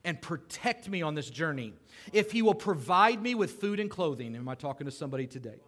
And 0.05 0.21
protect 0.21 0.87
me 0.87 1.01
on 1.01 1.15
this 1.15 1.29
journey, 1.29 1.73
if 2.13 2.31
He 2.31 2.41
will 2.41 2.53
provide 2.53 3.21
me 3.21 3.35
with 3.35 3.59
food 3.59 3.79
and 3.81 3.89
clothing, 3.89 4.35
am 4.35 4.47
I 4.47 4.55
talking 4.55 4.85
to 4.85 4.91
somebody 4.91 5.27
today? 5.27 5.59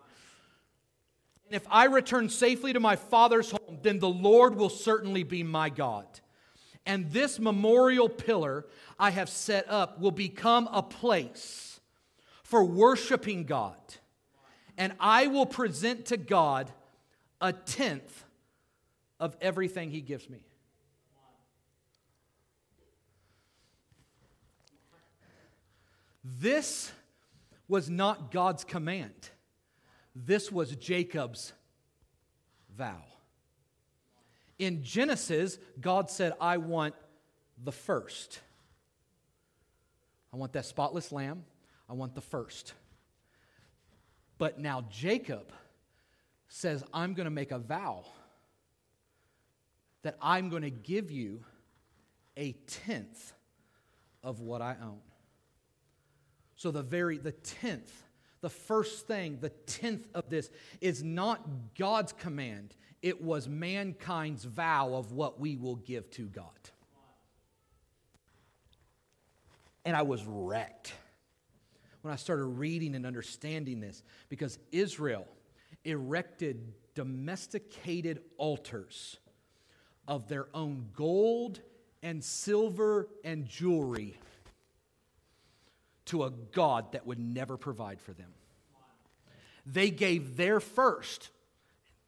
And 1.48 1.56
if 1.56 1.66
I 1.70 1.86
return 1.86 2.30
safely 2.30 2.72
to 2.74 2.80
my 2.80 2.96
father's 2.96 3.52
home, 3.52 3.80
then 3.82 4.00
the 4.00 4.10
Lord 4.10 4.56
will 4.56 4.70
certainly 4.70 5.24
be 5.24 5.44
my 5.44 5.70
God. 5.70 6.06
And 6.86 7.12
this 7.12 7.40
memorial 7.40 8.08
pillar 8.08 8.66
I 9.00 9.12
have 9.12 9.30
set 9.30 9.70
up 9.70 10.00
will 10.00 10.12
become 10.12 10.70
a 10.72 10.82
place 10.82 11.80
for 12.44 12.64
worshiping 12.64 13.44
God. 13.44 13.80
And 14.78 14.94
I 15.00 15.28
will 15.28 15.46
present 15.46 16.06
to 16.08 16.18
God 16.18 16.72
a 17.42 17.52
tenth 17.52 18.24
of 19.20 19.36
everything 19.42 19.90
He 19.90 20.02
gives 20.02 20.30
me. 20.30 20.47
This 26.40 26.92
was 27.70 27.90
not 27.90 28.32
God's 28.32 28.64
command, 28.66 29.30
this 30.14 30.52
was 30.52 30.76
Jacob's 30.76 31.54
vow. 32.76 33.04
In 34.60 34.84
Genesis, 34.84 35.60
God 35.80 36.10
said, 36.10 36.34
I 36.42 36.58
want 36.58 36.96
the 37.64 37.72
first. 37.72 38.42
I 40.34 40.38
want 40.38 40.54
that 40.54 40.66
spotless 40.66 41.12
lamb. 41.12 41.44
I 41.88 41.94
want 41.94 42.16
the 42.16 42.22
first. 42.22 42.74
But 44.40 44.60
now 44.60 44.86
Jacob 44.90 45.52
says, 46.48 46.84
I'm 46.92 47.14
going 47.14 47.26
to 47.26 47.32
make 47.32 47.52
a 47.52 47.60
vow 47.60 48.04
that 50.02 50.18
I'm 50.22 50.50
going 50.50 50.64
to 50.64 50.72
give 50.72 51.12
you 51.12 51.44
a 52.36 52.54
tenth 52.54 53.34
of 54.24 54.40
what 54.40 54.62
I 54.62 54.76
own. 54.82 55.02
So 56.58 56.72
the 56.72 56.82
very 56.82 57.18
the 57.20 57.32
10th, 57.32 57.90
the 58.42 58.50
first 58.50 59.08
thing, 59.08 59.38
the 59.40 59.52
10th 59.68 60.06
of 60.14 60.30
this 60.30 60.50
is 60.82 61.04
not 61.04 61.76
God's 61.78 62.14
command. 62.14 62.76
It 63.02 63.24
was 63.24 63.48
mankind's 63.48 64.44
vow 64.44 64.96
of 64.96 65.12
what 65.12 65.40
we 65.40 65.56
will 65.56 65.76
give 65.76 66.10
to 66.12 66.24
God. 66.24 66.46
And 69.86 69.96
I 69.96 70.02
was 70.02 70.26
wrecked 70.26 70.94
when 72.02 72.12
I 72.12 72.18
started 72.18 72.46
reading 72.46 72.96
and 72.96 73.06
understanding 73.06 73.80
this 73.80 74.04
because 74.28 74.58
Israel 74.72 75.28
erected 75.86 76.74
domesticated 76.96 78.22
altars 78.38 79.18
of 80.08 80.28
their 80.28 80.48
own 80.54 80.88
gold 80.94 81.62
and 82.02 82.24
silver 82.24 83.08
and 83.24 83.46
jewelry 83.46 84.18
to 86.08 86.24
a 86.24 86.32
God 86.32 86.92
that 86.92 87.06
would 87.06 87.20
never 87.20 87.58
provide 87.58 88.02
for 88.02 88.14
them. 88.14 88.30
They 89.66 89.90
gave 89.90 90.38
their 90.38 90.60
first, 90.60 91.30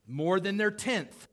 more 0.08 0.39
than 0.39 0.58
their 0.58 0.72
tenth, 0.72 1.28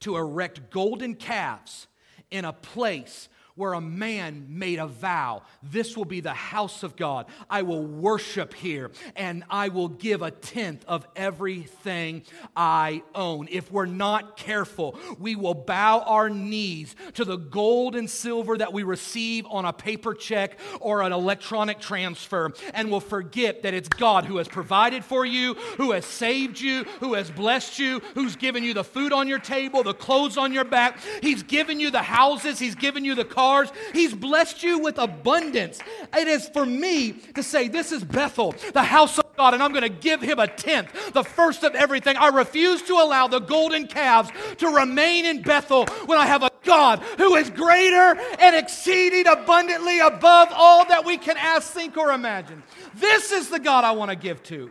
to 0.00 0.16
erect 0.16 0.70
golden 0.70 1.14
calves 1.14 1.86
in 2.30 2.44
a 2.44 2.52
place 2.52 3.28
where 3.56 3.72
a 3.72 3.80
man 3.80 4.46
made 4.48 4.78
a 4.78 4.86
vow 4.86 5.42
this 5.62 5.96
will 5.96 6.04
be 6.04 6.20
the 6.20 6.34
house 6.34 6.82
of 6.82 6.96
God. 6.96 7.26
I 7.48 7.62
will 7.62 7.84
worship 7.84 8.54
here 8.54 8.90
and 9.16 9.44
I 9.48 9.68
will 9.68 9.88
give 9.88 10.22
a 10.22 10.30
tenth 10.30 10.84
of 10.86 11.06
everything 11.16 12.22
I 12.56 13.02
own. 13.14 13.48
If 13.50 13.70
we're 13.70 13.86
not 13.86 14.36
careful, 14.36 14.98
we 15.18 15.36
will 15.36 15.54
bow 15.54 16.00
our 16.00 16.28
knees 16.28 16.94
to 17.14 17.24
the 17.24 17.36
gold 17.36 17.96
and 17.96 18.08
silver 18.08 18.58
that 18.58 18.72
we 18.72 18.82
receive 18.82 19.46
on 19.46 19.64
a 19.64 19.72
paper 19.72 20.14
check 20.14 20.58
or 20.80 21.02
an 21.02 21.12
electronic 21.12 21.80
transfer 21.80 22.52
and 22.72 22.90
will 22.90 23.00
forget 23.00 23.62
that 23.62 23.74
it's 23.74 23.88
God 23.88 24.24
who 24.24 24.38
has 24.38 24.48
provided 24.48 25.04
for 25.04 25.24
you, 25.24 25.54
who 25.76 25.92
has 25.92 26.04
saved 26.04 26.60
you, 26.60 26.84
who 27.00 27.14
has 27.14 27.30
blessed 27.30 27.78
you, 27.78 28.00
who's 28.14 28.36
given 28.36 28.64
you 28.64 28.74
the 28.74 28.84
food 28.84 29.12
on 29.12 29.28
your 29.28 29.38
table, 29.38 29.82
the 29.82 29.94
clothes 29.94 30.36
on 30.36 30.52
your 30.52 30.64
back. 30.64 30.98
He's 31.22 31.42
given 31.42 31.80
you 31.80 31.90
the 31.90 32.02
houses, 32.02 32.58
He's 32.58 32.74
given 32.74 33.04
you 33.04 33.14
the 33.14 33.24
cars 33.24 33.43
cars. 33.44 33.72
He's 33.92 34.14
blessed 34.14 34.62
you 34.62 34.78
with 34.78 34.98
abundance. 34.98 35.78
It 36.16 36.28
is 36.28 36.48
for 36.48 36.64
me 36.64 37.12
to 37.34 37.42
say, 37.42 37.68
This 37.68 37.92
is 37.92 38.02
Bethel, 38.02 38.54
the 38.72 38.82
house 38.82 39.18
of 39.18 39.36
God, 39.36 39.52
and 39.52 39.62
I'm 39.62 39.72
going 39.72 39.82
to 39.82 39.88
give 39.88 40.22
him 40.22 40.38
a 40.38 40.46
tenth, 40.46 41.12
the 41.12 41.24
first 41.24 41.62
of 41.62 41.74
everything. 41.74 42.16
I 42.16 42.28
refuse 42.28 42.82
to 42.82 42.94
allow 42.94 43.26
the 43.26 43.40
golden 43.40 43.86
calves 43.86 44.30
to 44.58 44.68
remain 44.68 45.26
in 45.26 45.42
Bethel 45.42 45.86
when 46.06 46.18
I 46.18 46.26
have 46.26 46.42
a 46.42 46.50
God 46.62 47.00
who 47.18 47.34
is 47.34 47.50
greater 47.50 48.18
and 48.38 48.56
exceeding 48.56 49.26
abundantly 49.26 49.98
above 50.00 50.48
all 50.52 50.86
that 50.86 51.04
we 51.04 51.18
can 51.18 51.36
ask, 51.36 51.70
think, 51.72 51.96
or 51.98 52.12
imagine. 52.12 52.62
This 52.94 53.32
is 53.32 53.50
the 53.50 53.58
God 53.58 53.84
I 53.84 53.92
want 53.92 54.10
to 54.10 54.16
give 54.16 54.42
to. 54.44 54.70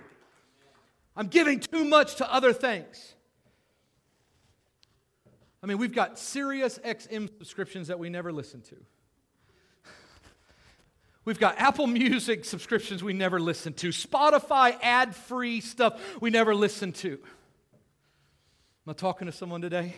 I'm 1.16 1.28
giving 1.28 1.60
too 1.60 1.86
much 1.86 2.16
to 2.16 2.34
other 2.34 2.54
things. 2.54 3.13
I 5.64 5.66
mean, 5.66 5.78
we've 5.78 5.96
got 5.96 6.20
Sirius 6.20 6.78
XM 6.84 7.30
subscriptions 7.38 7.88
that 7.88 7.98
we 7.98 8.10
never 8.10 8.34
listen 8.34 8.62
to. 8.64 8.76
We've 11.24 11.40
got 11.40 11.58
Apple 11.58 11.88
Music 11.88 12.44
subscriptions 12.44 13.02
we 13.02 13.14
never 13.14 13.40
listen 13.40 13.72
to, 13.76 13.90
Spotify 13.90 14.78
ad 14.82 15.16
free 15.16 15.62
stuff 15.62 16.02
we 16.20 16.32
never 16.32 16.54
listen 16.54 16.92
to. 16.92 17.14
Am 17.14 18.90
I 18.90 18.94
talking 18.94 19.26
to 19.28 19.32
someone 19.32 19.62
today? 19.62 19.96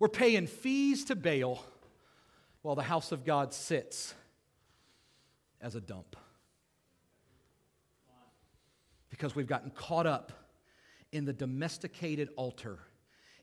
We're 0.00 0.08
paying 0.08 0.48
fees 0.48 1.04
to 1.04 1.14
Baal 1.14 1.64
while 2.62 2.74
the 2.74 2.82
house 2.82 3.12
of 3.12 3.24
God 3.24 3.54
sits 3.54 4.12
as 5.60 5.76
a 5.76 5.80
dump. 5.80 6.16
Because 9.08 9.36
we've 9.36 9.46
gotten 9.46 9.70
caught 9.70 10.08
up 10.08 10.32
in 11.12 11.26
the 11.26 11.32
domesticated 11.32 12.30
altar 12.34 12.80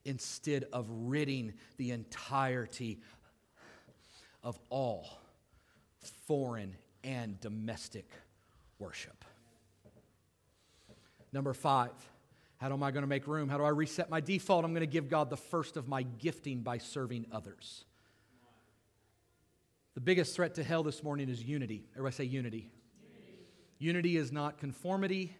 instead 0.06 0.66
of 0.74 0.88
ridding 0.89 1.54
the 1.78 1.91
entirety 1.91 2.99
of 4.43 4.60
all 4.70 5.20
foreign 6.28 6.76
and 7.04 7.39
domestic 7.39 8.10
worship. 8.80 9.24
Number 11.34 11.54
five, 11.54 11.91
how 12.58 12.72
am 12.72 12.84
I 12.84 12.91
going 12.91 13.04
to 13.04 13.08
make 13.08 13.28
room? 13.28 13.49
How 13.49 13.58
do 13.58 13.64
I 13.64 13.70
reset 13.70 14.10
my 14.10 14.20
default? 14.20 14.66
I'm 14.66 14.72
going 14.72 14.82
to 14.82 14.88
give 14.88 15.10
God 15.10 15.30
the 15.30 15.38
first 15.38 15.78
of 15.78 15.88
my 15.88 16.04
gifting 16.04 16.62
by 16.62 16.78
serving 16.78 17.26
others. 17.32 17.86
The 19.93 20.02
biggest 20.02 20.36
threat 20.36 20.56
to 20.56 20.64
hell 20.64 20.84
this 20.84 21.04
morning 21.04 21.30
is 21.30 21.43
unity. 21.43 21.86
Everybody 21.93 22.16
say 22.16 22.24
unity. 22.26 22.70
Unity, 23.02 23.38
unity 23.80 24.18
is 24.18 24.32
not 24.32 24.58
conformity, 24.58 25.36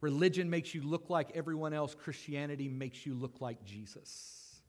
Religion 0.00 0.48
makes 0.48 0.74
you 0.74 0.82
look 0.82 1.10
like 1.10 1.30
everyone 1.34 1.74
else, 1.74 1.94
Christianity 1.94 2.68
makes 2.68 3.04
you 3.04 3.14
look 3.14 3.40
like 3.40 3.64
Jesus. 3.64 4.60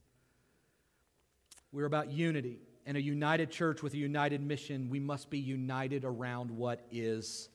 We're 1.71 1.85
about 1.85 2.11
unity. 2.11 2.59
And 2.85 2.97
a 2.97 3.01
united 3.01 3.51
church 3.51 3.83
with 3.83 3.93
a 3.93 3.97
united 3.97 4.41
mission, 4.41 4.89
we 4.89 4.99
must 4.99 5.29
be 5.29 5.37
united 5.37 6.03
around 6.03 6.49
what 6.49 6.85
is 6.91 7.47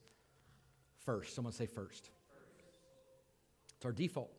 first. 1.04 1.34
Someone 1.34 1.52
say 1.52 1.66
first. 1.66 2.10
It's 3.76 3.84
our 3.84 3.92
default. 3.92 4.30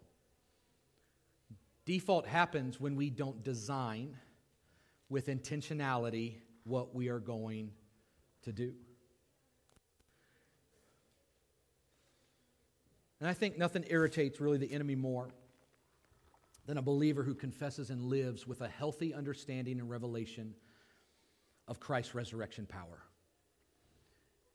Default 1.86 2.26
happens 2.26 2.80
when 2.80 2.96
we 2.96 3.10
don't 3.10 3.44
design 3.44 4.16
with 5.10 5.28
intentionality 5.28 6.36
what 6.64 6.96
we 6.96 7.10
are 7.10 7.20
going 7.20 7.72
to 8.44 8.52
do. 8.52 8.74
And 13.20 13.30
I 13.30 13.34
think 13.34 13.58
nothing 13.58 13.86
irritates 13.88 14.40
really 14.40 14.58
the 14.58 14.72
enemy 14.72 14.96
more 14.96 15.30
than 16.66 16.78
a 16.78 16.82
believer 16.82 17.24
who 17.24 17.34
confesses 17.34 17.90
and 17.90 18.02
lives 18.04 18.46
with 18.46 18.62
a 18.62 18.68
healthy 18.68 19.14
understanding 19.14 19.80
and 19.80 19.90
revelation 19.90 20.54
of 21.68 21.80
Christ's 21.80 22.14
resurrection 22.14 22.66
power. 22.66 23.04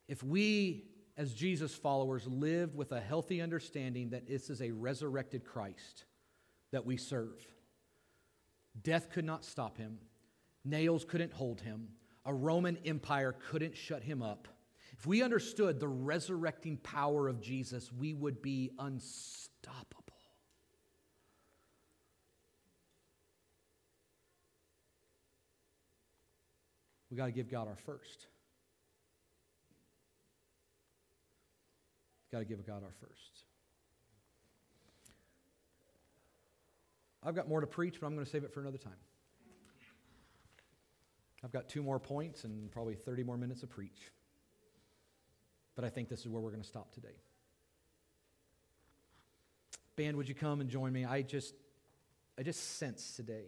If 0.09 0.23
we 0.23 0.85
as 1.17 1.35
Jesus 1.35 1.75
followers, 1.75 2.27
lived 2.27 2.75
with 2.75 2.93
a 2.93 3.01
healthy 3.01 3.41
understanding 3.41 4.11
that 4.11 4.27
this 4.27 4.49
is 4.49 4.63
a 4.63 4.71
resurrected 4.71 5.45
Christ 5.45 6.05
that 6.71 6.87
we 6.87 6.97
serve. 6.97 7.47
Death 8.83 9.11
could 9.11 9.25
not 9.25 9.45
stop 9.45 9.77
him, 9.77 9.99
nails 10.65 11.05
couldn't 11.05 11.33
hold 11.33 11.61
him, 11.61 11.89
a 12.25 12.33
Roman 12.33 12.79
Empire 12.87 13.35
couldn't 13.51 13.77
shut 13.77 14.03
him 14.03 14.23
up. 14.23 14.49
If 15.03 15.07
we 15.09 15.20
understood 15.20 15.80
the 15.80 15.88
resurrecting 15.88 16.76
power 16.76 17.26
of 17.26 17.40
Jesus, 17.40 17.90
we 17.90 18.14
would 18.14 18.40
be 18.40 18.70
unstoppable. 18.78 20.14
We 27.11 27.16
got 27.16 27.26
to 27.26 27.32
give 27.32 27.50
God 27.50 27.66
our 27.66 27.74
first. 27.74 28.28
Got 32.30 32.38
to 32.38 32.44
give 32.44 32.64
God 32.64 32.84
our 32.84 32.94
first. 33.00 33.42
I've 37.24 37.34
got 37.34 37.48
more 37.48 37.61
to 37.61 37.66
preach, 37.66 38.00
but 38.00 38.07
I'm 38.07 38.14
going 38.14 38.24
to 38.24 38.30
save 38.30 38.44
it 38.44 38.55
for 38.55 38.61
another 38.61 38.78
time. 38.78 38.92
I've 41.42 41.50
got 41.50 41.68
two 41.68 41.82
more 41.82 41.98
points 41.98 42.44
and 42.44 42.70
probably 42.70 42.94
30 42.94 43.24
more 43.24 43.36
minutes 43.36 43.64
of 43.64 43.68
preach. 43.68 44.12
But 45.75 45.85
I 45.85 45.89
think 45.89 46.09
this 46.09 46.20
is 46.20 46.29
where 46.29 46.41
we're 46.41 46.51
going 46.51 46.62
to 46.62 46.68
stop 46.68 46.93
today. 46.93 47.16
Band, 49.97 50.16
would 50.16 50.29
you 50.29 50.35
come 50.35 50.61
and 50.61 50.70
join 50.70 50.93
me? 50.93 51.05
I 51.05 51.23
just 51.23 51.55
I 52.39 52.43
just 52.43 52.79
sense 52.79 53.14
today 53.14 53.45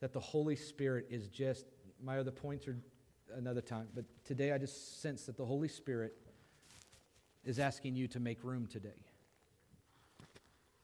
that 0.00 0.12
the 0.12 0.20
Holy 0.20 0.56
Spirit 0.56 1.06
is 1.10 1.28
just 1.28 1.66
my 2.02 2.18
other 2.18 2.30
points 2.30 2.66
are 2.68 2.76
another 3.36 3.60
time, 3.60 3.88
but 3.94 4.04
today 4.24 4.52
I 4.52 4.58
just 4.58 5.00
sense 5.00 5.26
that 5.26 5.36
the 5.36 5.44
Holy 5.44 5.68
Spirit 5.68 6.14
is 7.44 7.58
asking 7.58 7.96
you 7.96 8.08
to 8.08 8.20
make 8.20 8.44
room 8.44 8.66
today. 8.66 9.06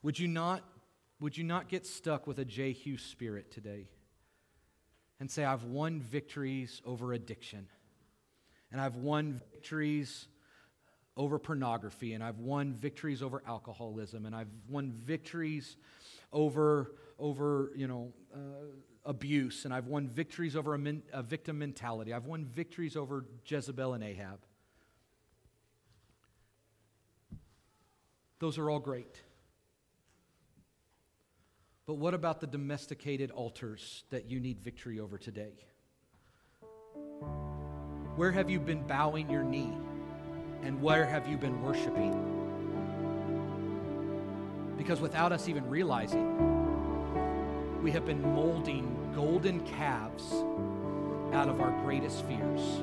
Would 0.03 0.19
you 0.19 0.29
not, 0.29 0.63
would 1.21 1.37
you 1.37 1.45
not 1.45 1.69
get 1.69 1.87
stuck 1.87 2.27
with 2.27 2.39
a 2.39 2.45
Jehu 2.45 2.97
spirit 2.97 3.51
today 3.51 3.89
and 5.21 5.31
say, 5.31 5.45
I've 5.45 5.65
won 5.65 6.01
victories 6.01 6.81
over 6.85 7.13
addiction, 7.13 7.67
and 8.73 8.81
I've 8.81 8.97
won 8.97 9.41
victories 9.53 10.27
over 11.17 11.39
pornography, 11.39 12.13
and 12.13 12.23
I've 12.23 12.39
won 12.39 12.75
victories 12.75 13.23
over 13.23 13.43
alcoholism, 13.47 14.25
and 14.27 14.35
I've 14.35 14.51
won 14.69 14.93
victories 14.93 15.77
over, 16.33 16.93
over 17.19 17.73
you 17.75 17.89
know, 17.89 18.13
uh, 18.33 18.39
abuse, 19.05 19.65
and 19.65 19.75
I've 19.75 19.87
won 19.87 20.07
victories 20.07 20.55
over 20.55 20.75
a, 20.75 20.95
a 21.13 21.23
victim 21.23 21.59
mentality. 21.59 22.13
I've 22.13 22.27
won 22.27 22.45
victories 22.45 22.97
over 22.97 23.25
Jezebel 23.45 23.95
and 23.95 24.05
Ahab. 24.05 24.41
Those 28.39 28.59
are 28.59 28.71
all 28.71 28.79
great. 28.79 29.21
But 31.87 31.95
what 31.95 32.13
about 32.13 32.41
the 32.41 32.47
domesticated 32.47 33.31
altars 33.31 34.05
that 34.11 34.31
you 34.31 34.41
need 34.41 34.61
victory 34.61 35.01
over 35.01 35.17
today? 35.17 35.55
Where 38.19 38.33
have 38.33 38.51
you 38.51 38.59
been 38.59 38.83
bowing 38.83 39.31
your 39.31 39.45
knee? 39.45 39.73
And 40.65 40.83
where 40.83 41.07
have 41.07 41.29
you 41.29 41.37
been 41.37 41.63
worshiping? 41.63 42.11
Because 44.77 45.01
without 45.01 45.31
us 45.31 45.49
even 45.49 45.71
realizing, 45.71 46.27
we 47.81 47.93
have 47.93 48.05
been 48.05 48.21
molding 48.21 49.13
golden 49.15 49.61
calves 49.61 50.33
out 51.33 51.49
of 51.49 51.61
our 51.61 51.71
greatest 51.85 52.25
fears. 52.25 52.83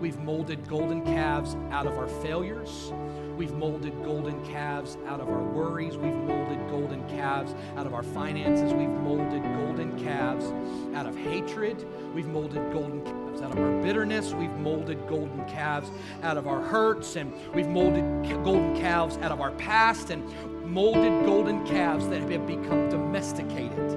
We've 0.00 0.18
molded 0.18 0.66
golden 0.66 1.04
calves 1.04 1.56
out 1.70 1.86
of 1.86 1.98
our 1.98 2.08
failures. 2.08 2.90
We've 3.36 3.52
molded 3.52 4.02
golden 4.02 4.42
calves 4.46 4.96
out 5.06 5.20
of 5.20 5.28
our 5.28 5.42
worries. 5.42 5.98
We've 5.98 6.14
molded 6.14 6.58
golden 6.70 7.06
calves 7.06 7.54
out 7.76 7.86
of 7.86 7.92
our 7.92 8.02
finances. 8.02 8.72
We've 8.72 8.88
molded 8.88 9.42
golden 9.42 10.02
calves 10.02 10.46
out 10.94 11.04
of 11.04 11.14
hatred. 11.18 11.86
We've 12.14 12.28
molded 12.28 12.72
golden 12.72 13.04
calves 13.04 13.42
out 13.42 13.52
of 13.52 13.58
our 13.58 13.82
bitterness. 13.82 14.32
We've 14.32 14.50
molded 14.52 15.06
golden 15.06 15.44
calves 15.44 15.90
out 16.22 16.38
of 16.38 16.48
our 16.48 16.62
hurts. 16.62 17.16
And 17.16 17.34
we've 17.54 17.68
molded 17.68 18.04
golden 18.42 18.74
calves 18.80 19.18
out 19.18 19.32
of 19.32 19.42
our 19.42 19.52
past 19.52 20.08
and 20.08 20.24
molded 20.64 21.26
golden 21.26 21.66
calves 21.66 22.08
that 22.08 22.22
have 22.22 22.46
become 22.46 22.88
domesticated. 22.88 23.90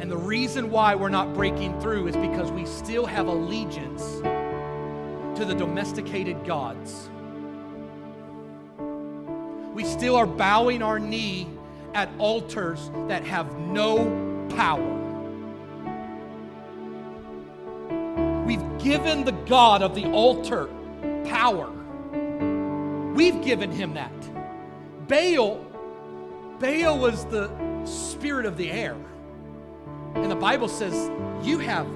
And 0.00 0.10
the 0.10 0.16
reason 0.16 0.72
why 0.72 0.96
we're 0.96 1.08
not 1.08 1.34
breaking 1.34 1.80
through 1.80 2.08
is 2.08 2.16
because 2.16 2.50
we 2.50 2.66
still 2.66 3.06
have 3.06 3.28
allegiance 3.28 4.02
to 5.36 5.44
the 5.44 5.54
domesticated 5.54 6.44
gods. 6.44 7.10
We 9.74 9.84
still 9.84 10.14
are 10.16 10.26
bowing 10.26 10.82
our 10.82 11.00
knee 11.00 11.48
at 11.94 12.08
altars 12.18 12.90
that 13.08 13.24
have 13.24 13.58
no 13.58 14.46
power. 14.56 15.00
We've 18.44 18.78
given 18.78 19.24
the 19.24 19.32
God 19.32 19.82
of 19.82 19.94
the 19.94 20.06
altar 20.12 20.68
power. 21.24 21.70
We've 23.14 23.42
given 23.42 23.72
him 23.72 23.94
that. 23.94 24.12
Baal, 25.08 25.64
Baal 26.58 26.98
was 26.98 27.24
the 27.26 27.50
spirit 27.84 28.46
of 28.46 28.56
the 28.56 28.70
air. 28.70 28.96
And 30.14 30.30
the 30.30 30.36
Bible 30.36 30.68
says 30.68 31.10
you 31.42 31.58
have 31.58 31.86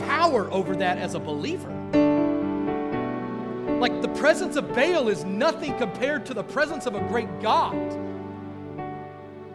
power 0.00 0.50
over 0.50 0.76
that 0.76 0.98
as 0.98 1.14
a 1.14 1.18
believer. 1.18 1.70
Like 3.82 4.00
the 4.00 4.10
presence 4.10 4.54
of 4.54 4.72
Baal 4.76 5.08
is 5.08 5.24
nothing 5.24 5.76
compared 5.76 6.24
to 6.26 6.34
the 6.34 6.44
presence 6.44 6.86
of 6.86 6.94
a 6.94 7.00
great 7.08 7.40
God. 7.40 7.74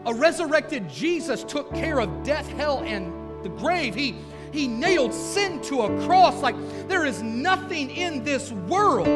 A 0.06 0.14
resurrected 0.14 0.90
Jesus 0.90 1.46
took 1.46 1.74
care 1.74 2.02
of 2.02 2.24
death, 2.24 2.46
hell, 2.50 2.84
and 2.84 3.14
the 3.42 3.48
grave. 3.48 3.96
He, 3.96 4.16
he 4.52 4.68
nailed 4.68 5.14
sin 5.14 5.62
to 5.62 5.84
a 5.84 6.06
cross. 6.06 6.42
Like 6.42 6.58
there 6.90 7.06
is 7.06 7.24
nothing 7.24 7.90
in 7.90 8.26
this 8.26 8.52
world, 8.52 9.08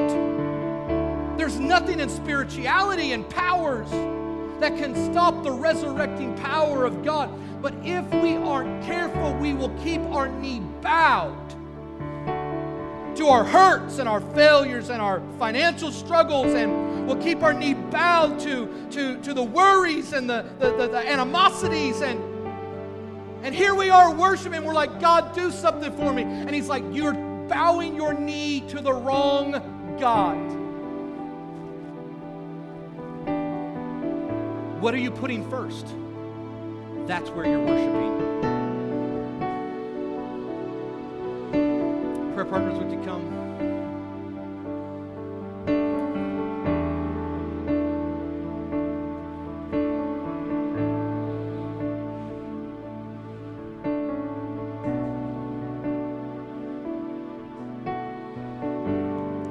there's 1.37 1.59
nothing 1.59 1.99
in 1.99 2.07
spirituality 2.07 3.11
and 3.11 3.29
powers 3.29 3.89
that 4.61 4.77
can 4.77 4.95
stop 5.11 5.43
the 5.43 5.51
resurrecting 5.51 6.37
power 6.37 6.85
of 6.85 7.03
God. 7.03 7.29
But 7.61 7.73
if 7.83 8.05
we 8.13 8.37
aren't 8.37 8.81
careful, 8.85 9.33
we 9.33 9.53
will 9.55 9.77
keep 9.83 9.99
our 10.03 10.29
knee 10.29 10.61
bowed 10.79 11.40
to 13.15 13.27
our 13.27 13.43
hurts 13.43 13.97
and 13.99 14.07
our 14.07 14.21
failures 14.33 14.89
and 14.89 15.01
our 15.01 15.21
financial 15.37 15.91
struggles, 15.91 16.53
and 16.53 17.07
we'll 17.07 17.21
keep 17.21 17.43
our 17.43 17.53
knee 17.53 17.73
bowed 17.73 18.39
to, 18.41 18.87
to, 18.91 19.19
to 19.21 19.33
the 19.33 19.43
worries 19.43 20.13
and 20.13 20.29
the, 20.29 20.45
the, 20.59 20.71
the, 20.75 20.87
the 20.87 21.09
animosities. 21.09 22.01
And, 22.01 22.19
and 23.43 23.53
here 23.53 23.75
we 23.75 23.89
are 23.89 24.13
worshiping. 24.13 24.63
We're 24.63 24.73
like, 24.73 24.99
God, 24.99 25.33
do 25.35 25.51
something 25.51 25.95
for 25.97 26.13
me. 26.13 26.23
And 26.23 26.51
He's 26.51 26.67
like, 26.67 26.83
You're 26.91 27.13
bowing 27.13 27.95
your 27.95 28.13
knee 28.13 28.61
to 28.69 28.81
the 28.81 28.93
wrong 28.93 29.97
God. 29.99 30.37
What 34.81 34.93
are 34.93 34.99
you 34.99 35.11
putting 35.11 35.47
first? 35.49 35.85
That's 37.05 37.29
where 37.29 37.45
you're 37.45 37.59
worshiping. 37.59 38.60
Partners, 42.51 42.77
would 42.79 42.91
you 42.91 42.99
come? 43.05 43.21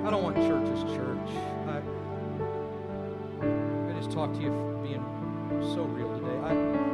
I 0.05 0.11
don't 0.11 0.23
want 0.23 0.37
church 0.37 0.69
as 0.69 0.83
church. 0.95 1.31
I, 1.69 1.81
I 3.89 3.99
just 3.99 4.11
talked 4.11 4.35
to 4.35 4.43
you 4.43 4.51
being 4.83 5.03
so 5.75 5.85
real 5.85 6.15
today. 6.19 6.37
I, 6.45 6.90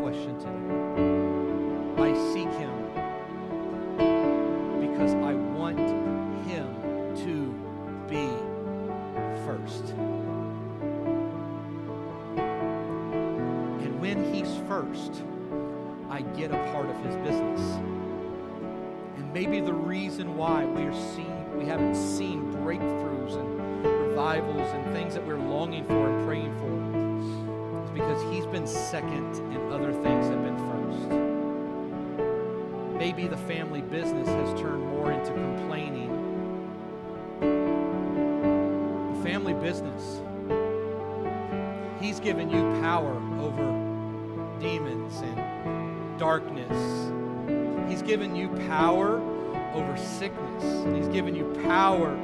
question 0.00 0.38
today? 0.38 0.52
I 2.02 2.14
seek 2.32 2.50
him 2.58 2.76
because 4.80 5.12
I 5.14 5.34
want 5.34 5.78
him 6.46 6.66
to 7.16 7.52
be 8.08 8.28
first. 9.44 9.94
And 13.84 14.00
when 14.00 14.32
he's 14.32 14.56
first, 14.66 15.22
I 16.08 16.22
get 16.22 16.50
a 16.50 16.58
part 16.72 16.88
of 16.88 16.96
his 17.04 17.16
business. 17.16 17.60
And 19.16 19.32
maybe 19.34 19.60
the 19.60 19.74
reason 19.74 20.34
why 20.36 20.64
we're 20.64 20.94
seeing 20.94 21.09
second 28.90 29.36
and 29.54 29.72
other 29.72 29.92
things 29.92 30.26
have 30.26 30.42
been 30.42 30.56
first. 30.66 30.98
Maybe 32.98 33.28
the 33.28 33.36
family 33.36 33.82
business 33.82 34.26
has 34.26 34.60
turned 34.60 34.82
more 34.82 35.12
into 35.12 35.30
complaining. 35.30 36.10
The 39.14 39.22
family 39.22 39.54
business, 39.54 40.20
he's 42.00 42.18
given 42.18 42.50
you 42.50 42.62
power 42.82 43.14
over 43.38 43.62
demons 44.58 45.20
and 45.20 46.18
darkness. 46.18 47.12
He's 47.88 48.02
given 48.02 48.34
you 48.34 48.48
power 48.66 49.20
over 49.72 49.96
sickness. 49.96 50.64
He's 50.96 51.06
given 51.06 51.36
you 51.36 51.44
power 51.62 52.18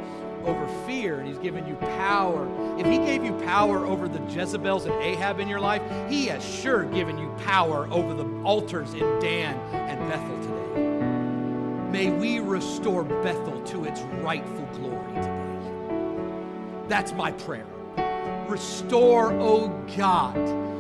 over 0.47 0.67
fear. 0.87 1.19
And 1.19 1.29
he's 1.29 1.39
given 1.39 1.67
you 1.67 1.75
power. 1.75 2.49
If 2.79 2.87
he 2.87 2.99
gave 2.99 3.25
you 3.25 3.33
power 3.45 3.85
over 3.85 4.09
the 4.09 4.21
Jezebels 4.31 4.87
and 4.87 4.95
Ahab 5.03 5.41
in 5.41 5.49
your 5.49 5.61
life, 5.61 5.83
he 6.09 6.27
has 6.27 6.45
sure 6.45 6.85
given 6.85 7.19
you 7.19 7.29
power 7.45 7.89
over 7.91 8.15
the 8.15 8.25
altars 8.43 8.95
in 8.95 9.01
Dan 9.21 9.57
and 9.75 9.99
Bethel 10.09 10.41
today. 10.41 10.57
May 11.91 12.11
we 12.11 12.41
restore 12.41 13.05
Bethel 13.05 13.61
to 13.63 13.85
its 13.85 14.01
rightful 14.23 14.67
glory 14.75 15.15
today. 15.15 15.47
That's 16.89 17.13
my 17.13 17.33
prayer. 17.33 17.67
Restore, 18.49 19.33
O 19.33 19.41
oh 19.41 19.85
God, 19.97 20.37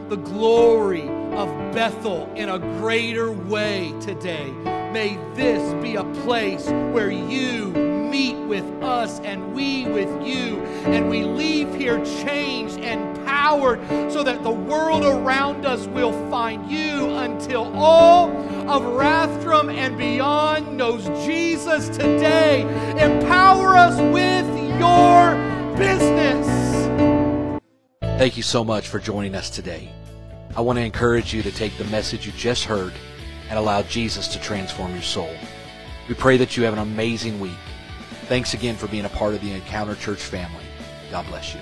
the 0.08 0.16
glory 0.16 1.08
of 1.32 1.48
Bethel 1.72 2.32
in 2.36 2.48
a 2.48 2.58
greater 2.58 3.32
way 3.32 3.92
today. 4.00 4.50
May 4.92 5.18
this 5.34 5.74
be 5.82 5.96
a 5.96 6.04
place 6.22 6.66
where 6.66 7.10
you 7.10 7.66
meet 7.66 8.36
with 8.46 8.64
us 8.86 9.20
and 9.20 9.54
we 9.54 9.84
with 9.86 10.08
you, 10.26 10.60
and 10.86 11.10
we 11.10 11.24
leave 11.24 11.74
here 11.74 12.02
changed 12.22 12.78
and 12.78 13.16
powered 13.26 13.80
so 14.10 14.22
that 14.22 14.42
the 14.42 14.50
world 14.50 15.04
around 15.04 15.66
us 15.66 15.86
will 15.88 16.12
find 16.30 16.70
you 16.70 17.10
until 17.16 17.64
all 17.76 18.30
of 18.70 18.82
Rathdrum 18.82 19.74
and 19.74 19.98
beyond 19.98 20.76
knows 20.76 21.06
Jesus 21.26 21.88
today. 21.88 22.62
Empower 23.02 23.76
us 23.76 24.00
with 24.12 24.46
your 24.80 25.34
business. 25.76 26.46
Thank 28.18 28.36
you 28.36 28.42
so 28.42 28.64
much 28.64 28.88
for 28.88 28.98
joining 28.98 29.34
us 29.34 29.50
today. 29.50 29.90
I 30.56 30.60
want 30.62 30.78
to 30.78 30.84
encourage 30.84 31.34
you 31.34 31.42
to 31.42 31.52
take 31.52 31.76
the 31.76 31.84
message 31.84 32.24
you 32.24 32.32
just 32.32 32.64
heard 32.64 32.94
and 33.50 33.58
allow 33.58 33.82
Jesus 33.82 34.26
to 34.28 34.40
transform 34.40 34.92
your 34.92 35.02
soul. 35.02 35.30
We 36.08 36.14
pray 36.14 36.36
that 36.38 36.56
you 36.56 36.62
have 36.62 36.72
an 36.72 36.78
amazing 36.78 37.40
week. 37.40 37.52
Thanks 38.28 38.54
again 38.54 38.74
for 38.74 38.88
being 38.88 39.04
a 39.04 39.08
part 39.08 39.34
of 39.34 39.40
the 39.40 39.52
Encounter 39.52 39.94
Church 39.94 40.18
family. 40.18 40.64
God 41.12 41.26
bless 41.28 41.54
you. 41.54 41.60